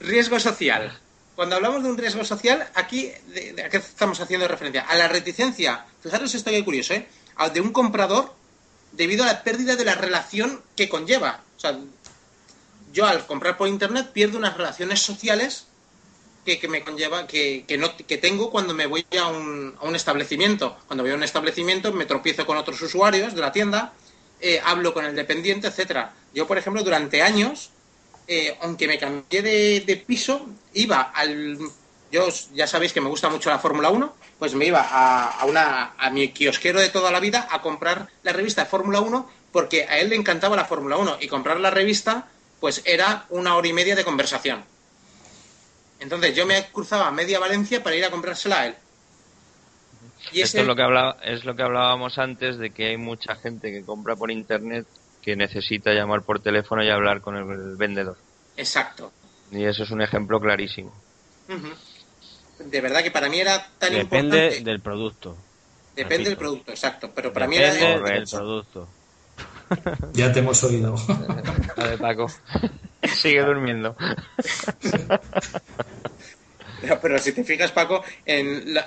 riesgo 0.00 0.40
social. 0.40 0.98
Cuando 1.36 1.56
hablamos 1.56 1.82
de 1.82 1.90
un 1.90 1.98
riesgo 1.98 2.24
social, 2.24 2.66
aquí, 2.74 3.12
de, 3.26 3.62
¿a 3.62 3.68
qué 3.68 3.76
estamos 3.76 4.18
haciendo 4.20 4.48
referencia? 4.48 4.82
A 4.88 4.96
la 4.96 5.06
reticencia, 5.06 5.84
fijaros 6.02 6.34
esto 6.34 6.50
que 6.50 6.64
curioso, 6.64 6.94
¿eh? 6.94 7.06
De 7.52 7.60
un 7.60 7.72
comprador 7.72 8.34
debido 8.92 9.22
a 9.22 9.26
la 9.26 9.42
pérdida 9.42 9.76
de 9.76 9.84
la 9.84 9.94
relación 9.94 10.62
que 10.74 10.88
conlleva. 10.88 11.42
O 11.56 11.60
sea, 11.60 11.78
yo 12.92 13.06
al 13.06 13.26
comprar 13.26 13.56
por 13.56 13.68
internet 13.68 14.10
pierdo 14.12 14.38
unas 14.38 14.56
relaciones 14.56 15.00
sociales 15.00 15.67
que, 16.56 16.68
me 16.68 16.82
conlleva, 16.82 17.26
que, 17.26 17.64
no, 17.78 17.94
que 17.96 18.16
tengo 18.16 18.50
cuando 18.50 18.72
me 18.72 18.86
voy 18.86 19.04
a 19.20 19.26
un, 19.28 19.74
a 19.78 19.84
un 19.84 19.94
establecimiento. 19.94 20.78
Cuando 20.86 21.02
voy 21.02 21.12
a 21.12 21.16
un 21.16 21.22
establecimiento 21.22 21.92
me 21.92 22.06
tropiezo 22.06 22.46
con 22.46 22.56
otros 22.56 22.80
usuarios 22.80 23.34
de 23.34 23.40
la 23.40 23.52
tienda, 23.52 23.92
eh, 24.40 24.60
hablo 24.64 24.94
con 24.94 25.04
el 25.04 25.14
dependiente, 25.14 25.66
etcétera. 25.66 26.14
Yo, 26.32 26.46
por 26.46 26.56
ejemplo, 26.56 26.82
durante 26.82 27.20
años, 27.20 27.70
eh, 28.26 28.56
aunque 28.62 28.88
me 28.88 28.98
cambié 28.98 29.42
de, 29.42 29.80
de, 29.80 29.96
piso, 29.96 30.46
iba 30.72 31.00
al... 31.00 31.58
Yo 32.10 32.28
ya 32.54 32.66
sabéis 32.66 32.94
que 32.94 33.02
me 33.02 33.10
gusta 33.10 33.28
mucho 33.28 33.50
la 33.50 33.58
Fórmula 33.58 33.90
1, 33.90 34.14
pues 34.38 34.54
me 34.54 34.64
iba 34.64 34.80
a, 34.80 35.40
a, 35.40 35.44
una, 35.44 35.92
a 35.98 36.08
mi 36.08 36.28
kiosquero 36.28 36.80
de 36.80 36.88
toda 36.88 37.10
la 37.10 37.20
vida 37.20 37.46
a 37.50 37.60
comprar 37.60 38.08
la 38.22 38.32
revista 38.32 38.64
de 38.64 38.70
Fórmula 38.70 39.00
1 39.00 39.30
porque 39.52 39.84
a 39.84 39.98
él 39.98 40.08
le 40.08 40.16
encantaba 40.16 40.56
la 40.56 40.64
Fórmula 40.64 40.96
1 40.96 41.18
y 41.20 41.28
comprar 41.28 41.60
la 41.60 41.70
revista 41.70 42.28
pues 42.60 42.82
era 42.84 43.26
una 43.28 43.56
hora 43.56 43.68
y 43.68 43.72
media 43.72 43.94
de 43.94 44.04
conversación. 44.04 44.64
Entonces 46.00 46.34
yo 46.34 46.46
me 46.46 46.64
cruzaba 46.70 47.10
media 47.10 47.38
Valencia 47.38 47.82
para 47.82 47.96
ir 47.96 48.04
a 48.04 48.10
comprársela 48.10 48.60
a 48.60 48.66
él. 48.66 48.74
Y 50.32 50.40
Esto 50.40 50.60
es, 50.60 50.66
lo 50.66 50.74
que 50.74 50.82
hablaba, 50.82 51.16
es 51.22 51.44
lo 51.44 51.54
que 51.54 51.62
hablábamos 51.62 52.18
antes 52.18 52.58
de 52.58 52.70
que 52.70 52.88
hay 52.88 52.96
mucha 52.96 53.36
gente 53.36 53.70
que 53.70 53.82
compra 53.82 54.16
por 54.16 54.30
internet 54.30 54.86
que 55.22 55.36
necesita 55.36 55.92
llamar 55.92 56.22
por 56.22 56.40
teléfono 56.40 56.82
y 56.82 56.90
hablar 56.90 57.20
con 57.20 57.36
el 57.36 57.76
vendedor. 57.76 58.16
Exacto. 58.56 59.12
Y 59.50 59.64
eso 59.64 59.84
es 59.84 59.90
un 59.90 60.02
ejemplo 60.02 60.40
clarísimo. 60.40 60.92
De 62.58 62.80
verdad 62.80 63.02
que 63.02 63.10
para 63.10 63.28
mí 63.28 63.40
era 63.40 63.66
tan 63.78 63.94
importante. 63.94 64.36
Depende 64.36 64.70
del 64.70 64.80
producto. 64.80 65.36
Depende 65.94 66.30
del 66.30 66.38
producto, 66.38 66.70
exacto. 66.72 67.10
Pero 67.14 67.32
para 67.32 67.46
mí 67.46 67.56
era. 67.56 67.72
Depende 67.72 68.10
del 68.10 68.24
producto. 68.24 68.88
Ya 70.12 70.32
te 70.32 70.40
hemos 70.40 70.62
oído. 70.64 70.96
A 71.76 71.84
ver, 71.84 71.98
Paco. 71.98 72.26
Sigue 73.02 73.42
durmiendo. 73.42 73.96
Pero, 77.02 77.18
si 77.18 77.32
te 77.32 77.44
fijas, 77.44 77.72
Paco, 77.72 78.04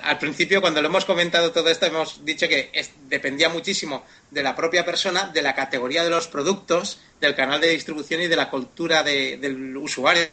al 0.02 0.18
principio 0.18 0.60
cuando 0.60 0.80
lo 0.80 0.88
hemos 0.88 1.04
comentado 1.04 1.52
todo 1.52 1.68
esto, 1.68 1.86
hemos 1.86 2.24
dicho 2.24 2.48
que 2.48 2.70
dependía 3.08 3.48
muchísimo 3.48 4.04
de 4.30 4.42
la 4.42 4.56
propia 4.56 4.84
persona, 4.84 5.28
de 5.28 5.42
la 5.42 5.54
categoría 5.54 6.02
de 6.02 6.10
los 6.10 6.26
productos, 6.28 7.00
del 7.20 7.34
canal 7.34 7.60
de 7.60 7.68
distribución 7.68 8.22
y 8.22 8.28
de 8.28 8.36
la 8.36 8.48
cultura 8.50 9.02
del 9.02 9.76
usuario. 9.76 10.28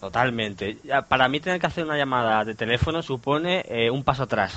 Totalmente. 0.00 0.76
Para 1.08 1.28
mí 1.28 1.40
tener 1.40 1.60
que 1.60 1.66
hacer 1.66 1.84
una 1.84 1.96
llamada 1.96 2.44
de 2.44 2.54
teléfono 2.54 3.02
supone 3.02 3.64
eh, 3.68 3.90
un 3.90 4.04
paso 4.04 4.24
atrás. 4.24 4.54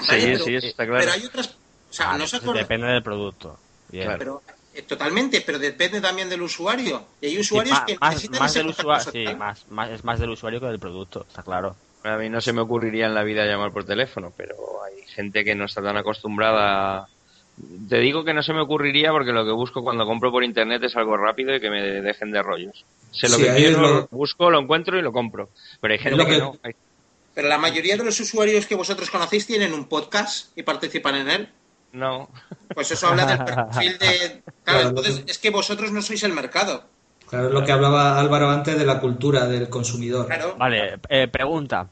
Sí, 0.00 0.36
sí, 0.36 0.56
está 0.56 0.86
claro. 0.86 1.00
Pero 1.00 1.12
hay 1.12 1.24
otras... 1.24 1.48
O 1.48 1.94
sea, 1.94 2.16
no 2.16 2.26
se 2.26 2.40
Depende 2.40 2.86
del 2.86 3.02
producto. 3.02 3.58
Pero 3.92 4.42
eh, 4.74 4.82
totalmente, 4.82 5.42
pero 5.42 5.58
depende 5.58 6.00
también 6.00 6.28
del 6.28 6.42
usuario. 6.42 7.04
Y 7.20 7.26
hay 7.26 7.38
usuarios 7.38 7.78
que 7.86 7.98
más, 7.98 8.14
necesitan 8.14 8.40
más 8.40 8.54
del 8.54 8.66
usuario, 8.68 9.12
sí, 9.12 9.24
más, 9.36 9.66
más, 9.70 9.90
es 9.90 10.04
más 10.04 10.18
del 10.18 10.30
usuario 10.30 10.60
que 10.60 10.66
del 10.66 10.78
producto, 10.78 11.26
está 11.28 11.42
claro. 11.42 11.76
A 12.04 12.16
mí 12.16 12.28
no 12.28 12.40
se 12.40 12.52
me 12.52 12.62
ocurriría 12.62 13.06
en 13.06 13.14
la 13.14 13.22
vida 13.22 13.44
llamar 13.44 13.70
por 13.70 13.84
teléfono, 13.84 14.32
pero 14.36 14.56
hay 14.82 15.02
gente 15.08 15.44
que 15.44 15.54
no 15.54 15.66
está 15.66 15.82
tan 15.82 15.96
acostumbrada. 15.96 17.06
Te 17.88 17.98
digo 17.98 18.24
que 18.24 18.32
no 18.32 18.42
se 18.42 18.54
me 18.54 18.62
ocurriría 18.62 19.12
porque 19.12 19.30
lo 19.30 19.44
que 19.44 19.52
busco 19.52 19.84
cuando 19.84 20.06
compro 20.06 20.32
por 20.32 20.42
internet 20.42 20.82
es 20.82 20.96
algo 20.96 21.16
rápido 21.16 21.54
y 21.54 21.60
que 21.60 21.70
me 21.70 21.82
dejen 22.00 22.32
de 22.32 22.42
rollos. 22.42 22.84
Sé 23.12 23.28
lo 23.28 23.36
que 23.36 23.54
quiero, 23.54 23.80
lo... 23.80 24.08
busco, 24.10 24.50
lo 24.50 24.58
encuentro 24.58 24.98
y 24.98 25.02
lo 25.02 25.12
compro. 25.12 25.50
Pero 25.80 25.92
hay 25.92 26.00
gente 26.00 26.26
que... 26.26 26.38
no. 26.38 26.56
Pero 27.34 27.48
la 27.48 27.58
mayoría 27.58 27.96
de 27.96 28.04
los 28.04 28.18
usuarios 28.20 28.66
que 28.66 28.74
vosotros 28.74 29.10
conocéis 29.10 29.46
tienen 29.46 29.72
un 29.72 29.86
podcast 29.86 30.56
y 30.56 30.62
participan 30.62 31.16
en 31.16 31.30
él. 31.30 31.48
No. 31.92 32.28
Pues 32.74 32.90
eso 32.90 33.08
habla 33.08 33.26
del 33.26 33.44
perfil 33.44 33.98
de... 33.98 34.42
Claro, 34.64 34.88
entonces 34.88 35.24
es 35.26 35.38
que 35.38 35.50
vosotros 35.50 35.92
no 35.92 36.00
sois 36.00 36.22
el 36.22 36.32
mercado. 36.32 36.84
Claro, 37.28 37.48
es 37.48 37.54
lo 37.54 37.64
que 37.64 37.72
hablaba 37.72 38.18
Álvaro 38.18 38.50
antes 38.50 38.78
de 38.78 38.86
la 38.86 39.00
cultura 39.00 39.46
del 39.46 39.68
consumidor. 39.68 40.28
Vale, 40.56 41.00
eh, 41.08 41.28
pregunta. 41.28 41.88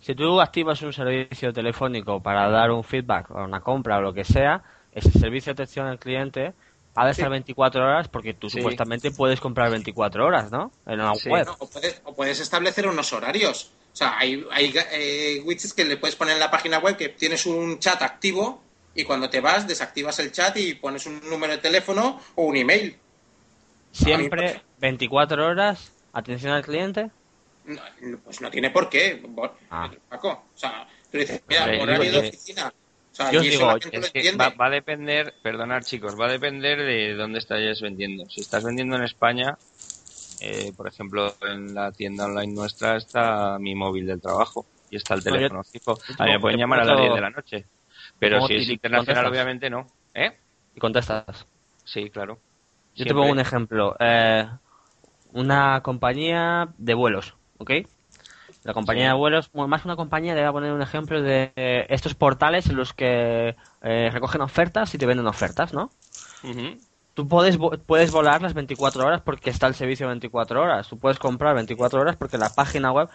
Si 0.00 0.14
tú 0.14 0.40
activas 0.40 0.82
un 0.82 0.92
servicio 0.92 1.52
telefónico 1.52 2.20
para 2.20 2.50
dar 2.50 2.70
un 2.72 2.82
feedback 2.82 3.30
o 3.30 3.44
una 3.44 3.60
compra 3.60 3.98
o 3.98 4.00
lo 4.00 4.12
que 4.12 4.24
sea, 4.24 4.62
ese 4.92 5.12
servicio 5.12 5.54
de 5.54 5.62
atención 5.62 5.86
al 5.86 5.98
cliente 5.98 6.54
ha 6.94 7.04
de 7.06 7.12
estar 7.12 7.30
24 7.30 7.82
horas 7.82 8.08
porque 8.08 8.34
tú 8.34 8.50
supuestamente 8.50 9.12
puedes 9.12 9.40
comprar 9.40 9.70
24 9.70 10.26
horas, 10.26 10.50
¿no? 10.50 10.72
En 10.86 11.00
una 11.00 11.12
web. 11.12 11.46
o, 11.58 11.68
puedes, 11.68 12.02
o, 12.04 12.14
puedes, 12.14 12.40
establecer 12.40 12.88
unos 12.88 13.12
horarios. 13.12 13.70
O 13.92 13.96
sea, 13.96 14.18
hay, 14.18 14.44
hay 14.50 14.74
eh, 14.92 15.40
widgets 15.44 15.72
que 15.72 15.84
le 15.84 15.96
puedes 15.96 16.16
poner 16.16 16.34
en 16.34 16.40
la 16.40 16.50
página 16.50 16.78
web 16.78 16.96
que 16.96 17.10
tienes 17.10 17.46
un 17.46 17.78
chat 17.78 18.02
activo 18.02 18.62
y 18.94 19.04
cuando 19.04 19.30
te 19.30 19.40
vas 19.40 19.66
desactivas 19.66 20.18
el 20.18 20.32
chat 20.32 20.56
y 20.56 20.74
pones 20.74 21.06
un 21.06 21.20
número 21.28 21.52
de 21.52 21.58
teléfono 21.58 22.20
o 22.34 22.44
un 22.44 22.56
email. 22.56 22.96
¿Siempre 23.90 24.62
24 24.80 25.46
horas 25.46 25.92
atención 26.12 26.52
al 26.52 26.64
cliente? 26.64 27.10
pues 28.24 28.40
no 28.40 28.50
tiene 28.50 28.70
por 28.70 28.88
qué, 28.88 29.22
ah. 29.70 29.90
Paco. 30.08 30.30
O 30.30 30.58
sea, 30.58 30.86
tú 31.10 31.18
dices, 31.18 31.42
mira, 31.48 31.64
horario 31.80 32.10
de 32.10 32.18
oficina. 32.28 32.72
O 33.12 33.14
sea, 33.14 33.30
Yo 33.30 33.40
digo, 33.40 33.76
es 33.76 34.10
que 34.10 34.32
va, 34.32 34.52
a 34.58 34.70
depender, 34.70 35.34
perdonad 35.42 35.82
chicos, 35.82 36.18
va 36.18 36.26
a 36.26 36.32
depender 36.32 36.78
de 36.78 37.14
dónde 37.14 37.38
estáis 37.38 37.80
vendiendo. 37.80 38.28
Si 38.28 38.40
estás 38.40 38.64
vendiendo 38.64 38.96
en 38.96 39.04
España, 39.04 39.58
eh, 40.40 40.72
por 40.76 40.88
ejemplo, 40.88 41.34
en 41.42 41.74
la 41.74 41.92
tienda 41.92 42.24
online 42.24 42.54
nuestra 42.54 42.96
está 42.96 43.58
mi 43.58 43.74
móvil 43.74 44.06
del 44.06 44.20
trabajo 44.20 44.64
y 44.90 44.96
está 44.96 45.14
el 45.14 45.22
teléfono 45.22 45.62
fijo. 45.62 45.98
A 46.18 46.24
mí 46.24 46.32
me 46.32 46.40
pueden 46.40 46.58
llamar 46.58 46.80
a 46.80 46.84
las 46.84 47.00
10 47.00 47.14
de 47.14 47.20
la 47.20 47.30
noche. 47.30 47.66
Pero 48.18 48.46
si 48.46 48.54
es 48.56 48.68
internacional, 48.68 49.26
obviamente 49.26 49.70
no. 49.70 49.86
¿Eh? 50.14 50.36
Y 50.74 50.80
contestas. 50.80 51.46
Sí, 51.84 52.10
claro. 52.10 52.38
Yo 52.94 53.04
te 53.04 53.14
pongo 53.14 53.32
un 53.32 53.40
ejemplo. 53.40 53.96
Eh, 53.98 54.46
una 55.32 55.80
compañía 55.82 56.68
de 56.76 56.94
vuelos, 56.94 57.34
¿ok? 57.58 57.70
La 58.64 58.74
compañía 58.74 59.08
de 59.08 59.14
vuelos, 59.14 59.50
más 59.54 59.84
una 59.84 59.96
compañía, 59.96 60.34
le 60.34 60.42
voy 60.42 60.48
a 60.48 60.52
poner 60.52 60.72
un 60.72 60.82
ejemplo 60.82 61.20
de 61.20 61.52
eh, 61.56 61.86
estos 61.88 62.14
portales 62.14 62.68
en 62.68 62.76
los 62.76 62.92
que 62.92 63.56
eh, 63.82 64.10
recogen 64.12 64.40
ofertas 64.40 64.94
y 64.94 64.98
te 64.98 65.06
venden 65.06 65.26
ofertas, 65.26 65.72
¿no? 65.72 65.90
Tú 67.14 67.28
puedes, 67.28 67.58
puedes 67.86 68.10
volar 68.10 68.40
las 68.40 68.54
24 68.54 69.04
horas 69.04 69.20
porque 69.20 69.50
está 69.50 69.66
el 69.66 69.74
servicio 69.74 70.06
24 70.06 70.62
horas. 70.62 70.88
Tú 70.88 70.98
puedes 70.98 71.18
comprar 71.18 71.54
24 71.54 72.00
horas 72.00 72.16
porque 72.16 72.38
la 72.38 72.50
página 72.50 72.92
web 72.92 73.08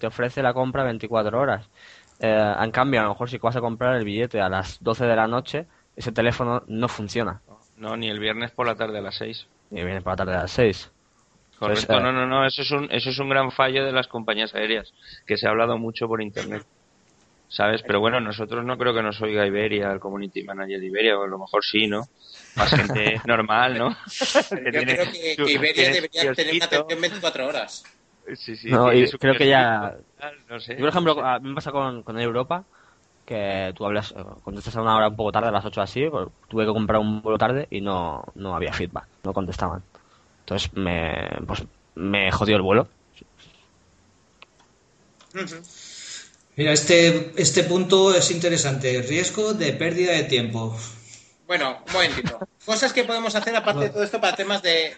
te 0.00 0.06
ofrece 0.06 0.42
la 0.42 0.52
compra 0.52 0.84
24 0.84 1.40
horas. 1.40 1.68
Eh, 2.20 2.54
en 2.58 2.70
cambio, 2.70 3.00
a 3.00 3.04
lo 3.04 3.10
mejor 3.10 3.28
si 3.28 3.38
vas 3.38 3.56
a 3.56 3.60
comprar 3.60 3.96
el 3.96 4.04
billete 4.04 4.40
a 4.40 4.48
las 4.48 4.82
12 4.82 5.04
de 5.04 5.16
la 5.16 5.26
noche, 5.26 5.66
ese 5.94 6.12
teléfono 6.12 6.62
no 6.66 6.88
funciona. 6.88 7.40
No, 7.76 7.96
ni 7.96 8.08
el 8.08 8.18
viernes 8.18 8.50
por 8.52 8.66
la 8.66 8.74
tarde 8.74 8.98
a 8.98 9.02
las 9.02 9.16
6. 9.16 9.46
Ni 9.70 9.80
el 9.80 9.86
viernes 9.86 10.04
por 10.04 10.12
la 10.12 10.16
tarde 10.16 10.34
a 10.34 10.42
las 10.42 10.50
6. 10.52 10.92
Correcto, 11.58 11.86
pues, 11.86 12.02
no, 12.02 12.12
no, 12.12 12.26
no, 12.26 12.46
eso 12.46 12.62
es, 12.62 12.70
un, 12.70 12.88
eso 12.90 13.10
es 13.10 13.18
un 13.18 13.30
gran 13.30 13.50
fallo 13.50 13.84
de 13.84 13.92
las 13.92 14.08
compañías 14.08 14.54
aéreas, 14.54 14.92
que 15.26 15.38
se 15.38 15.46
ha 15.46 15.50
hablado 15.50 15.78
mucho 15.78 16.06
por 16.06 16.22
internet. 16.22 16.64
¿Sabes? 17.48 17.82
Pero 17.82 18.00
bueno, 18.00 18.20
nosotros 18.20 18.64
no 18.64 18.76
creo 18.76 18.92
que 18.92 19.02
nos 19.02 19.22
oiga 19.22 19.46
Iberia, 19.46 19.92
el 19.92 20.00
community 20.00 20.42
manager 20.42 20.80
de 20.80 20.86
Iberia, 20.86 21.18
o 21.18 21.22
a 21.22 21.28
lo 21.28 21.38
mejor 21.38 21.64
sí, 21.64 21.86
¿no? 21.86 22.02
Más 22.56 22.70
gente 22.70 23.20
normal, 23.24 23.78
¿no? 23.78 23.90
Yo 23.90 24.82
creo 24.82 25.12
que, 25.12 25.52
Iberia 25.52 25.92
debería 25.92 26.34
tener 26.34 26.56
una 26.56 26.64
atención 26.64 27.00
24 27.00 27.46
horas. 27.46 27.84
Sí, 28.34 28.56
sí. 28.56 28.68
No, 28.68 28.92
y 28.92 29.08
creo 29.12 29.36
que 29.36 29.46
ya. 29.46 29.96
No 30.48 30.60
sé. 30.60 30.74
Yo, 30.74 30.80
por 30.80 30.88
ejemplo, 30.88 31.24
a 31.24 31.38
mí 31.38 31.48
me 31.48 31.54
pasa 31.54 31.72
con, 31.72 32.02
con 32.02 32.18
Europa 32.18 32.64
que 33.26 33.72
tú 33.76 33.84
hablas, 33.84 34.12
eh, 34.12 34.22
cuando 34.44 34.60
estás 34.60 34.76
a 34.76 34.82
una 34.82 34.96
hora 34.96 35.08
un 35.08 35.16
poco 35.16 35.32
tarde, 35.32 35.48
a 35.48 35.52
las 35.52 35.64
8 35.64 35.80
así, 35.80 36.08
pues, 36.08 36.28
tuve 36.48 36.64
que 36.64 36.72
comprar 36.72 37.00
un 37.00 37.20
vuelo 37.20 37.38
tarde 37.38 37.66
y 37.70 37.80
no, 37.80 38.24
no 38.36 38.54
había 38.54 38.72
feedback, 38.72 39.06
no 39.24 39.32
contestaban. 39.32 39.82
Entonces 40.40 40.72
me, 40.74 41.12
pues, 41.46 41.64
me 41.96 42.30
jodió 42.30 42.56
el 42.56 42.62
vuelo. 42.62 42.88
Mira, 46.54 46.72
este, 46.72 47.32
este 47.36 47.64
punto 47.64 48.14
es 48.14 48.30
interesante. 48.30 49.02
Riesgo 49.02 49.52
de 49.52 49.72
pérdida 49.72 50.12
de 50.12 50.22
tiempo. 50.22 50.78
Bueno, 51.46 51.78
un 51.86 51.92
momentito. 51.92 52.38
Cosas 52.64 52.92
que 52.92 53.04
podemos 53.04 53.34
hacer 53.34 53.54
aparte 53.54 53.84
de 53.84 53.90
todo 53.90 54.02
esto 54.02 54.20
para 54.20 54.36
temas 54.36 54.62
de, 54.62 54.96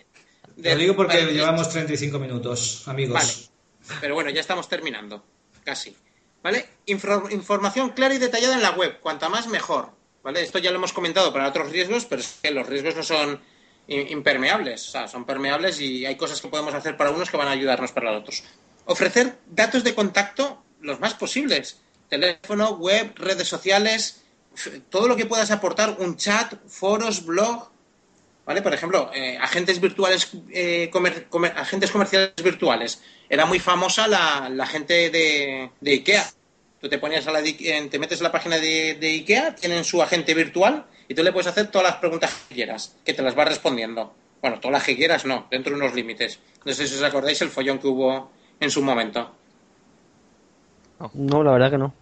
lo 0.57 0.77
digo 0.77 0.97
porque 0.97 1.25
llevamos 1.33 1.69
35 1.69 2.19
minutos, 2.19 2.87
amigos. 2.87 3.15
Vale. 3.15 3.58
Pero 4.01 4.15
bueno, 4.15 4.31
ya 4.31 4.41
estamos 4.41 4.69
terminando. 4.69 5.25
Casi. 5.65 5.97
¿Vale? 6.43 6.69
información 6.87 7.91
clara 7.91 8.15
y 8.15 8.19
detallada 8.19 8.55
en 8.55 8.63
la 8.63 8.71
web. 8.71 9.01
Cuanta 9.01 9.29
más, 9.29 9.49
mejor. 9.49 9.91
¿Vale? 10.23 10.43
Esto 10.43 10.59
ya 10.59 10.71
lo 10.71 10.77
hemos 10.77 10.93
comentado 10.93 11.33
para 11.33 11.49
otros 11.49 11.71
riesgos, 11.71 12.05
pero 12.05 12.21
es 12.21 12.39
que 12.43 12.51
los 12.51 12.67
riesgos 12.67 12.97
no 12.97 13.03
son 13.03 13.41
impermeables. 13.89 14.89
O 14.89 14.91
sea, 14.91 15.09
son 15.09 15.25
permeables 15.25 15.81
y 15.81 16.07
hay 16.07 16.17
cosas 16.17 16.41
que 16.41 16.49
podemos 16.49 16.75
hacer 16.75 16.97
para 16.97 17.11
unos 17.11 17.31
que 17.31 17.37
van 17.37 17.49
a 17.49 17.53
ayudarnos 17.53 17.93
para 17.93 18.13
los 18.13 18.23
otros. 18.23 18.45
Ofrecer 18.85 19.39
datos 19.47 19.85
de 19.85 19.95
contacto 19.95 20.63
los 20.81 21.01
más 21.01 21.15
posibles. 21.15 21.81
Teléfono, 22.09 22.71
web, 22.77 23.13
redes 23.17 23.49
sociales, 23.49 24.23
todo 24.89 25.09
lo 25.09 25.17
que 25.17 25.27
puedas 25.27 25.51
aportar, 25.51 25.97
un 25.99 26.17
chat, 26.17 26.55
foros, 26.67 27.25
blog, 27.25 27.71
¿vale? 28.49 28.63
Por 28.63 28.73
ejemplo, 28.73 29.11
eh, 29.15 29.37
agentes 29.39 29.79
virtuales, 29.79 30.31
eh, 30.51 30.91
agentes 31.55 31.91
comerciales 31.91 32.33
virtuales. 32.43 33.03
Era 33.29 33.45
muy 33.45 33.59
famosa 33.59 34.09
la, 34.09 34.67
gente 34.67 35.11
de, 35.11 35.71
IKEA. 35.87 36.25
Tú 36.81 36.89
te 36.89 36.97
ponías 36.99 37.27
a 37.27 37.33
la 37.33 37.43
te 37.43 37.99
metes 37.99 38.21
en 38.21 38.25
la 38.25 38.33
página 38.33 38.57
de, 38.57 38.97
IKEA, 39.01 39.55
tienen 39.55 39.85
su 39.85 40.03
agente 40.03 40.33
virtual 40.33 40.87
y 41.07 41.15
tú 41.15 41.23
le 41.23 41.31
puedes 41.31 41.47
hacer 41.47 41.71
todas 41.71 41.89
las 41.89 41.97
preguntas 41.97 42.35
que 42.49 42.55
quieras, 42.55 42.97
que 43.05 43.13
te 43.13 43.21
las 43.21 43.37
va 43.37 43.45
respondiendo. 43.45 44.15
Bueno, 44.41 44.59
todas 44.61 44.73
las 44.73 44.85
que 44.85 44.97
quieras 44.97 45.27
no, 45.27 45.47
dentro 45.51 45.75
de 45.75 45.83
unos 45.83 45.95
límites. 45.95 46.39
No 46.65 46.73
sé 46.73 46.89
si 46.89 46.95
os 46.95 47.03
acordáis 47.03 47.43
el 47.43 47.51
follón 47.51 47.79
que 47.79 47.89
hubo 47.89 48.31
en 48.59 48.71
su 48.71 48.81
momento. 48.81 49.31
No, 51.13 51.43
la 51.43 51.53
verdad 51.53 51.71
que 51.71 51.79
no. 51.79 51.93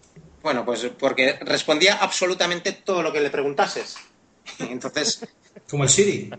Bueno, 0.44 0.64
pues 0.64 0.88
porque 0.96 1.40
respondía 1.40 1.96
absolutamente 1.96 2.70
todo 2.70 3.02
lo 3.02 3.12
que 3.12 3.20
le 3.20 3.30
preguntases. 3.30 3.96
Entonces, 4.58 5.26
Como 5.68 5.84
el 5.84 5.88
Siri. 5.90 6.30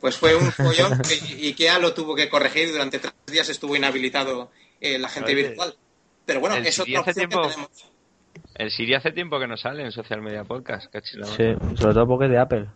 pues 0.00 0.16
fue 0.16 0.34
un 0.34 0.50
follón 0.52 1.00
que 1.08 1.14
IKEA 1.48 1.78
lo 1.78 1.94
tuvo 1.94 2.14
que 2.14 2.28
corregir 2.28 2.68
y 2.68 2.72
durante 2.72 2.98
tres 2.98 3.12
días 3.26 3.48
estuvo 3.48 3.74
inhabilitado 3.76 4.50
eh, 4.80 4.98
la 4.98 5.08
gente 5.08 5.32
Oye, 5.32 5.42
virtual. 5.48 5.74
Pero 6.26 6.40
bueno, 6.40 6.56
es 6.56 6.78
otra 6.78 7.00
hace 7.00 7.00
opción 7.00 7.04
que 7.04 7.12
tiempo- 7.14 7.48
tenemos. 7.48 7.70
El 8.54 8.70
Siri 8.70 8.94
hace 8.94 9.12
tiempo 9.12 9.38
que 9.40 9.46
no 9.46 9.56
sale 9.56 9.82
en 9.82 9.92
Social 9.92 10.20
Media 10.22 10.44
Podcast, 10.44 10.90
cachilada. 10.92 11.34
Sí, 11.36 11.54
sobre 11.76 11.94
todo 11.94 12.06
porque 12.06 12.26
es 12.26 12.30
de 12.32 12.38
Apple. 12.38 12.68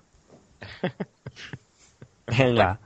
Venga. 2.27 2.81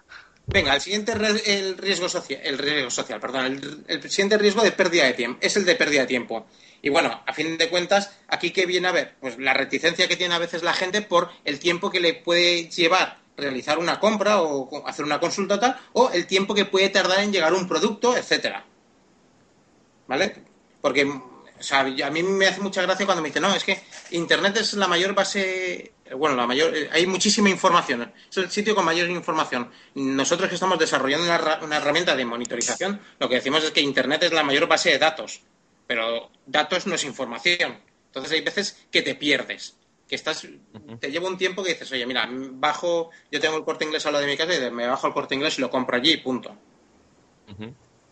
Venga, 0.47 0.75
el 0.75 0.81
siguiente 0.81 1.13
el 1.47 1.79
riesgo 1.79 2.09
social, 2.09 2.41
el 2.43 2.59
riesgo 2.59 2.91
social, 2.91 3.21
perdón, 3.21 3.47
el, 3.47 3.85
el 3.87 4.11
siguiente 4.11 4.37
riesgo 4.37 4.63
de 4.63 4.73
pérdida 4.73 5.05
de 5.05 5.13
tiempo 5.15 5.39
es 5.41 5.57
el 5.57 5.65
de 5.65 5.77
pérdida 5.77 6.01
de 6.03 6.07
tiempo. 6.09 6.47
Y 6.83 6.89
bueno, 6.89 7.23
a 7.27 7.33
fin 7.33 7.59
de 7.59 7.69
cuentas, 7.69 8.17
aquí 8.29 8.53
que 8.53 8.67
viene 8.67 8.89
a 8.89 8.93
ver, 8.93 9.17
pues 9.21 9.39
la 9.39 9.55
reticencia 9.55 10.09
que 10.09 10.17
tiene 10.17 10.35
a 10.35 10.39
veces 10.39 10.63
la 10.63 10.73
gente 10.73 11.03
por 11.03 11.31
el 11.45 11.59
tiempo 11.59 11.91
que 11.91 12.01
le 12.01 12.15
puede 12.15 12.69
llevar 12.71 13.21
realizar 13.41 13.79
una 13.79 13.99
compra 13.99 14.43
o 14.43 14.87
hacer 14.87 15.05
una 15.05 15.19
consulta 15.19 15.59
tal, 15.59 15.77
o 15.95 16.11
el 16.11 16.27
tiempo 16.27 16.55
que 16.55 16.67
puede 16.67 16.91
tardar 16.91 17.21
en 17.21 17.33
llegar 17.33 17.53
un 17.53 17.67
producto, 17.67 18.17
etcétera. 18.17 18.65
¿Vale? 20.07 20.35
Porque, 20.81 21.11
a 21.73 22.11
mí 22.11 22.23
me 22.23 22.47
hace 22.47 22.61
mucha 22.61 22.83
gracia 22.83 23.07
cuando 23.07 23.23
me 23.23 23.29
dicen, 23.29 23.43
no, 23.43 23.55
es 23.55 23.65
que 23.65 23.83
Internet 24.11 24.57
es 24.59 24.75
la 24.75 24.89
mayor 24.89 25.15
base, 25.15 25.93
bueno, 26.17 26.37
la 26.37 26.47
mayor, 26.47 26.77
eh, 26.77 26.89
hay 26.93 27.07
muchísima 27.07 27.49
información, 27.49 28.13
es 28.31 28.37
el 28.37 28.51
sitio 28.51 28.75
con 28.75 28.85
mayor 28.85 29.09
información. 29.11 29.71
Nosotros 29.95 30.49
que 30.49 30.55
estamos 30.55 30.79
desarrollando 30.79 31.27
una 31.63 31.77
herramienta 31.77 32.17
de 32.17 32.25
monitorización, 32.25 33.01
lo 33.19 33.29
que 33.29 33.37
decimos 33.37 33.65
es 33.65 33.71
que 33.71 33.81
Internet 33.81 34.23
es 34.25 34.33
la 34.33 34.43
mayor 34.43 34.67
base 34.67 34.91
de 34.91 34.99
datos, 34.99 35.43
pero 35.91 36.31
datos 36.47 36.87
no 36.87 36.95
es 36.95 37.03
información. 37.03 37.77
Entonces 38.07 38.31
hay 38.31 38.43
veces 38.43 38.81
que 38.93 39.03
te 39.03 39.17
pierdes, 39.17 39.77
que 40.07 40.15
estás, 40.15 40.47
te 41.01 41.11
lleva 41.11 41.27
un 41.27 41.37
tiempo 41.37 41.65
que 41.65 41.71
dices, 41.71 41.91
oye, 41.91 42.07
mira, 42.07 42.29
bajo, 42.31 43.11
yo 43.33 43.41
tengo 43.41 43.57
el 43.57 43.65
corte 43.65 43.87
inglés 43.87 44.07
a 44.07 44.13
lo 44.13 44.21
de 44.21 44.29
mi 44.29 44.37
casa 44.37 44.55
y 44.55 44.71
me 44.71 44.87
bajo 44.87 45.09
el 45.09 45.13
corte 45.13 45.35
inglés 45.35 45.59
y 45.59 45.63
lo 45.63 45.69
compro 45.69 45.97
allí, 45.97 46.17
punto. 46.19 46.57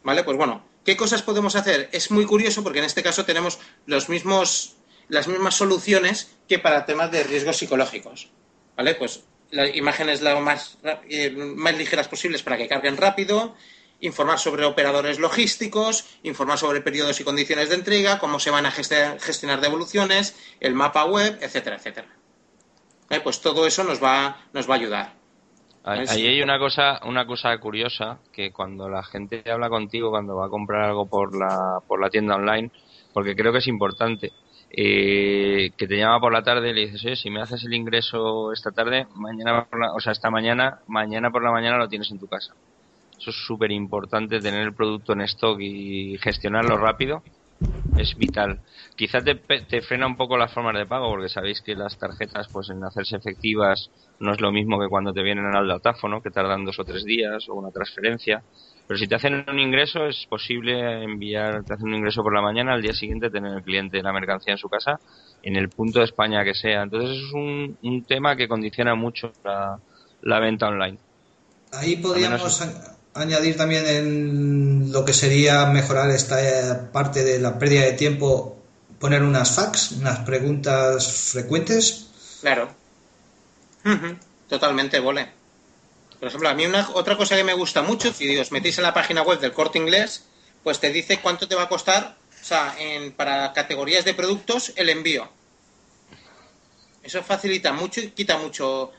¿Vale? 0.03 0.25
Pues 0.25 0.37
bueno, 0.37 0.67
¿qué 0.85 0.97
cosas 0.97 1.23
podemos 1.23 1.55
hacer? 1.55 1.89
Es 1.93 2.11
muy 2.11 2.27
curioso 2.27 2.65
porque 2.65 2.81
en 2.81 2.85
este 2.85 3.05
caso 3.05 3.25
tenemos 3.25 3.61
los 3.87 4.09
mismos, 4.09 4.75
las 5.07 5.29
mismas 5.29 5.55
soluciones 5.55 6.37
que 6.49 6.59
para 6.59 6.85
temas 6.85 7.13
de 7.13 7.23
riesgos 7.23 7.59
psicológicos. 7.59 8.29
¿Vale? 8.77 8.97
Pues 8.97 9.23
las 9.53 9.73
imágenes 9.77 10.21
lo 10.21 10.41
más, 10.41 10.79
eh, 11.09 11.31
más 11.31 11.79
ligeras 11.79 12.09
posibles 12.09 12.43
para 12.43 12.57
que 12.57 12.67
carguen 12.67 12.97
rápido, 12.97 13.55
informar 14.01 14.39
sobre 14.39 14.65
operadores 14.65 15.19
logísticos, 15.19 16.19
informar 16.23 16.59
sobre 16.59 16.81
periodos 16.81 17.21
y 17.21 17.25
condiciones 17.25 17.69
de 17.69 17.75
entrega, 17.77 18.19
cómo 18.19 18.39
se 18.39 18.51
van 18.51 18.67
a 18.67 18.71
gestionar 18.71 19.61
devoluciones, 19.61 20.37
el 20.61 20.75
mapa 20.75 21.05
web, 21.05 21.39
etcétera, 21.41 21.77
etcétera. 21.77 22.09
¿Vale? 23.11 23.23
Pues 23.23 23.41
todo 23.41 23.67
eso 23.67 23.85
nos 23.85 24.03
va, 24.03 24.37
nos 24.53 24.69
va 24.69 24.75
a 24.75 24.77
ayudar. 24.79 25.13
Ahí 25.85 26.27
hay 26.27 26.43
una 26.43 26.59
cosa, 26.59 27.01
una 27.07 27.27
cosa 27.27 27.57
curiosa 27.59 28.19
que 28.33 28.53
cuando 28.53 28.89
la 28.91 29.03
gente 29.03 29.43
habla 29.51 29.71
contigo 29.71 30.11
cuando 30.11 30.37
va 30.37 30.47
a 30.47 30.51
comprar 30.51 30.83
algo 30.83 31.07
por 31.07 31.35
la, 31.37 31.79
por 31.87 32.01
la 32.01 32.11
tienda 32.11 32.35
online, 32.37 32.71
porque 33.15 33.35
creo 33.35 33.53
que 33.53 33.59
es 33.59 33.67
importante, 33.69 34.33
eh, 34.71 35.71
que 35.79 35.89
te 35.89 35.97
llama 35.97 36.21
por 36.21 36.33
la 36.33 36.43
tarde 36.43 36.71
y 36.71 36.75
le 36.75 36.81
dices, 36.83 37.05
oye, 37.07 37.17
si 37.17 37.31
me 37.31 37.41
haces 37.41 37.65
el 37.65 37.73
ingreso 37.73 38.53
esta 38.53 38.71
tarde, 38.71 39.07
mañana, 39.15 39.65
por 39.65 39.81
la- 39.81 39.93
o 39.95 40.01
sea, 40.01 40.13
esta 40.13 40.31
mañana, 40.31 40.81
mañana 40.87 41.31
por 41.31 41.43
la 41.43 41.51
mañana 41.51 41.79
lo 41.79 41.89
tienes 41.89 42.11
en 42.11 42.19
tu 42.19 42.27
casa. 42.29 42.53
Eso 43.19 43.31
es 43.31 43.37
súper 43.47 43.73
importante, 43.73 44.41
tener 44.41 44.63
el 44.63 44.75
producto 44.75 45.13
en 45.13 45.23
stock 45.23 45.59
y 45.61 46.17
gestionarlo 46.19 46.77
rápido 46.77 47.23
es 47.97 48.17
vital. 48.17 48.61
Quizá 48.97 49.21
te, 49.21 49.35
te 49.35 49.81
frena 49.83 50.07
un 50.07 50.17
poco 50.17 50.37
las 50.37 50.53
formas 50.53 50.77
de 50.77 50.87
pago, 50.87 51.11
porque 51.11 51.29
sabéis 51.29 51.61
que 51.61 51.75
las 51.75 51.99
tarjetas, 51.99 52.49
pues 52.49 52.71
en 52.71 52.83
hacerse 52.85 53.17
efectivas, 53.17 53.91
no 54.21 54.33
es 54.33 54.41
lo 54.41 54.53
mismo 54.53 54.79
que 54.79 54.89
cuando 54.89 55.13
te 55.13 55.23
vienen 55.23 55.55
al 55.55 55.69
datáfono, 55.69 56.23
que 56.23 56.31
tardan 56.31 56.65
dos 56.65 56.79
o 56.79 56.85
tres 56.85 57.05
días, 57.05 57.49
o 57.49 57.55
una 57.55 57.71
transferencia. 57.71 58.43
Pero 58.87 58.99
si 58.99 59.07
te 59.07 59.17
hacen 59.17 59.45
un 59.49 59.59
ingreso, 59.59 60.07
es 60.07 60.27
posible 60.29 61.03
enviar, 61.03 61.65
te 61.65 61.75
hacen 61.75 61.89
un 61.89 61.95
ingreso 61.95 62.23
por 62.23 62.35
la 62.35 62.41
mañana, 62.41 62.73
al 62.73 62.83
día 62.83 62.95
siguiente 62.95 63.31
tener 63.31 63.53
el 63.53 63.63
cliente 63.63 64.03
la 64.03 64.13
mercancía 64.13 64.53
en 64.53 64.59
su 64.59 64.69
casa, 64.69 64.99
en 65.43 65.57
el 65.57 65.69
punto 65.69 65.99
de 65.99 66.07
España 66.07 66.45
que 66.45 66.55
sea. 66.55 66.83
Entonces 66.83 67.19
es 67.19 67.33
un, 67.33 67.77
un 67.83 68.05
tema 68.05 68.37
que 68.37 68.49
condiciona 68.49 68.95
mucho 68.95 69.33
la, 69.45 69.79
la 70.23 70.41
venta 70.41 70.69
online. 70.69 70.99
Ahí 71.73 71.97
podríamos 71.97 72.63
añadir 73.15 73.57
también 73.57 73.87
en 73.87 74.93
lo 74.93 75.05
que 75.05 75.13
sería 75.13 75.67
mejorar 75.67 76.11
esta 76.11 76.43
eh, 76.43 76.75
parte 76.93 77.25
de 77.25 77.39
la 77.39 77.59
pérdida 77.59 77.83
de 77.83 77.93
tiempo, 77.93 78.59
poner 78.99 79.23
unas 79.23 79.55
fax, 79.55 79.93
unas 79.93 80.21
preguntas 80.21 81.31
frecuentes. 81.33 82.07
Claro. 82.41 82.71
Totalmente, 84.49 85.01
vole. 85.01 85.29
Por 86.19 86.29
ejemplo, 86.29 86.49
a 86.49 86.55
mí 86.55 86.67
una, 86.67 86.89
otra 86.95 87.17
cosa 87.17 87.37
que 87.37 87.45
me 87.45 87.55
gusta 87.55 87.83
mucho, 87.83 88.13
si 88.13 88.37
os 88.39 88.51
metéis 88.51 88.79
en 88.79 88.85
la 88.85 88.95
página 88.95 89.23
web 89.23 89.39
del 89.39 89.53
corte 89.53 89.79
inglés, 89.79 90.25
pues 90.63 90.81
te 90.81 90.91
dice 90.91 91.21
cuánto 91.21 91.47
te 91.47 91.55
va 91.55 91.65
a 91.65 91.69
costar, 91.69 92.17
o 92.41 92.45
sea, 92.45 92.75
en, 92.79 93.13
para 93.13 93.53
categorías 93.53 94.05
de 94.05 94.15
productos, 94.15 94.73
el 94.77 94.89
envío. 94.89 95.29
Eso 97.03 97.23
facilita 97.23 97.73
mucho 97.73 98.01
y 98.01 98.11
quita 98.11 98.37
mucho, 98.37 98.93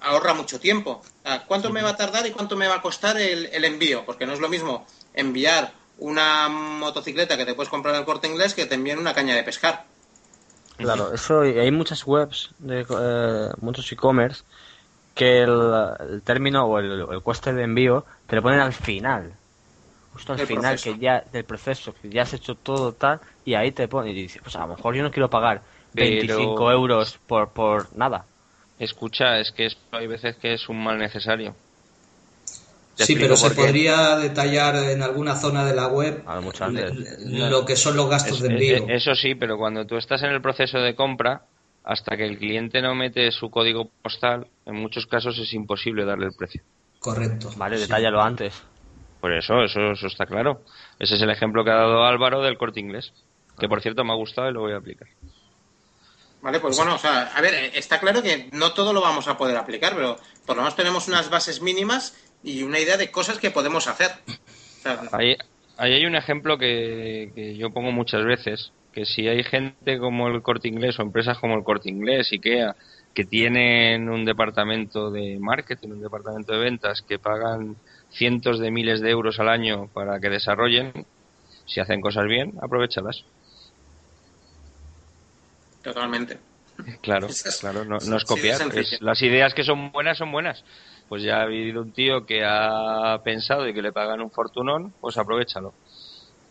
ahorra 0.00 0.34
mucho 0.34 0.60
tiempo. 0.60 1.02
Sea, 1.26 1.42
¿Cuánto 1.44 1.70
me 1.70 1.82
va 1.82 1.90
a 1.90 1.96
tardar 1.96 2.24
y 2.24 2.30
cuánto 2.30 2.54
me 2.56 2.68
va 2.68 2.76
a 2.76 2.80
costar 2.80 3.16
el, 3.16 3.46
el 3.46 3.64
envío? 3.64 4.04
Porque 4.06 4.26
no 4.26 4.32
es 4.32 4.38
lo 4.38 4.48
mismo 4.48 4.86
enviar 5.12 5.72
una 5.98 6.48
motocicleta 6.48 7.36
que 7.36 7.44
te 7.44 7.54
puedes 7.54 7.68
comprar 7.68 7.96
en 7.96 8.02
el 8.02 8.06
corte 8.06 8.28
inglés 8.28 8.54
que 8.54 8.66
te 8.66 8.76
envíen 8.76 9.00
una 9.00 9.12
caña 9.12 9.34
de 9.34 9.42
pescar. 9.42 9.86
Claro, 10.76 11.12
eso 11.12 11.40
hay 11.40 11.70
muchas 11.72 12.06
webs, 12.06 12.50
de, 12.58 12.86
eh, 12.88 13.48
muchos 13.60 13.90
e-commerce, 13.90 14.44
que 15.16 15.40
el, 15.40 15.72
el 16.10 16.22
término 16.22 16.64
o 16.66 16.78
el, 16.78 17.06
el 17.10 17.22
coste 17.24 17.52
de 17.52 17.64
envío 17.64 18.04
te 18.28 18.36
lo 18.36 18.42
ponen 18.42 18.60
al 18.60 18.72
final. 18.72 19.32
Justo 20.12 20.34
al 20.34 20.46
final 20.46 20.76
proceso. 20.76 20.92
que 20.92 20.98
ya 21.00 21.24
del 21.32 21.44
proceso, 21.44 21.92
que 22.00 22.08
ya 22.08 22.22
has 22.22 22.34
hecho 22.34 22.54
todo 22.54 22.92
tal, 22.92 23.20
y 23.44 23.54
ahí 23.54 23.72
te 23.72 23.88
ponen 23.88 24.12
y 24.12 24.22
dices, 24.22 24.40
pues 24.42 24.54
a 24.54 24.60
lo 24.60 24.76
mejor 24.76 24.94
yo 24.94 25.02
no 25.02 25.10
quiero 25.10 25.28
pagar 25.28 25.62
Pero- 25.92 26.08
25 26.08 26.70
euros 26.70 27.18
por, 27.26 27.48
por 27.48 27.96
nada. 27.96 28.26
Escucha, 28.78 29.38
es 29.40 29.52
que 29.52 29.68
hay 29.92 30.06
veces 30.06 30.36
que 30.36 30.54
es 30.54 30.68
un 30.68 30.82
mal 30.82 30.98
necesario. 30.98 31.54
Te 32.96 33.04
Sí, 33.04 33.16
pero 33.16 33.36
se 33.36 33.50
qué. 33.50 33.54
podría 33.54 34.16
detallar 34.16 34.76
en 34.76 35.02
alguna 35.02 35.34
zona 35.36 35.64
de 35.66 35.74
la 35.74 35.88
web 35.88 36.22
lo 37.26 37.64
que 37.66 37.76
son 37.76 37.96
los 37.96 38.08
gastos 38.08 38.38
Es- 38.38 38.42
de 38.42 38.48
envío. 38.48 38.86
Eso 38.88 39.14
sí, 39.14 39.34
pero 39.34 39.58
cuando 39.58 39.86
tú 39.86 39.96
estás 39.96 40.22
en 40.22 40.30
el 40.30 40.40
proceso 40.40 40.78
de 40.78 40.94
compra, 40.94 41.42
hasta 41.84 42.16
que 42.16 42.24
el 42.24 42.38
cliente 42.38 42.80
no 42.82 42.94
mete 42.94 43.30
su 43.30 43.50
código 43.50 43.90
postal, 44.02 44.46
en 44.64 44.76
muchos 44.76 45.06
casos 45.06 45.38
es 45.38 45.52
imposible 45.52 46.04
darle 46.04 46.26
el 46.26 46.32
precio. 46.32 46.62
Correcto. 46.98 47.50
Vale, 47.56 47.76
sí. 47.76 47.82
detállalo 47.82 48.22
antes. 48.22 48.54
Por 49.20 49.32
eso, 49.32 49.62
eso, 49.62 49.92
eso 49.92 50.06
está 50.06 50.26
claro. 50.26 50.62
Ese 50.98 51.14
es 51.16 51.22
el 51.22 51.30
ejemplo 51.30 51.64
que 51.64 51.70
ha 51.70 51.76
dado 51.76 52.04
Álvaro 52.04 52.42
del 52.42 52.58
corte 52.58 52.80
inglés. 52.80 53.12
Que 53.58 53.68
por 53.68 53.80
cierto 53.80 54.04
me 54.04 54.12
ha 54.12 54.16
gustado 54.16 54.50
y 54.50 54.52
lo 54.52 54.60
voy 54.60 54.72
a 54.72 54.76
aplicar. 54.76 55.08
Vale, 56.42 56.60
pues 56.60 56.76
bueno, 56.76 56.94
o 56.94 56.98
sea, 56.98 57.32
a 57.34 57.40
ver, 57.40 57.54
eh, 57.54 57.70
está 57.74 57.98
claro 57.98 58.22
que 58.22 58.48
no 58.52 58.72
todo 58.72 58.92
lo 58.92 59.00
vamos 59.00 59.26
a 59.28 59.36
poder 59.36 59.56
aplicar, 59.56 59.94
pero 59.94 60.16
por 60.44 60.56
lo 60.56 60.62
menos 60.62 60.76
tenemos 60.76 61.08
unas 61.08 61.28
bases 61.30 61.60
mínimas 61.60 62.14
y 62.42 62.62
una 62.62 62.78
idea 62.78 62.96
de 62.96 63.10
cosas 63.10 63.38
que 63.38 63.50
podemos 63.50 63.88
hacer. 63.88 64.10
Ahí, 65.12 65.36
hay 65.76 66.06
un 66.06 66.14
ejemplo 66.14 66.58
que, 66.58 67.32
que 67.34 67.56
yo 67.56 67.70
pongo 67.70 67.90
muchas 67.90 68.24
veces, 68.24 68.72
que 68.92 69.04
si 69.04 69.26
hay 69.28 69.42
gente 69.42 69.98
como 69.98 70.28
el 70.28 70.42
corte 70.42 70.68
inglés 70.68 70.98
o 70.98 71.02
empresas 71.02 71.38
como 71.38 71.56
el 71.56 71.64
corte 71.64 71.90
inglés, 71.90 72.30
IKEA, 72.32 72.76
que 73.16 73.24
tienen 73.24 74.08
un 74.08 74.24
departamento 74.24 75.10
de 75.10 75.38
marketing, 75.40 75.88
un 75.88 76.02
departamento 76.02 76.52
de 76.52 76.58
ventas, 76.58 77.02
que 77.02 77.18
pagan 77.18 77.76
cientos 78.10 78.58
de 78.58 78.70
miles 78.70 79.00
de 79.00 79.10
euros 79.10 79.40
al 79.40 79.48
año 79.48 79.88
para 79.92 80.20
que 80.20 80.28
desarrollen, 80.28 80.92
si 81.64 81.80
hacen 81.80 82.00
cosas 82.00 82.26
bien, 82.26 82.52
aprovechalas. 82.60 83.24
Totalmente. 85.92 86.38
Claro, 87.00 87.28
claro, 87.60 87.84
no, 87.84 87.96
es 87.96 88.24
copiar. 88.24 88.60
es- 88.76 89.00
las 89.00 89.22
ideas 89.22 89.54
que 89.54 89.64
son 89.64 89.90
buenas 89.92 90.18
son 90.18 90.30
buenas. 90.30 90.62
Pues 91.08 91.22
ya 91.22 91.36
ha 91.38 91.42
habido 91.42 91.80
un 91.82 91.92
tío 91.92 92.26
que 92.26 92.42
ha 92.44 93.18
pensado 93.24 93.66
y 93.68 93.72
que 93.72 93.80
le 93.80 93.92
pagan 93.92 94.20
un 94.20 94.30
fortunón, 94.30 94.92
pues 95.00 95.16
aprovechalo. 95.16 95.72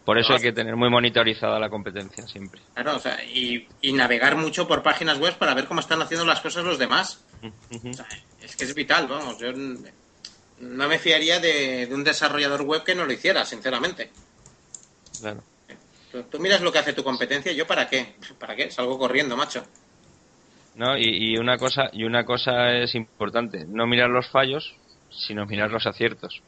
Por 0.06 0.18
eso 0.18 0.34
hay 0.34 0.42
que 0.42 0.52
tener 0.52 0.76
muy 0.76 0.90
monitorizada 0.90 1.60
la 1.60 1.70
competencia 1.70 2.26
siempre. 2.28 2.62
Claro, 2.74 2.96
o 2.96 3.00
sea, 3.00 3.24
y, 3.24 3.68
y 3.82 3.92
navegar 3.94 4.36
mucho 4.36 4.68
por 4.68 4.82
páginas 4.82 5.18
web 5.20 5.36
para 5.38 5.54
ver 5.54 5.66
cómo 5.66 5.80
están 5.82 6.02
haciendo 6.02 6.26
las 6.26 6.42
cosas 6.42 6.64
los 6.64 6.78
demás. 6.80 7.20
O 7.44 7.94
sea, 7.94 8.08
es 8.42 8.56
que 8.56 8.64
es 8.66 8.74
vital, 8.74 9.08
vamos. 9.08 9.38
Yo 9.40 9.52
no 9.52 10.88
me 10.88 11.00
fiaría 11.00 11.40
de, 11.40 11.86
de 11.88 11.94
un 11.94 12.04
desarrollador 12.04 12.62
web 12.62 12.84
que 12.84 12.96
no 12.96 13.06
lo 13.06 13.12
hiciera, 13.14 13.46
sinceramente. 13.46 14.12
Claro. 15.20 15.44
Tú, 16.24 16.30
tú 16.30 16.40
miras 16.40 16.62
lo 16.62 16.72
que 16.72 16.80
hace 16.80 16.94
tu 16.94 17.04
competencia, 17.04 17.52
¿yo 17.52 17.68
para 17.68 17.88
qué? 17.88 18.16
¿Para 18.40 18.56
qué? 18.56 18.72
Salgo 18.72 18.98
corriendo, 18.98 19.36
macho. 19.36 19.64
¿No? 20.76 20.98
Y, 20.98 21.34
y 21.34 21.38
una 21.38 21.58
cosa 21.58 21.90
y 21.92 22.04
una 22.04 22.26
cosa 22.26 22.72
es 22.74 22.96
importante, 22.96 23.66
no 23.68 23.88
mirar 23.88 24.10
los 24.10 24.30
fallos, 24.30 24.76
sino 25.10 25.46
mirar 25.46 25.72
los 25.72 25.86
aciertos. 25.86 26.42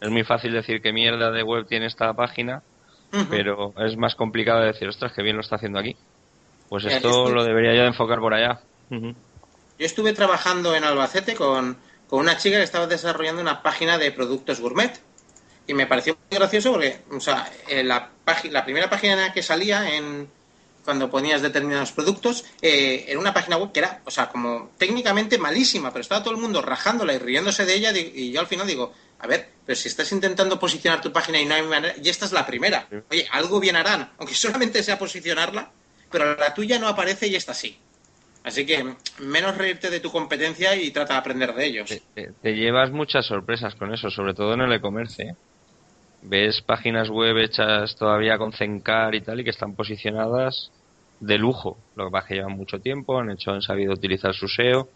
Es 0.00 0.10
muy 0.10 0.24
fácil 0.24 0.52
decir 0.52 0.82
que 0.82 0.92
mierda 0.92 1.30
de 1.30 1.42
web 1.42 1.66
tiene 1.66 1.86
esta 1.86 2.12
página 2.14 2.62
pero 3.28 3.74
es 3.78 3.96
más 3.96 4.14
complicado 4.14 4.60
de 4.60 4.68
decir, 4.68 4.88
ostras, 4.88 5.12
que 5.12 5.22
bien 5.22 5.36
lo 5.36 5.42
está 5.42 5.56
haciendo 5.56 5.78
aquí. 5.78 5.96
Pues 6.68 6.84
esto 6.86 7.30
lo 7.30 7.44
debería 7.44 7.74
yo 7.74 7.82
enfocar 7.82 8.20
por 8.20 8.32
allá. 8.32 8.60
Yo 8.88 9.14
estuve 9.78 10.14
trabajando 10.14 10.74
en 10.74 10.84
Albacete 10.84 11.34
con, 11.34 11.76
con 12.08 12.20
una 12.20 12.38
chica 12.38 12.56
que 12.56 12.62
estaba 12.62 12.86
desarrollando 12.86 13.42
una 13.42 13.62
página 13.62 13.98
de 13.98 14.12
productos 14.12 14.60
gourmet 14.60 14.98
y 15.66 15.74
me 15.74 15.86
pareció 15.86 16.16
muy 16.30 16.38
gracioso 16.38 16.72
porque, 16.72 17.00
o 17.10 17.20
sea, 17.20 17.50
la, 17.82 18.10
la 18.50 18.64
primera 18.64 18.90
página 18.90 19.32
que 19.32 19.42
salía 19.42 19.96
en 19.96 20.28
cuando 20.84 21.10
ponías 21.10 21.42
determinados 21.42 21.92
productos 21.92 22.44
eh, 22.60 23.04
era 23.08 23.18
una 23.18 23.32
página 23.32 23.56
web 23.56 23.72
que 23.72 23.80
era, 23.80 24.00
o 24.04 24.10
sea, 24.10 24.28
como 24.28 24.70
técnicamente 24.78 25.38
malísima, 25.38 25.92
pero 25.92 26.00
estaba 26.00 26.22
todo 26.22 26.34
el 26.34 26.40
mundo 26.40 26.60
rajándola 26.60 27.14
y 27.14 27.18
riéndose 27.18 27.64
de 27.64 27.74
ella 27.74 27.92
y 27.96 28.32
yo 28.32 28.40
al 28.40 28.46
final 28.46 28.66
digo, 28.66 28.92
a 29.18 29.26
ver, 29.26 29.48
pero 29.64 29.76
si 29.76 29.88
estás 29.88 30.10
intentando 30.12 30.58
posicionar 30.58 31.00
tu 31.00 31.12
página 31.12 31.40
y 31.40 31.44
no 31.44 31.54
hay 31.54 31.62
manera, 31.62 31.94
y 32.02 32.08
esta 32.08 32.26
es 32.26 32.32
la 32.32 32.44
primera, 32.44 32.88
oye, 33.10 33.26
algo 33.30 33.60
bien 33.60 33.76
harán, 33.76 34.10
aunque 34.18 34.34
solamente 34.34 34.82
sea 34.82 34.98
posicionarla, 34.98 35.70
pero 36.10 36.36
la 36.36 36.52
tuya 36.52 36.78
no 36.78 36.88
aparece 36.88 37.28
y 37.28 37.36
esta 37.36 37.54
sí. 37.54 37.78
Así 38.44 38.66
que 38.66 38.84
menos 39.20 39.56
reírte 39.56 39.88
de 39.88 40.00
tu 40.00 40.10
competencia 40.10 40.74
y 40.74 40.90
trata 40.90 41.14
de 41.14 41.20
aprender 41.20 41.54
de 41.54 41.64
ellos. 41.64 42.02
Te, 42.14 42.54
llevas 42.56 42.90
muchas 42.90 43.26
sorpresas 43.26 43.76
con 43.76 43.94
eso, 43.94 44.10
sobre 44.10 44.34
todo 44.34 44.54
en 44.54 44.62
el 44.62 44.72
e-commerce. 44.72 45.22
¿eh? 45.22 45.36
Ves 46.22 46.62
páginas 46.62 47.10
web 47.10 47.36
hechas 47.38 47.96
todavía 47.96 48.38
con 48.38 48.52
Zencar 48.52 49.14
y 49.14 49.20
tal 49.20 49.40
y 49.40 49.44
que 49.44 49.50
están 49.50 49.74
posicionadas 49.74 50.70
de 51.20 51.38
lujo. 51.38 51.78
Lo 51.96 52.06
que 52.06 52.10
pasa 52.10 52.24
es 52.24 52.28
que 52.28 52.34
llevan 52.36 52.56
mucho 52.56 52.80
tiempo, 52.80 53.18
han 53.18 53.30
hecho, 53.30 53.50
han 53.50 53.62
sabido 53.62 53.92
utilizar 53.92 54.34
su 54.34 54.48
SEO, 54.48 54.88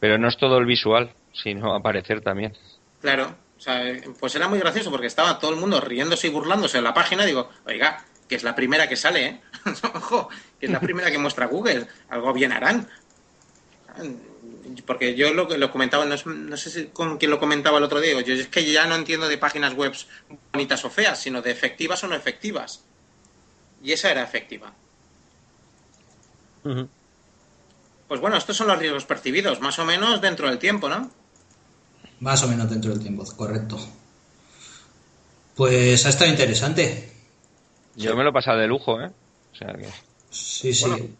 pero 0.00 0.18
no 0.18 0.28
es 0.28 0.36
todo 0.36 0.58
el 0.58 0.66
visual, 0.66 1.12
sino 1.32 1.74
aparecer 1.74 2.22
también. 2.22 2.54
Claro, 3.00 3.34
o 3.56 3.60
sea, 3.60 3.80
pues 4.18 4.34
era 4.34 4.48
muy 4.48 4.58
gracioso 4.58 4.90
porque 4.90 5.06
estaba 5.06 5.38
todo 5.38 5.52
el 5.52 5.60
mundo 5.60 5.80
riéndose 5.80 6.26
y 6.26 6.30
burlándose 6.30 6.78
en 6.78 6.84
la 6.84 6.94
página. 6.94 7.24
Digo, 7.24 7.48
oiga, 7.66 8.04
que 8.28 8.34
es 8.34 8.42
la 8.42 8.54
primera 8.54 8.88
que 8.88 8.96
sale, 8.96 9.26
¿eh? 9.26 9.40
Ojo, 9.94 10.28
que 10.58 10.66
es 10.66 10.72
la 10.72 10.80
primera 10.80 11.10
que 11.10 11.18
muestra 11.18 11.46
Google. 11.46 11.86
Algo 12.08 12.32
bien 12.32 12.52
harán. 12.52 12.88
Porque 14.86 15.14
yo 15.14 15.32
lo, 15.34 15.48
lo 15.56 15.70
comentaba, 15.70 16.04
no, 16.04 16.56
sé 16.56 16.70
si 16.70 16.86
con 16.86 17.18
quién 17.18 17.30
lo 17.30 17.38
comentaba 17.38 17.78
el 17.78 17.84
otro 17.84 18.00
día. 18.00 18.20
Yo 18.20 18.34
es 18.34 18.48
que 18.48 18.70
ya 18.70 18.86
no 18.86 18.94
entiendo 18.94 19.28
de 19.28 19.38
páginas 19.38 19.74
web 19.74 19.92
bonitas 20.52 20.84
o 20.84 20.90
feas, 20.90 21.20
sino 21.20 21.42
de 21.42 21.50
efectivas 21.50 22.02
o 22.04 22.08
no 22.08 22.14
efectivas. 22.14 22.84
Y 23.82 23.92
esa 23.92 24.10
era 24.10 24.22
efectiva. 24.22 24.72
Pues 28.08 28.20
bueno, 28.20 28.36
estos 28.36 28.56
son 28.56 28.68
los 28.68 28.78
riesgos 28.78 29.04
percibidos, 29.04 29.60
más 29.60 29.78
o 29.78 29.84
menos 29.84 30.20
dentro 30.20 30.48
del 30.48 30.58
tiempo, 30.58 30.88
¿no? 30.88 31.10
Más 32.20 32.42
o 32.44 32.48
menos 32.48 32.70
dentro 32.70 32.90
del 32.92 33.00
tiempo, 33.00 33.24
correcto. 33.36 33.78
Pues 35.56 36.06
ha 36.06 36.10
estado 36.10 36.30
interesante. 36.30 37.12
Yo 37.96 38.16
me 38.16 38.22
lo 38.22 38.30
he 38.30 38.32
pasado 38.32 38.58
de 38.58 38.68
lujo, 38.68 39.00
¿eh? 39.00 39.10
O 39.52 39.56
sea 39.56 39.74
que... 39.74 39.88
Sí, 40.30 40.72
sí. 40.72 41.14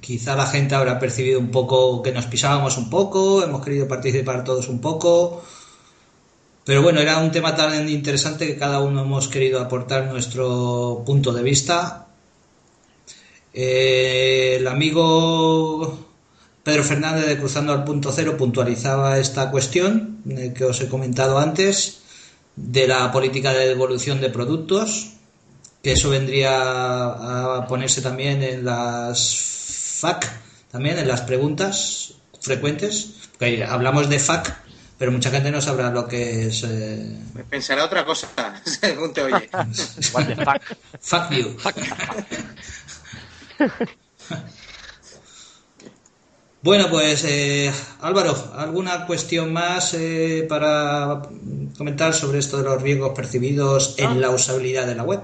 Quizá 0.00 0.36
la 0.36 0.46
gente 0.46 0.74
habrá 0.74 0.98
percibido 0.98 1.38
un 1.38 1.50
poco 1.50 2.02
que 2.02 2.12
nos 2.12 2.26
pisábamos 2.26 2.76
un 2.76 2.90
poco, 2.90 3.42
hemos 3.42 3.64
querido 3.64 3.88
participar 3.88 4.44
todos 4.44 4.68
un 4.68 4.80
poco. 4.80 5.42
Pero 6.64 6.82
bueno, 6.82 7.00
era 7.00 7.18
un 7.18 7.30
tema 7.30 7.56
tan 7.56 7.88
interesante 7.88 8.46
que 8.46 8.58
cada 8.58 8.80
uno 8.80 9.02
hemos 9.02 9.28
querido 9.28 9.60
aportar 9.60 10.06
nuestro 10.06 11.02
punto 11.06 11.32
de 11.32 11.42
vista. 11.42 12.08
Eh, 13.54 14.56
el 14.60 14.66
amigo 14.68 15.98
Pedro 16.62 16.84
Fernández 16.84 17.26
de 17.26 17.38
Cruzando 17.38 17.72
al 17.72 17.84
Punto 17.84 18.12
Cero 18.12 18.36
puntualizaba 18.36 19.18
esta 19.18 19.50
cuestión 19.50 20.22
eh, 20.28 20.52
que 20.54 20.66
os 20.66 20.78
he 20.82 20.88
comentado 20.88 21.38
antes 21.38 22.02
de 22.54 22.86
la 22.86 23.10
política 23.10 23.54
de 23.54 23.68
devolución 23.68 24.20
de 24.20 24.28
productos, 24.28 25.14
que 25.82 25.92
eso 25.92 26.10
vendría 26.10 26.52
a 27.56 27.66
ponerse 27.66 28.02
también 28.02 28.42
en 28.42 28.66
las 28.66 29.57
FAC, 29.98 30.30
también 30.70 30.98
en 30.98 31.08
las 31.08 31.22
preguntas 31.22 32.14
frecuentes, 32.40 33.14
porque 33.32 33.64
hablamos 33.64 34.08
de 34.08 34.18
FAC, 34.18 34.56
pero 34.98 35.12
mucha 35.12 35.30
gente 35.30 35.50
no 35.50 35.60
sabrá 35.60 35.90
lo 35.90 36.06
que 36.08 36.46
es. 36.46 36.64
Eh... 36.64 37.18
Pensará 37.48 37.84
otra 37.84 38.04
cosa, 38.04 38.28
según 38.64 39.12
te 39.12 39.22
oye. 39.22 39.48
fuck? 40.10 40.62
Fuck 41.00 41.30
you. 41.30 41.56
Bueno, 46.60 46.90
pues 46.90 47.24
eh, 47.24 47.72
Álvaro, 48.00 48.34
¿alguna 48.56 49.06
cuestión 49.06 49.52
más 49.52 49.94
eh, 49.94 50.44
para 50.48 51.22
comentar 51.76 52.12
sobre 52.12 52.40
esto 52.40 52.58
de 52.58 52.64
los 52.64 52.82
riesgos 52.82 53.14
percibidos 53.14 53.94
en 53.98 54.20
la 54.20 54.30
usabilidad 54.30 54.86
de 54.86 54.96
la 54.96 55.04
web? 55.04 55.20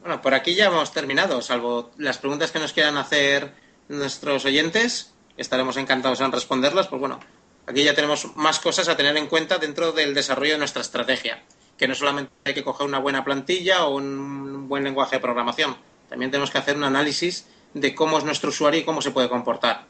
Bueno, 0.00 0.22
por 0.22 0.32
aquí 0.32 0.54
ya 0.54 0.66
hemos 0.66 0.92
terminado, 0.92 1.42
salvo 1.42 1.90
las 1.98 2.18
preguntas 2.18 2.52
que 2.52 2.60
nos 2.60 2.72
quieran 2.72 2.96
hacer 2.96 3.52
nuestros 3.90 4.44
oyentes, 4.44 5.12
estaremos 5.36 5.76
encantados 5.76 6.20
en 6.20 6.32
responderlas, 6.32 6.86
pues 6.86 7.00
bueno, 7.00 7.20
aquí 7.66 7.82
ya 7.82 7.94
tenemos 7.94 8.36
más 8.36 8.60
cosas 8.60 8.88
a 8.88 8.96
tener 8.96 9.16
en 9.16 9.26
cuenta 9.26 9.58
dentro 9.58 9.92
del 9.92 10.14
desarrollo 10.14 10.52
de 10.52 10.58
nuestra 10.58 10.80
estrategia, 10.80 11.42
que 11.76 11.88
no 11.88 11.94
solamente 11.94 12.30
hay 12.44 12.54
que 12.54 12.64
coger 12.64 12.86
una 12.86 13.00
buena 13.00 13.24
plantilla 13.24 13.84
o 13.84 13.96
un 13.96 14.68
buen 14.68 14.84
lenguaje 14.84 15.16
de 15.16 15.20
programación, 15.20 15.76
también 16.08 16.30
tenemos 16.30 16.50
que 16.50 16.58
hacer 16.58 16.76
un 16.76 16.84
análisis 16.84 17.46
de 17.74 17.94
cómo 17.94 18.18
es 18.18 18.24
nuestro 18.24 18.50
usuario 18.50 18.80
y 18.80 18.84
cómo 18.84 19.02
se 19.02 19.10
puede 19.10 19.28
comportar. 19.28 19.86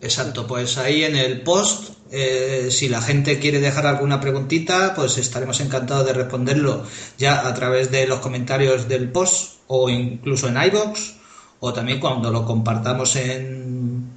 Exacto, 0.00 0.46
pues 0.46 0.78
ahí 0.78 1.02
en 1.02 1.16
el 1.16 1.42
post, 1.42 1.90
eh, 2.12 2.68
si 2.70 2.88
la 2.88 3.02
gente 3.02 3.40
quiere 3.40 3.58
dejar 3.60 3.86
alguna 3.86 4.20
preguntita, 4.20 4.94
pues 4.94 5.18
estaremos 5.18 5.60
encantados 5.60 6.06
de 6.06 6.12
responderlo 6.12 6.84
ya 7.16 7.48
a 7.48 7.54
través 7.54 7.90
de 7.90 8.06
los 8.06 8.20
comentarios 8.20 8.88
del 8.88 9.10
post 9.10 9.58
o 9.66 9.90
incluso 9.90 10.48
en 10.48 10.62
iBox 10.62 11.17
o 11.60 11.72
también 11.72 12.00
cuando 12.00 12.30
lo 12.30 12.44
compartamos 12.44 13.16
en, 13.16 14.10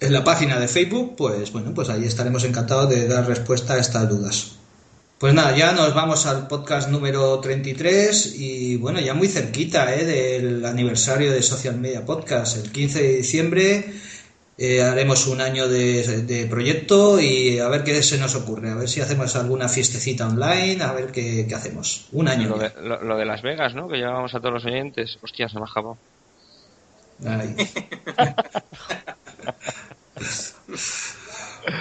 en 0.00 0.12
la 0.12 0.24
página 0.24 0.58
de 0.58 0.68
Facebook, 0.68 1.14
pues 1.16 1.52
bueno, 1.52 1.72
pues 1.74 1.88
ahí 1.88 2.04
estaremos 2.04 2.44
encantados 2.44 2.90
de 2.90 3.08
dar 3.08 3.26
respuesta 3.26 3.74
a 3.74 3.78
estas 3.78 4.08
dudas. 4.08 4.52
Pues 5.18 5.32
nada, 5.32 5.56
ya 5.56 5.72
nos 5.72 5.94
vamos 5.94 6.26
al 6.26 6.46
podcast 6.46 6.90
número 6.90 7.40
33 7.40 8.34
y 8.38 8.76
bueno, 8.76 9.00
ya 9.00 9.14
muy 9.14 9.28
cerquita 9.28 9.94
¿eh? 9.94 10.04
del 10.04 10.64
aniversario 10.66 11.32
de 11.32 11.42
Social 11.42 11.78
Media 11.78 12.04
Podcast, 12.04 12.58
el 12.58 12.70
15 12.70 13.02
de 13.02 13.16
diciembre 13.16 13.92
eh, 14.58 14.82
haremos 14.82 15.26
un 15.26 15.42
año 15.42 15.68
de, 15.68 16.46
proyecto 16.48 17.20
y 17.20 17.58
a 17.58 17.68
ver 17.68 17.84
qué 17.84 18.02
se 18.02 18.16
nos 18.16 18.34
ocurre, 18.34 18.70
a 18.70 18.74
ver 18.74 18.88
si 18.88 19.02
hacemos 19.02 19.36
alguna 19.36 19.68
fiestecita 19.68 20.26
online, 20.26 20.82
a 20.82 20.92
ver 20.92 21.12
qué, 21.12 21.46
hacemos. 21.54 22.08
Un 22.12 22.28
año. 22.28 22.48
Lo 22.48 22.58
de, 22.58 22.72
lo, 22.80 23.16
de, 23.18 23.26
Las 23.26 23.42
Vegas, 23.42 23.74
¿no? 23.74 23.86
Que 23.86 23.98
llevamos 23.98 24.34
a 24.34 24.40
todos 24.40 24.54
los 24.54 24.64
oyentes. 24.64 25.18
Hostia, 25.22 25.50
se 25.50 25.56
me 25.56 25.62
ha 25.62 25.70
acabado. 25.70 25.98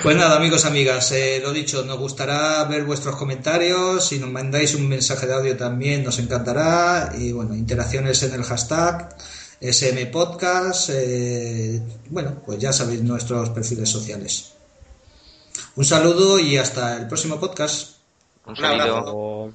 Pues 0.01 0.17
nada, 0.17 0.37
amigos, 0.37 0.65
amigas, 0.65 1.11
eh, 1.11 1.39
lo 1.43 1.51
dicho, 1.51 1.83
nos 1.83 1.97
gustará 1.97 2.63
ver 2.65 2.83
vuestros 2.83 3.15
comentarios. 3.15 4.07
Si 4.07 4.19
nos 4.19 4.29
mandáis 4.29 4.75
un 4.75 4.87
mensaje 4.87 5.27
de 5.27 5.33
audio 5.33 5.57
también 5.57 6.03
nos 6.03 6.19
encantará. 6.19 7.11
Y 7.17 7.31
bueno, 7.31 7.55
interacciones 7.55 8.21
en 8.23 8.33
el 8.33 8.43
hashtag. 8.43 9.15
SM 9.61 10.05
Podcast. 10.07 10.89
Eh, 10.93 11.81
bueno, 12.09 12.41
pues 12.45 12.59
ya 12.59 12.73
sabéis 12.73 13.01
nuestros 13.01 13.49
perfiles 13.49 13.89
sociales. 13.89 14.53
Un 15.75 15.85
saludo 15.85 16.39
y 16.39 16.57
hasta 16.57 16.97
el 16.97 17.07
próximo 17.07 17.39
podcast. 17.39 17.97
Un 18.45 18.55
saludo. 18.55 19.51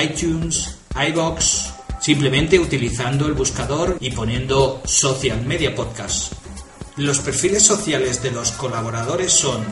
iTunes, 0.00 0.75
iBox, 1.08 1.72
simplemente 2.00 2.58
utilizando 2.58 3.26
el 3.26 3.34
buscador 3.34 3.96
y 4.00 4.10
poniendo 4.10 4.82
Social 4.84 5.44
Media 5.44 5.74
Podcast. 5.74 6.32
Los 6.96 7.18
perfiles 7.18 7.62
sociales 7.62 8.22
de 8.22 8.30
los 8.30 8.52
colaboradores 8.52 9.32
son 9.32 9.64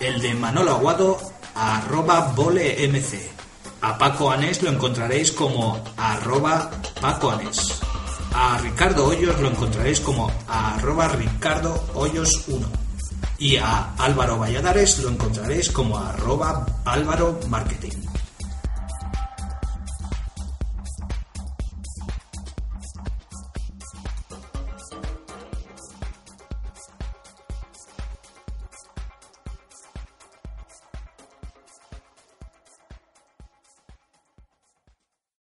el 0.00 0.20
de 0.20 0.34
Manolo 0.34 0.72
Aguado, 0.72 1.18
arroba 1.54 2.32
bolemc 2.34 3.36
a 3.86 3.98
Paco 3.98 4.30
Anés 4.30 4.62
lo 4.62 4.70
encontraréis 4.70 5.30
como 5.30 5.78
arroba 5.96 6.70
Paco 7.00 7.30
Anés. 7.30 7.78
A 8.34 8.58
Ricardo 8.58 9.06
Hoyos 9.06 9.38
lo 9.40 9.48
encontraréis 9.48 10.00
como 10.00 10.30
arroba 10.48 11.08
Ricardo 11.08 11.84
Hoyos 11.94 12.44
1. 12.48 12.66
Y 13.38 13.58
a 13.58 13.94
Álvaro 13.98 14.38
Valladares 14.38 14.98
lo 14.98 15.10
encontraréis 15.10 15.70
como 15.70 15.98
arroba 15.98 16.66
Álvaro 16.84 17.38
Marketing. 17.48 18.05